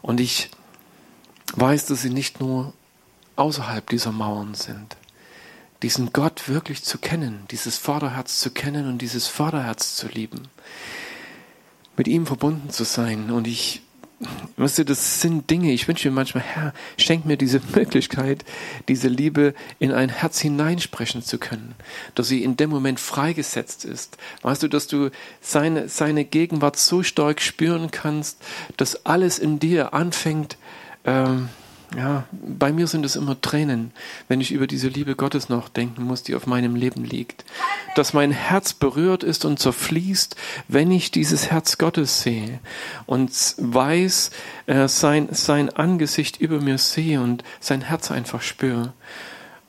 Und 0.00 0.18
ich 0.18 0.50
weiß, 1.54 1.86
dass 1.86 2.02
sie 2.02 2.10
nicht 2.10 2.40
nur 2.40 2.72
außerhalb 3.36 3.88
dieser 3.88 4.10
Mauern 4.10 4.54
sind. 4.54 4.96
Diesen 5.84 6.12
Gott 6.12 6.48
wirklich 6.48 6.82
zu 6.82 6.98
kennen, 6.98 7.44
dieses 7.52 7.78
Vaterherz 7.78 8.40
zu 8.40 8.50
kennen 8.50 8.88
und 8.88 8.98
dieses 8.98 9.28
Vaterherz 9.28 9.94
zu 9.94 10.08
lieben, 10.08 10.48
mit 11.96 12.08
ihm 12.08 12.26
verbunden 12.26 12.70
zu 12.70 12.82
sein. 12.82 13.30
Und 13.30 13.46
ich 13.46 13.82
weißt 14.56 14.78
du, 14.78 14.84
das 14.84 15.20
sind 15.20 15.50
Dinge, 15.50 15.72
ich 15.72 15.88
wünsche 15.88 16.08
mir 16.08 16.14
manchmal, 16.14 16.44
Herr, 16.44 16.72
schenk 16.96 17.24
mir 17.24 17.36
diese 17.36 17.60
Möglichkeit, 17.74 18.44
diese 18.88 19.08
Liebe 19.08 19.54
in 19.78 19.92
ein 19.92 20.08
Herz 20.08 20.40
hineinsprechen 20.40 21.22
zu 21.22 21.38
können, 21.38 21.74
dass 22.14 22.28
sie 22.28 22.42
in 22.42 22.56
dem 22.56 22.70
Moment 22.70 23.00
freigesetzt 23.00 23.84
ist. 23.84 24.18
Weißt 24.42 24.62
du, 24.62 24.68
dass 24.68 24.86
du 24.86 25.10
seine, 25.40 25.88
seine 25.88 26.24
Gegenwart 26.24 26.76
so 26.76 27.02
stark 27.02 27.40
spüren 27.40 27.90
kannst, 27.90 28.38
dass 28.76 29.06
alles 29.06 29.38
in 29.38 29.58
dir 29.58 29.94
anfängt, 29.94 30.56
ähm, 31.04 31.48
ja, 31.96 32.24
bei 32.32 32.72
mir 32.72 32.86
sind 32.86 33.04
es 33.04 33.16
immer 33.16 33.40
Tränen, 33.40 33.92
wenn 34.28 34.40
ich 34.40 34.52
über 34.52 34.66
diese 34.66 34.88
Liebe 34.88 35.14
Gottes 35.14 35.48
noch 35.48 35.68
denken 35.68 36.04
muss, 36.04 36.22
die 36.22 36.34
auf 36.34 36.46
meinem 36.46 36.74
Leben 36.74 37.04
liegt. 37.04 37.44
Dass 37.94 38.14
mein 38.14 38.30
Herz 38.30 38.72
berührt 38.72 39.22
ist 39.22 39.44
und 39.44 39.58
zerfließt, 39.58 40.36
wenn 40.68 40.90
ich 40.90 41.10
dieses 41.10 41.50
Herz 41.50 41.78
Gottes 41.78 42.22
sehe 42.22 42.60
und 43.06 43.30
weiß, 43.58 44.30
äh, 44.66 44.88
sein, 44.88 45.28
sein 45.32 45.70
Angesicht 45.70 46.40
über 46.40 46.60
mir 46.60 46.78
sehe 46.78 47.20
und 47.20 47.44
sein 47.60 47.82
Herz 47.82 48.10
einfach 48.10 48.42
spüre 48.42 48.92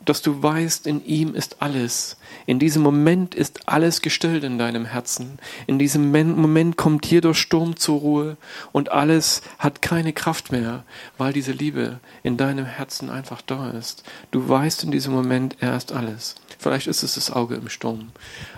dass 0.05 0.21
du 0.21 0.41
weißt, 0.41 0.87
in 0.87 1.05
ihm 1.05 1.35
ist 1.35 1.61
alles. 1.61 2.17
In 2.45 2.59
diesem 2.59 2.81
Moment 2.81 3.35
ist 3.35 3.67
alles 3.67 4.01
gestillt 4.01 4.43
in 4.43 4.57
deinem 4.57 4.85
Herzen. 4.85 5.39
In 5.67 5.79
diesem 5.79 6.11
Moment 6.11 6.77
kommt 6.77 7.05
jeder 7.05 7.33
Sturm 7.33 7.75
zur 7.75 7.99
Ruhe 7.99 8.37
und 8.71 8.91
alles 8.91 9.41
hat 9.59 9.81
keine 9.81 10.13
Kraft 10.13 10.51
mehr, 10.51 10.83
weil 11.17 11.33
diese 11.33 11.51
Liebe 11.51 11.99
in 12.21 12.37
deinem 12.37 12.65
Herzen 12.65 13.09
einfach 13.09 13.41
da 13.41 13.71
ist. 13.71 14.03
Du 14.31 14.47
weißt 14.47 14.83
in 14.83 14.91
diesem 14.91 15.13
Moment, 15.13 15.57
er 15.59 15.75
ist 15.77 15.91
alles. 15.91 16.35
Vielleicht 16.59 16.87
ist 16.87 17.03
es 17.03 17.15
das 17.15 17.31
Auge 17.31 17.55
im 17.55 17.69
Sturm. 17.69 18.11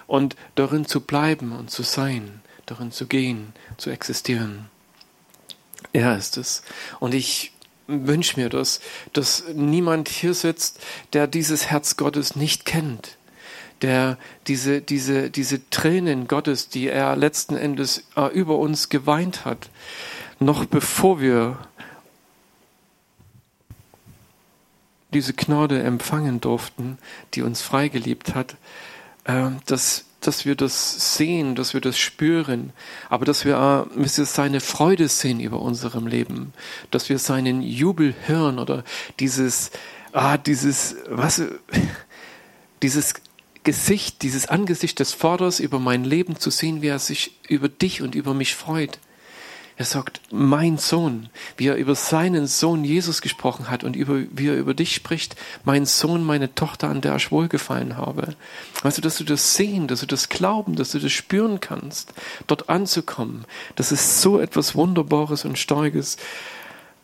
Und 0.07 0.35
darin 0.55 0.85
zu 0.85 1.01
bleiben 1.01 1.51
und 1.51 1.71
zu 1.71 1.83
sein, 1.83 2.41
darin 2.65 2.91
zu 2.91 3.07
gehen, 3.07 3.53
zu 3.77 3.89
existieren. 3.89 4.69
Er 5.93 6.17
ist 6.17 6.37
es. 6.37 6.61
Und 6.99 7.13
ich 7.13 7.53
wünsche 7.87 8.39
mir 8.39 8.49
das, 8.49 8.79
dass 9.13 9.43
niemand 9.53 10.09
hier 10.09 10.33
sitzt, 10.33 10.79
der 11.13 11.27
dieses 11.27 11.67
Herz 11.67 11.97
Gottes 11.97 12.35
nicht 12.35 12.65
kennt, 12.65 13.17
der 13.81 14.17
diese, 14.47 14.81
diese, 14.81 15.29
diese 15.29 15.69
Tränen 15.69 16.27
Gottes, 16.27 16.69
die 16.69 16.87
er 16.87 17.15
letzten 17.15 17.55
Endes 17.55 18.03
äh, 18.15 18.27
über 18.33 18.57
uns 18.57 18.89
geweint 18.89 19.45
hat, 19.45 19.69
noch 20.39 20.65
bevor 20.65 21.19
wir 21.19 21.57
diese 25.13 25.33
Gnade 25.33 25.81
empfangen 25.81 26.41
durften, 26.41 26.97
die 27.33 27.41
uns 27.41 27.61
freigeliebt 27.61 28.35
hat, 28.35 28.55
äh, 29.23 29.49
dass 29.65 30.05
dass 30.27 30.45
wir 30.45 30.55
das 30.55 31.15
sehen, 31.15 31.55
dass 31.55 31.73
wir 31.73 31.81
das 31.81 31.97
spüren, 31.97 32.73
aber 33.09 33.25
dass 33.25 33.45
wir, 33.45 33.87
dass 33.95 34.17
wir 34.17 34.25
seine 34.25 34.59
Freude 34.59 35.07
sehen 35.07 35.39
über 35.39 35.61
unserem 35.61 36.07
Leben, 36.07 36.53
dass 36.91 37.09
wir 37.09 37.19
seinen 37.19 37.61
Jubel 37.61 38.13
hören 38.25 38.59
oder 38.59 38.83
dieses, 39.19 39.71
ah, 40.11 40.37
dieses, 40.37 40.95
was, 41.09 41.41
dieses 42.81 43.15
Gesicht, 43.63 44.21
dieses 44.21 44.47
Angesicht 44.47 44.99
des 44.99 45.13
Vaters 45.13 45.59
über 45.59 45.79
mein 45.79 46.03
Leben 46.03 46.39
zu 46.39 46.51
sehen, 46.51 46.81
wie 46.81 46.87
er 46.87 46.99
sich 46.99 47.37
über 47.47 47.67
dich 47.67 48.01
und 48.01 48.15
über 48.15 48.33
mich 48.33 48.55
freut. 48.55 48.99
Er 49.77 49.85
sagt, 49.85 50.21
mein 50.31 50.77
Sohn, 50.77 51.27
wie 51.57 51.67
er 51.67 51.75
über 51.75 51.95
seinen 51.95 52.47
Sohn 52.47 52.85
Jesus 52.85 53.21
gesprochen 53.21 53.69
hat 53.69 53.83
und 53.83 53.97
über, 53.97 54.21
wie 54.31 54.47
er 54.47 54.55
über 54.55 54.73
dich 54.73 54.95
spricht, 54.95 55.35
mein 55.65 55.85
Sohn, 55.85 56.23
meine 56.23 56.55
Tochter, 56.55 56.87
an 56.87 57.01
der 57.01 57.17
ich 57.17 57.29
wohlgefallen 57.29 57.97
habe. 57.97 58.35
Weißt 58.83 58.97
du, 58.97 59.01
dass 59.01 59.17
du 59.17 59.25
das 59.25 59.55
sehen, 59.55 59.87
dass 59.87 59.99
du 59.99 60.05
das 60.05 60.29
glauben, 60.29 60.77
dass 60.77 60.91
du 60.91 60.99
das 60.99 61.11
spüren 61.11 61.59
kannst, 61.59 62.13
dort 62.47 62.69
anzukommen. 62.69 63.43
Das 63.75 63.91
ist 63.91 64.21
so 64.21 64.39
etwas 64.39 64.75
Wunderbares 64.75 65.43
und 65.43 65.57
Starkes. 65.57 66.15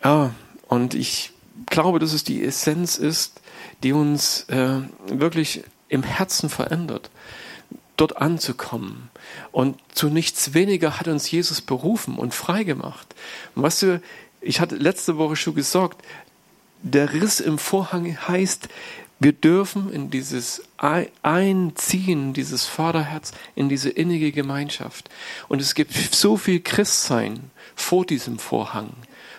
Ja, 0.01 0.34
und 0.69 0.93
ich 0.93 1.34
glaube, 1.65 1.99
dass 1.99 2.13
es 2.13 2.24
die 2.24 2.41
Essenz 2.41 2.97
ist, 2.97 3.41
die 3.84 3.91
uns 3.91 4.43
äh, 4.47 4.80
wirklich 5.07 5.63
im 5.89 6.03
Herzen 6.03 6.49
verändert 6.49 7.11
dort 8.02 8.18
anzukommen. 8.18 9.10
Und 9.52 9.78
zu 9.93 10.10
nichts 10.10 10.56
weniger 10.56 10.99
hat 10.99 11.08
uns 11.08 11.30
Jesus 11.30 11.62
berufen 11.62 12.16
und 12.16 12.34
freigemacht. 12.34 13.16
weißt 13.56 13.82
du, 13.84 14.02
ich 14.41 14.60
hatte 14.60 14.76
letzte 14.76 15.18
Woche 15.18 15.36
schon 15.36 15.54
gesagt, 15.54 16.04
der 16.82 17.14
Riss 17.14 17.39
im 17.39 17.60
Vorhang 17.60 18.18
heißt, 18.28 18.70
wir 19.20 19.34
dürfen 19.34 19.93
in 19.93 20.10
dieses 20.10 20.64
Einziehen, 21.22 22.34
dieses 22.34 22.66
Vaterherz, 22.66 23.34
in 23.54 23.70
diese 23.70 23.91
innige 23.91 24.32
Gemeinschaft. 24.32 25.12
Und 25.47 25.62
es 25.62 25.76
gibt 25.76 25.93
so 25.93 26.38
viel 26.38 26.60
Christsein 26.60 27.52
vor 27.76 28.04
diesem 28.04 28.39
Vorhang, 28.39 28.89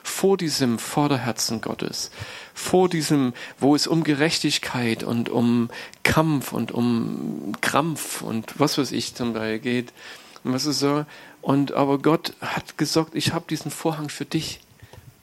vor 0.05 0.37
diesem 0.37 0.79
Vorderherzen 0.79 1.61
Gottes 1.61 2.13
vor 2.55 2.89
diesem, 2.89 3.33
wo 3.59 3.75
es 3.75 3.87
um 3.87 4.05
Gerechtigkeit 4.05 5.03
und 5.03 5.29
um 5.29 5.71
Kampf 6.03 6.53
und 6.53 6.73
um 6.73 7.53
Krampf 7.61 8.23
und 8.23 8.59
was 8.59 8.79
weiß 8.79 8.93
ich 8.93 9.15
zum 9.15 9.33
Beispiel 9.33 9.59
geht. 9.59 9.93
Und 10.45 10.53
was 10.53 10.67
ist 10.67 10.81
so? 10.81 11.05
Und 11.41 11.73
aber 11.73 11.99
Gott 11.99 12.35
hat 12.41 12.79
gesagt, 12.79 13.15
ich 13.15 13.33
habe 13.33 13.45
diesen 13.49 13.71
Vorhang 13.71 14.09
für 14.09 14.25
dich 14.25 14.61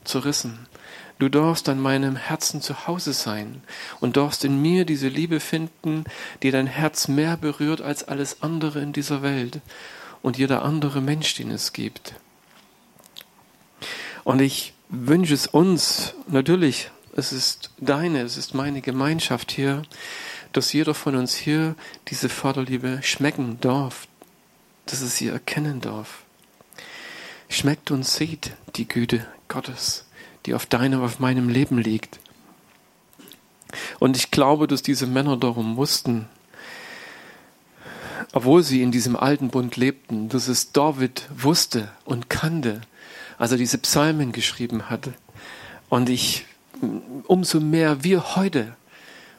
zerrissen. 0.03 0.67
Du 1.19 1.27
darfst 1.27 1.67
an 1.67 1.81
meinem 1.81 2.15
Herzen 2.15 2.61
zu 2.61 2.87
Hause 2.87 3.11
sein 3.11 3.61
und 3.99 4.15
darfst 4.15 4.45
in 4.45 4.61
mir 4.61 4.85
diese 4.85 5.09
Liebe 5.09 5.41
finden, 5.41 6.05
die 6.43 6.51
dein 6.51 6.67
Herz 6.67 7.09
mehr 7.09 7.35
berührt 7.35 7.81
als 7.81 8.07
alles 8.07 8.41
andere 8.41 8.79
in 8.79 8.93
dieser 8.93 9.21
Welt 9.21 9.59
und 10.21 10.37
jeder 10.37 10.63
andere 10.63 11.01
Mensch, 11.01 11.35
den 11.35 11.51
es 11.51 11.73
gibt. 11.73 12.13
Und 14.23 14.39
ich 14.39 14.73
wünsche 14.87 15.33
es 15.33 15.45
uns 15.47 16.13
natürlich 16.27 16.89
es 17.15 17.31
ist 17.31 17.71
deine, 17.79 18.21
es 18.21 18.37
ist 18.37 18.53
meine 18.53 18.81
Gemeinschaft 18.81 19.51
hier, 19.51 19.83
dass 20.53 20.73
jeder 20.73 20.93
von 20.93 21.15
uns 21.15 21.35
hier 21.35 21.75
diese 22.07 22.29
Vaterliebe 22.29 22.99
schmecken 23.03 23.59
darf, 23.61 24.07
dass 24.85 25.01
es 25.01 25.17
sie 25.17 25.27
erkennen 25.27 25.81
darf. 25.81 26.23
Schmeckt 27.49 27.91
und 27.91 28.05
sieht 28.05 28.51
die 28.75 28.87
Güte 28.87 29.25
Gottes, 29.47 30.05
die 30.45 30.53
auf 30.53 30.65
deinem, 30.65 31.01
auf 31.01 31.19
meinem 31.19 31.49
Leben 31.49 31.77
liegt. 31.77 32.19
Und 33.99 34.17
ich 34.17 34.31
glaube, 34.31 34.67
dass 34.67 34.81
diese 34.81 35.07
Männer 35.07 35.37
darum 35.37 35.75
mussten, 35.75 36.27
obwohl 38.31 38.63
sie 38.63 38.81
in 38.81 38.91
diesem 38.91 39.15
alten 39.15 39.49
Bund 39.49 39.75
lebten, 39.75 40.29
dass 40.29 40.47
es 40.47 40.71
David 40.71 41.27
wusste 41.35 41.91
und 42.05 42.29
kannte, 42.29 42.81
als 43.37 43.51
er 43.51 43.57
diese 43.57 43.77
Psalmen 43.79 44.31
geschrieben 44.31 44.89
hatte. 44.89 45.13
Und 45.89 46.09
ich 46.09 46.45
umso 47.27 47.59
mehr 47.59 48.03
wir 48.03 48.35
heute, 48.35 48.75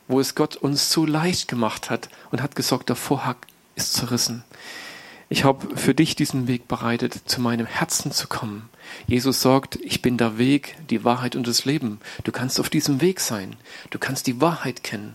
wo 0.08 0.20
es 0.20 0.34
Gott 0.34 0.56
uns 0.56 0.90
so 0.90 1.06
leicht 1.06 1.48
gemacht 1.48 1.90
hat 1.90 2.08
und 2.30 2.42
hat 2.42 2.56
gesagt, 2.56 2.88
der 2.88 2.96
Vorhang 2.96 3.36
ist 3.76 3.92
zerrissen. 3.94 4.44
Ich 5.32 5.44
habe 5.44 5.76
für 5.76 5.94
dich 5.94 6.16
diesen 6.16 6.48
Weg 6.48 6.66
bereitet, 6.66 7.14
zu 7.26 7.40
meinem 7.40 7.66
Herzen 7.66 8.10
zu 8.10 8.26
kommen. 8.26 8.68
Jesus 9.06 9.40
sagt, 9.40 9.76
ich 9.76 10.02
bin 10.02 10.18
der 10.18 10.38
Weg, 10.38 10.76
die 10.90 11.04
Wahrheit 11.04 11.36
und 11.36 11.46
das 11.46 11.64
Leben. 11.64 12.00
Du 12.24 12.32
kannst 12.32 12.58
auf 12.58 12.68
diesem 12.68 13.00
Weg 13.00 13.20
sein. 13.20 13.54
Du 13.90 14.00
kannst 14.00 14.26
die 14.26 14.40
Wahrheit 14.40 14.82
kennen. 14.82 15.14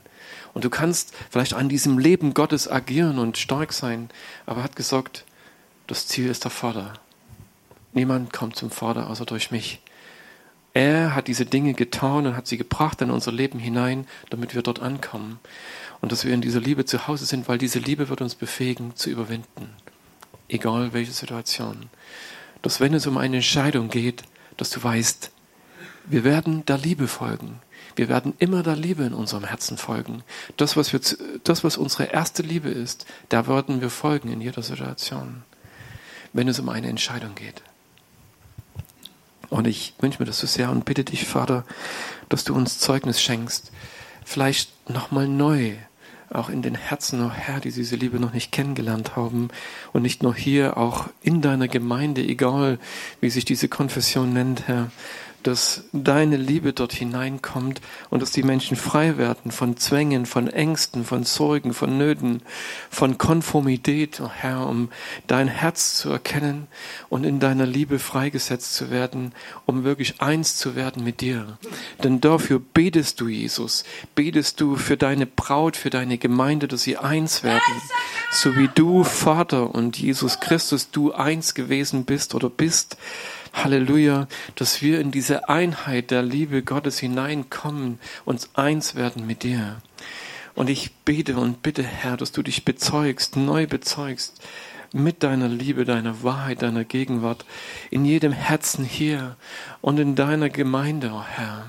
Und 0.54 0.64
du 0.64 0.70
kannst 0.70 1.14
vielleicht 1.30 1.54
an 1.54 1.68
diesem 1.68 2.00
Leben 2.00 2.34
Gottes 2.34 2.72
agieren 2.72 3.20
und 3.20 3.38
stark 3.38 3.74
sein. 3.74 4.10
Aber 4.46 4.62
er 4.62 4.64
hat 4.64 4.78
gesagt, 4.78 5.26
das 5.86 6.08
Ziel 6.08 6.30
ist 6.30 6.46
der 6.46 6.52
Vater. 6.52 6.94
Niemand 7.92 8.32
kommt 8.32 8.56
zum 8.56 8.72
Vater 8.72 9.10
außer 9.10 9.26
durch 9.26 9.52
mich. 9.52 9.82
Er 10.76 11.16
hat 11.16 11.30
diese 11.30 11.46
Dinge 11.46 11.74
getan 11.74 12.28
und 12.28 12.36
hat 12.36 12.48
sie 12.48 12.58
gebracht 12.58 13.02
in 13.02 13.10
unser 13.10 13.32
Leben 13.32 13.60
hinein, 13.60 14.06
damit 14.30 14.56
wir 14.56 14.62
dort 14.62 14.82
ankommen. 14.82 15.40
Und 16.02 16.12
dass 16.12 16.26
wir 16.26 16.34
in 16.34 16.42
dieser 16.42 16.60
Liebe 16.60 16.84
zu 16.84 17.08
Hause 17.08 17.26
sind, 17.26 17.48
weil 17.48 17.58
diese 17.58 17.80
Liebe 17.80 18.10
wird 18.10 18.20
uns 18.20 18.36
befähigen 18.36 18.94
zu 18.94 19.10
überwinden. 19.10 19.70
Egal 20.50 20.92
welche 20.92 21.14
Situation. 21.14 21.90
Dass 22.62 22.82
wenn 22.82 22.94
es 22.94 23.08
um 23.08 23.18
eine 23.18 23.38
Entscheidung 23.38 23.88
geht, 23.88 24.24
dass 24.58 24.70
du 24.70 24.84
weißt, 24.84 25.32
wir 26.08 26.26
werden 26.26 26.66
der 26.66 26.78
Liebe 26.78 27.08
folgen. 27.08 27.62
Wir 27.96 28.10
werden 28.10 28.34
immer 28.40 28.62
der 28.62 28.76
Liebe 28.76 29.04
in 29.04 29.14
unserem 29.14 29.46
Herzen 29.46 29.78
folgen. 29.78 30.24
Das, 30.58 30.76
was, 30.76 30.92
wir, 30.92 31.00
das, 31.46 31.64
was 31.64 31.78
unsere 31.78 32.12
erste 32.12 32.44
Liebe 32.44 32.68
ist, 32.68 33.06
da 33.30 33.48
werden 33.48 33.80
wir 33.80 33.90
folgen 33.90 34.30
in 34.30 34.42
jeder 34.42 34.62
Situation, 34.62 35.44
wenn 36.34 36.50
es 36.50 36.60
um 36.60 36.68
eine 36.68 36.90
Entscheidung 36.90 37.34
geht. 37.34 37.64
Und 39.50 39.68
ich 39.68 39.94
wünsche 40.00 40.20
mir 40.20 40.26
das 40.26 40.40
so 40.40 40.48
sehr 40.48 40.70
und 40.72 40.86
bitte 40.86 41.04
dich, 41.04 41.26
Vater, 41.26 41.66
dass 42.30 42.44
du 42.44 42.54
uns 42.54 42.80
Zeugnis 42.80 43.22
schenkst, 43.22 43.72
vielleicht 44.24 44.72
nochmal 44.90 45.28
neu, 45.28 45.74
auch 46.30 46.50
in 46.50 46.62
den 46.62 46.76
Herzen, 46.76 47.24
oh 47.24 47.30
Herr, 47.30 47.60
die 47.60 47.72
diese 47.72 47.96
Liebe 47.96 48.20
noch 48.20 48.34
nicht 48.34 48.52
kennengelernt 48.52 49.16
haben 49.16 49.50
und 49.94 50.02
nicht 50.02 50.24
nur 50.24 50.36
hier, 50.36 50.78
auch 50.78 51.08
in 51.22 51.42
deiner 51.42 51.68
Gemeinde, 51.68 52.22
egal 52.22 52.80
wie 53.22 53.30
sich 53.30 53.46
diese 53.46 53.68
Konfession 53.68 54.34
nennt, 54.34 54.68
Herr, 54.68 54.90
dass 55.46 55.84
deine 55.94 56.38
Liebe 56.38 56.74
dort 56.74 56.92
hineinkommt 56.92 57.80
und 58.10 58.22
dass 58.22 58.32
die 58.32 58.42
Menschen 58.42 58.76
frei 58.76 59.18
werden 59.18 59.52
von 59.52 59.78
Zwängen, 59.78 60.26
von 60.26 60.48
Ängsten, 60.48 61.06
von 61.06 61.24
Sorgen, 61.24 61.74
von 61.74 62.00
Nöten, 62.00 62.42
von 62.90 63.20
Konformität, 63.20 64.20
oh 64.22 64.30
Herr, 64.34 64.68
um 64.68 64.90
dein 65.28 65.48
Herz 65.48 65.98
zu 65.98 66.10
erkennen 66.10 66.68
und 67.10 67.26
in 67.26 67.40
deiner 67.40 67.68
Liebe 67.68 68.00
freigesetzt 68.00 68.74
zu 68.74 68.90
werden, 68.90 69.34
um 69.68 69.84
wirklich 69.84 70.20
eins 70.20 70.58
zu 70.58 70.76
werden 70.76 71.04
mit 71.04 71.22
dir. 71.22 71.60
Denn 72.04 72.22
dafür 72.22 72.60
betest 72.60 73.22
du, 73.22 73.28
Jesus, 73.28 73.84
betest 74.16 74.60
du 74.62 74.76
für 74.78 74.98
deine 74.98 75.28
Braut, 75.28 75.78
für 75.78 75.92
deine 75.92 76.18
Gemeinde, 76.18 76.68
dass 76.68 76.82
sie 76.82 76.98
eins 76.98 77.44
werden, 77.44 77.62
so 78.32 78.56
wie 78.56 78.70
du, 78.74 79.04
Vater 79.04 79.76
und 79.76 80.00
Jesus 80.00 80.40
Christus, 80.40 80.90
du 80.90 81.14
eins 81.14 81.54
gewesen 81.54 82.06
bist 82.06 82.34
oder 82.34 82.50
bist 82.50 82.98
Halleluja, 83.56 84.28
dass 84.56 84.82
wir 84.82 85.00
in 85.00 85.12
diese 85.12 85.50
Einheit 85.50 86.12
der 86.12 86.22
Liebe 86.22 86.62
Gottes 86.62 87.00
hineinkommen, 87.00 88.00
uns 88.26 88.50
eins 88.54 88.96
werden 88.96 89.26
mit 89.26 89.44
dir. 89.44 89.82
Und 90.54 90.70
ich 90.70 90.94
bete 91.04 91.38
und 91.38 91.62
bitte, 91.62 91.84
Herr, 91.84 92.18
dass 92.18 92.32
du 92.32 92.42
dich 92.42 92.64
bezeugst, 92.64 93.36
neu 93.36 93.68
bezeugst 93.68 94.42
mit 94.94 95.24
deiner 95.24 95.50
Liebe, 95.50 95.84
deiner 95.84 96.24
Wahrheit, 96.24 96.62
deiner 96.62 96.86
Gegenwart 96.86 97.46
in 97.92 98.06
jedem 98.06 98.32
Herzen 98.32 98.86
hier 98.86 99.36
und 99.82 100.00
in 100.00 100.16
deiner 100.16 100.50
Gemeinde, 100.50 101.12
oh 101.14 101.24
Herr. 101.24 101.68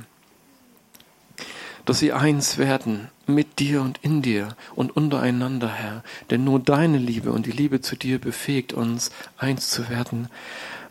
Dass 1.86 2.00
sie 2.00 2.12
eins 2.12 2.58
werden 2.58 3.08
mit 3.26 3.58
dir 3.58 3.80
und 3.80 3.98
in 4.02 4.20
dir 4.20 4.56
und 4.74 4.94
untereinander, 4.94 5.72
Herr. 5.72 6.04
Denn 6.30 6.44
nur 6.44 6.60
deine 6.60 6.98
Liebe 6.98 7.32
und 7.32 7.46
die 7.46 7.52
Liebe 7.52 7.80
zu 7.80 7.96
dir 7.96 8.20
befähigt 8.20 8.74
uns, 8.74 9.10
eins 9.38 9.70
zu 9.70 9.88
werden 9.88 10.28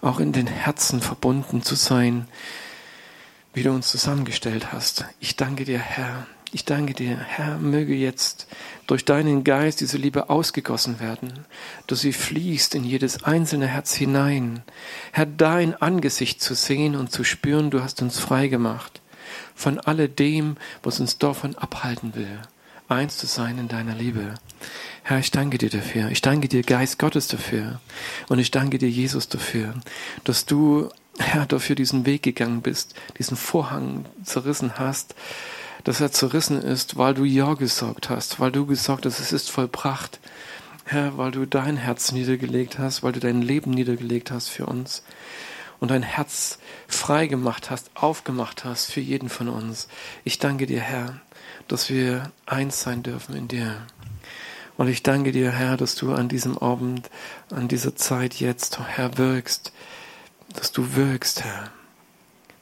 auch 0.05 0.19
in 0.19 0.31
den 0.31 0.47
Herzen 0.47 1.01
verbunden 1.01 1.63
zu 1.63 1.75
sein, 1.75 2.27
wie 3.53 3.63
du 3.63 3.71
uns 3.71 3.87
zusammengestellt 3.87 4.71
hast. 4.71 5.05
Ich 5.19 5.35
danke 5.35 5.65
dir, 5.65 5.79
Herr. 5.79 6.27
Ich 6.51 6.63
danke 6.63 6.93
dir, 6.93 7.17
Herr, 7.17 7.57
möge 7.57 7.95
jetzt 7.95 8.47
durch 8.87 9.03
deinen 9.03 9.43
Geist 9.43 9.81
diese 9.81 9.97
Liebe 9.97 10.29
ausgegossen 10.29 11.01
werden, 11.01 11.45
dass 11.87 12.01
sie 12.01 12.13
fließt 12.13 12.75
in 12.75 12.85
jedes 12.85 13.23
einzelne 13.23 13.67
Herz 13.67 13.93
hinein. 13.93 14.63
Herr, 15.11 15.25
dein 15.25 15.75
Angesicht 15.81 16.41
zu 16.41 16.53
sehen 16.53 16.95
und 16.95 17.11
zu 17.11 17.25
spüren, 17.25 17.71
du 17.71 17.83
hast 17.83 18.01
uns 18.01 18.19
frei 18.19 18.47
gemacht 18.47 19.01
von 19.55 19.79
alledem, 19.79 20.57
was 20.83 20.99
uns 20.99 21.17
davon 21.17 21.55
abhalten 21.55 22.15
will, 22.15 22.39
eins 22.87 23.17
zu 23.17 23.25
sein 23.25 23.57
in 23.57 23.67
deiner 23.67 23.95
Liebe. 23.95 24.35
Herr, 25.03 25.19
ich 25.19 25.31
danke 25.31 25.57
dir 25.57 25.69
dafür. 25.69 26.09
Ich 26.09 26.21
danke 26.21 26.47
dir, 26.47 26.63
Geist 26.63 26.99
Gottes, 26.99 27.27
dafür. 27.27 27.79
Und 28.27 28.39
ich 28.39 28.51
danke 28.51 28.77
dir, 28.77 28.89
Jesus, 28.89 29.29
dafür, 29.29 29.75
dass 30.23 30.45
du, 30.45 30.89
Herr, 31.19 31.45
dafür 31.45 31.75
diesen 31.75 32.05
Weg 32.05 32.23
gegangen 32.23 32.61
bist, 32.61 32.95
diesen 33.17 33.37
Vorhang 33.37 34.05
zerrissen 34.23 34.79
hast, 34.79 35.15
dass 35.83 36.01
er 36.01 36.11
zerrissen 36.11 36.59
ist, 36.61 36.97
weil 36.97 37.13
du 37.13 37.23
Ja 37.23 37.53
gesagt 37.53 38.09
hast, 38.09 38.39
weil 38.39 38.51
du 38.51 38.65
gesagt 38.65 39.05
hast, 39.05 39.19
es 39.19 39.31
ist 39.31 39.51
vollbracht. 39.51 40.19
Herr, 40.85 41.17
weil 41.17 41.31
du 41.31 41.45
dein 41.47 41.77
Herz 41.77 42.11
niedergelegt 42.11 42.77
hast, 42.77 43.01
weil 43.01 43.11
du 43.11 43.19
dein 43.19 43.41
Leben 43.41 43.71
niedergelegt 43.71 44.29
hast 44.29 44.49
für 44.49 44.67
uns 44.67 45.03
und 45.79 45.89
dein 45.89 46.03
Herz 46.03 46.59
frei 46.87 47.27
gemacht 47.27 47.69
hast, 47.69 47.91
aufgemacht 47.95 48.63
hast 48.63 48.91
für 48.91 49.01
jeden 49.01 49.29
von 49.29 49.49
uns. 49.49 49.87
Ich 50.23 50.39
danke 50.39 50.65
dir, 50.65 50.81
Herr, 50.81 51.19
dass 51.67 51.89
wir 51.89 52.31
eins 52.45 52.81
sein 52.81 53.03
dürfen 53.03 53.35
in 53.35 53.47
dir. 53.47 53.85
Und 54.77 54.89
ich 54.89 55.03
danke 55.03 55.31
dir, 55.31 55.51
Herr, 55.51 55.77
dass 55.77 55.95
du 55.95 56.13
an 56.13 56.27
diesem 56.27 56.57
Abend, 56.57 57.09
an 57.49 57.67
dieser 57.67 57.95
Zeit 57.95 58.35
jetzt, 58.35 58.79
Herr, 58.79 59.17
wirkst, 59.17 59.71
dass 60.53 60.71
du 60.71 60.95
wirkst, 60.95 61.43
Herr, 61.43 61.71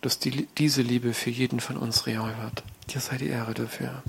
dass 0.01 0.19
die, 0.19 0.47
diese 0.57 0.81
Liebe 0.81 1.13
für 1.13 1.31
jeden 1.31 1.59
von 1.59 1.77
uns 1.77 2.05
real 2.05 2.35
wird. 2.41 2.63
Dir 2.93 3.01
sei 3.01 3.17
die 3.17 3.29
Ehre 3.29 3.53
dafür. 3.53 4.03